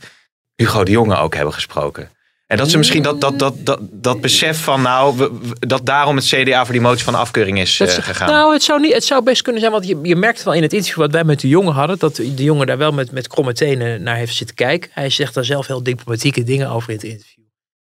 Hugo 0.56 0.84
de 0.84 0.90
Jonge 0.90 1.16
ook 1.16 1.34
hebben 1.34 1.54
gesproken? 1.54 2.10
En 2.46 2.56
dat 2.56 2.70
ze 2.70 2.76
misschien 2.78 3.02
dat, 3.02 3.20
dat, 3.20 3.38
dat, 3.38 3.54
dat, 3.58 3.78
dat 3.82 4.20
besef 4.20 4.62
van 4.62 4.82
nou, 4.82 5.30
dat 5.58 5.86
daarom 5.86 6.16
het 6.16 6.24
CDA 6.24 6.64
voor 6.64 6.72
die 6.72 6.82
motie 6.82 7.04
van 7.04 7.14
afkeuring 7.14 7.58
is 7.58 7.80
eh, 7.80 7.86
is- 7.86 7.94
gegaan. 7.94 8.28
Nou, 8.28 8.52
het 8.52 8.62
zou, 8.62 8.80
niet, 8.80 8.92
het 8.92 9.04
zou 9.04 9.22
best 9.22 9.42
kunnen 9.42 9.60
zijn, 9.60 9.72
want 9.72 9.86
je, 9.86 9.98
je 10.02 10.16
merkt 10.16 10.42
wel 10.42 10.54
in 10.54 10.62
het 10.62 10.72
interview 10.72 10.98
wat 11.00 11.12
wij 11.12 11.24
met 11.24 11.40
de 11.40 11.48
jongen 11.48 11.72
hadden, 11.72 11.98
dat 11.98 12.16
de 12.16 12.34
jongen 12.34 12.66
daar 12.66 12.78
wel 12.78 12.92
met, 12.92 13.10
met 13.10 13.28
kromme 13.28 13.52
tenen 13.52 14.02
naar 14.02 14.16
heeft 14.16 14.34
zitten 14.34 14.56
kijken. 14.56 14.90
Hij 14.92 15.10
zegt 15.10 15.34
daar 15.34 15.44
zelf 15.44 15.66
heel 15.66 15.82
diplomatieke 15.82 16.42
dingen 16.42 16.70
over 16.70 16.88
in 16.90 16.94
het 16.96 17.04
interview. 17.04 17.33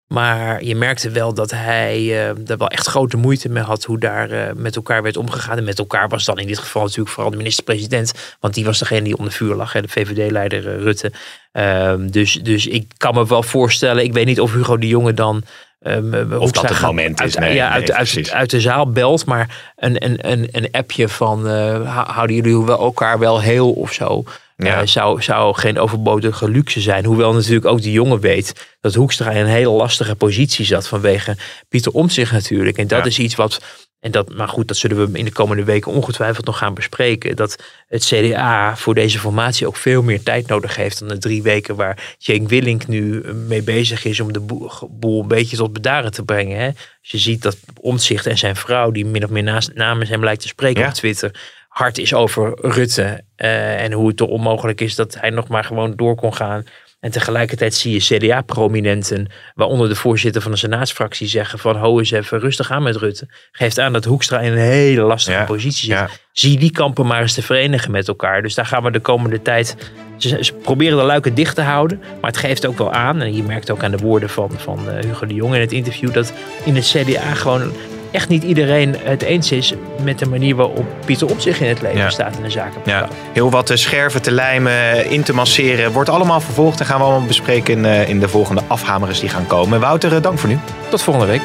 Maar 0.07 0.63
je 0.65 0.75
merkte 0.75 1.11
wel 1.11 1.35
dat 1.35 1.51
hij 1.51 1.95
eh 1.97 2.29
er 2.51 2.57
wel 2.59 2.69
echt 2.69 2.87
grote 2.87 3.17
moeite 3.17 3.49
mee 3.49 3.63
had 3.63 3.85
hoe 3.85 3.99
daar 3.99 4.31
eh, 4.31 4.53
met 4.55 4.77
elkaar 4.77 5.03
werd 5.03 5.17
omgegaan. 5.17 5.57
En 5.59 5.65
met 5.65 5.79
elkaar 5.79 6.09
was 6.09 6.25
dan 6.25 6.39
in 6.39 6.47
dit 6.47 6.59
geval 6.59 6.83
natuurlijk 6.83 7.09
vooral 7.11 7.31
de 7.31 7.37
minister-president. 7.37 8.13
Want 8.41 8.55
die 8.55 8.65
was 8.65 8.79
degene 8.79 9.03
die 9.03 9.17
onder 9.17 9.33
vuur 9.33 9.55
lag, 9.55 9.73
hè, 9.73 9.81
de 9.83 9.89
VVD-leider 9.89 10.69
eh, 10.69 10.83
Rutte. 10.83 11.13
Ehm, 11.53 12.07
dus, 12.09 12.33
dus 12.33 12.67
ik 12.67 12.85
kan 12.97 13.15
me 13.15 13.27
wel 13.27 13.43
voorstellen, 13.43 14.05
ik 14.05 14.13
weet 14.13 14.27
niet 14.27 14.41
of 14.41 14.53
Hugo 14.53 14.79
de 14.79 14.89
Jonge 14.89 15.15
dan... 15.15 15.43
ehm, 15.81 16.33
Of 16.39 16.51
dat 16.51 16.63
het 16.69 16.81
moment 16.81 17.21
is. 17.21 17.37
uit- 17.37 17.45
Nee, 17.45 17.55
ja, 17.55 17.69
nee, 17.69 17.95
uit, 17.95 18.09
uit, 18.31 18.51
de 18.51 18.61
zaal 18.61 18.91
belt, 18.91 19.25
maar 19.27 19.73
een, 19.77 20.05
een, 20.05 20.31
een, 20.31 20.49
een 20.53 20.69
appje 20.71 21.09
van 21.09 21.47
hou- 21.49 22.11
houden 22.13 22.37
jullie 22.37 22.65
wel 22.65 22.79
elkaar 22.79 23.19
wel 23.19 23.41
heel 23.41 23.71
of 23.73 23.93
zo. 23.93 24.25
Ja. 24.57 24.81
eh, 24.81 24.87
zou, 24.87 25.23
zou 25.23 25.55
geen 25.55 25.79
overbodige 25.79 26.49
luxe 26.49 26.81
zijn. 26.81 27.05
Hoewel 27.05 27.33
natuurlijk 27.33 27.67
ook 27.67 27.83
die 27.83 27.93
jongen 27.93 28.21
weet 28.21 28.77
dat 28.81 28.95
Hoekstra 28.95 29.31
in 29.31 29.37
een 29.41 29.47
hele 29.47 29.71
lastige 29.71 30.15
positie 30.15 30.65
zat 30.65 30.89
vanwege 30.89 31.37
Pieter 31.69 31.93
Omtzigt 31.93 32.33
natuurlijk. 32.33 32.79
En 32.79 32.87
dat 32.87 32.99
Ja. 32.99 33.05
is 33.05 33.19
iets 33.19 33.35
wat, 33.35 33.61
en 34.01 34.11
dat, 34.11 34.35
maar 34.35 34.49
goed, 34.49 34.69
dat 34.69 34.77
zullen 34.77 35.13
we 35.13 35.19
in 35.19 35.25
de 35.25 35.33
komende 35.33 35.65
weken 35.65 35.93
ongetwijfeld 35.93 36.47
nog 36.47 36.59
gaan 36.59 36.75
bespreken. 36.75 37.37
Dat 37.37 37.57
het 37.87 38.05
CDA 38.05 38.77
voor 38.77 38.95
deze 38.95 39.19
formatie 39.19 39.67
ook 39.67 39.77
veel 39.77 40.03
meer 40.03 40.23
tijd 40.23 40.47
nodig 40.47 40.77
heeft 40.77 40.99
dan 40.99 41.09
de 41.09 41.19
drie 41.19 41.43
weken 41.43 41.77
waar 41.77 42.15
Jane 42.19 42.47
Willink 42.49 42.87
nu 42.87 43.25
mee 43.35 43.63
bezig 43.63 44.05
is 44.05 44.21
om 44.21 44.33
de 44.33 44.41
boel, 44.41 44.71
boel 44.91 45.23
een 45.23 45.29
beetje 45.29 45.57
tot 45.57 45.73
bedaren 45.73 46.13
te 46.13 46.23
brengen. 46.23 46.59
Hè? 46.59 46.67
Als 46.67 47.11
je 47.11 47.19
ziet 47.19 47.43
dat 47.43 47.57
Omtzigt 47.81 48.27
en 48.27 48.39
zijn 48.39 48.57
vrouw, 48.57 48.91
die 48.91 49.07
min 49.07 49.25
of 49.25 49.31
meer 49.31 49.43
naast, 49.43 49.71
namens 49.75 50.09
hem 50.09 50.25
lijkt 50.25 50.43
te 50.43 50.49
spreken 50.49 50.83
Ja. 50.83 50.89
op 50.89 50.95
Twitter, 50.95 51.31
hard 51.77 51.99
is 51.99 52.15
over 52.15 52.59
Rutte. 52.61 53.25
eh, 53.37 53.83
en 53.83 53.93
hoe 53.93 54.09
het 54.09 54.17
toch 54.17 54.29
onmogelijk 54.29 54.81
is 54.81 54.95
dat 54.95 55.17
hij 55.21 55.31
nog 55.31 55.49
maar 55.49 55.65
gewoon 55.65 55.93
door 55.97 56.15
kon 56.15 56.35
gaan. 56.35 56.65
En 57.01 57.11
tegelijkertijd 57.11 57.75
zie 57.75 57.93
je 57.93 58.17
CDA-prominenten, 58.19 59.31
waaronder 59.55 59.89
de 59.89 59.95
voorzitter 59.95 60.43
van 60.43 60.51
de 60.51 60.57
senaatsfractie, 60.57 61.27
zeggen 61.27 61.59
van 61.59 61.77
ho 61.77 61.99
eens 61.99 62.11
even 62.11 62.39
rustig 62.39 62.71
aan 62.71 62.83
met 62.83 62.97
Rutte. 62.97 63.29
Geeft 63.53 63.79
aan 63.79 63.93
dat 63.93 64.05
Hoekstra 64.05 64.41
in 64.41 64.53
een 64.53 64.59
hele 64.59 65.01
lastige 65.01 65.37
Ja, 65.39 65.45
positie 65.45 65.79
zit. 65.89 65.97
ja. 65.99 66.09
Zie 66.33 66.59
die 66.59 66.71
kampen 66.71 67.07
maar 67.07 67.21
eens 67.21 67.35
te 67.35 67.43
verenigen 67.43 67.91
met 67.91 68.09
elkaar. 68.09 68.43
Dus 68.43 68.55
daar 68.55 68.67
gaan 68.67 68.83
we 68.83 68.91
de 68.91 69.01
komende 69.01 69.43
tijd... 69.43 69.77
Ze, 70.17 70.45
ze 70.45 70.53
proberen 70.55 70.99
de 70.99 71.05
luiken 71.05 71.35
dicht 71.35 71.55
te 71.55 71.63
houden. 71.63 71.99
Maar 72.21 72.31
het 72.31 72.41
geeft 72.41 72.67
ook 72.67 72.79
wel 72.79 72.93
aan, 72.93 73.21
en 73.21 73.37
je 73.37 73.43
merkt 73.43 73.71
ook 73.71 73.83
aan 73.83 73.91
de 73.91 73.97
woorden 73.97 74.29
van, 74.31 74.51
van 74.57 74.91
eh, 74.91 75.05
Hugo 75.05 75.27
de 75.27 75.35
Jong 75.35 75.55
in 75.55 75.61
het 75.61 75.73
interview... 75.73 76.13
dat 76.13 76.33
in 76.65 76.75
het 76.77 76.85
CDA 76.87 77.35
gewoon 77.35 77.73
echt 78.11 78.29
niet 78.29 78.43
iedereen 78.43 78.97
het 79.03 79.23
eens 79.23 79.53
is 79.53 79.75
met 80.03 80.19
de 80.19 80.27
manier 80.27 80.57
waarop 80.57 80.85
Pieter 81.05 81.29
op 81.31 81.41
zich 81.41 81.61
in 81.61 81.69
het 81.69 81.83
leven 81.83 81.99
Ja. 81.99 82.11
staat 82.11 82.37
in 82.37 82.43
de 82.43 82.51
zaken. 82.51 82.81
Ja, 82.85 83.09
heel 83.33 83.51
wat 83.51 83.71
eh, 83.71 83.77
scherven 83.77 84.23
te 84.23 84.31
lijmen, 84.31 85.11
in 85.11 85.23
te 85.23 85.35
masseren. 85.35 85.93
Wordt 85.93 86.09
allemaal 86.09 86.41
vervolgd 86.41 86.81
en 86.81 86.87
gaan 86.87 86.99
we 86.99 87.05
allemaal 87.05 87.27
bespreken 87.27 87.75
in, 87.77 87.85
eh, 87.85 88.09
in 88.09 88.21
de 88.21 88.29
volgende 88.29 88.63
afhamers 88.67 89.21
die 89.21 89.29
gaan 89.29 89.47
komen. 89.47 89.81
Wouter, 89.81 90.15
eh, 90.15 90.23
dank 90.23 90.39
voor 90.39 90.49
nu. 90.49 90.59
Tot 90.89 91.03
volgende 91.03 91.27
week. 91.29 91.43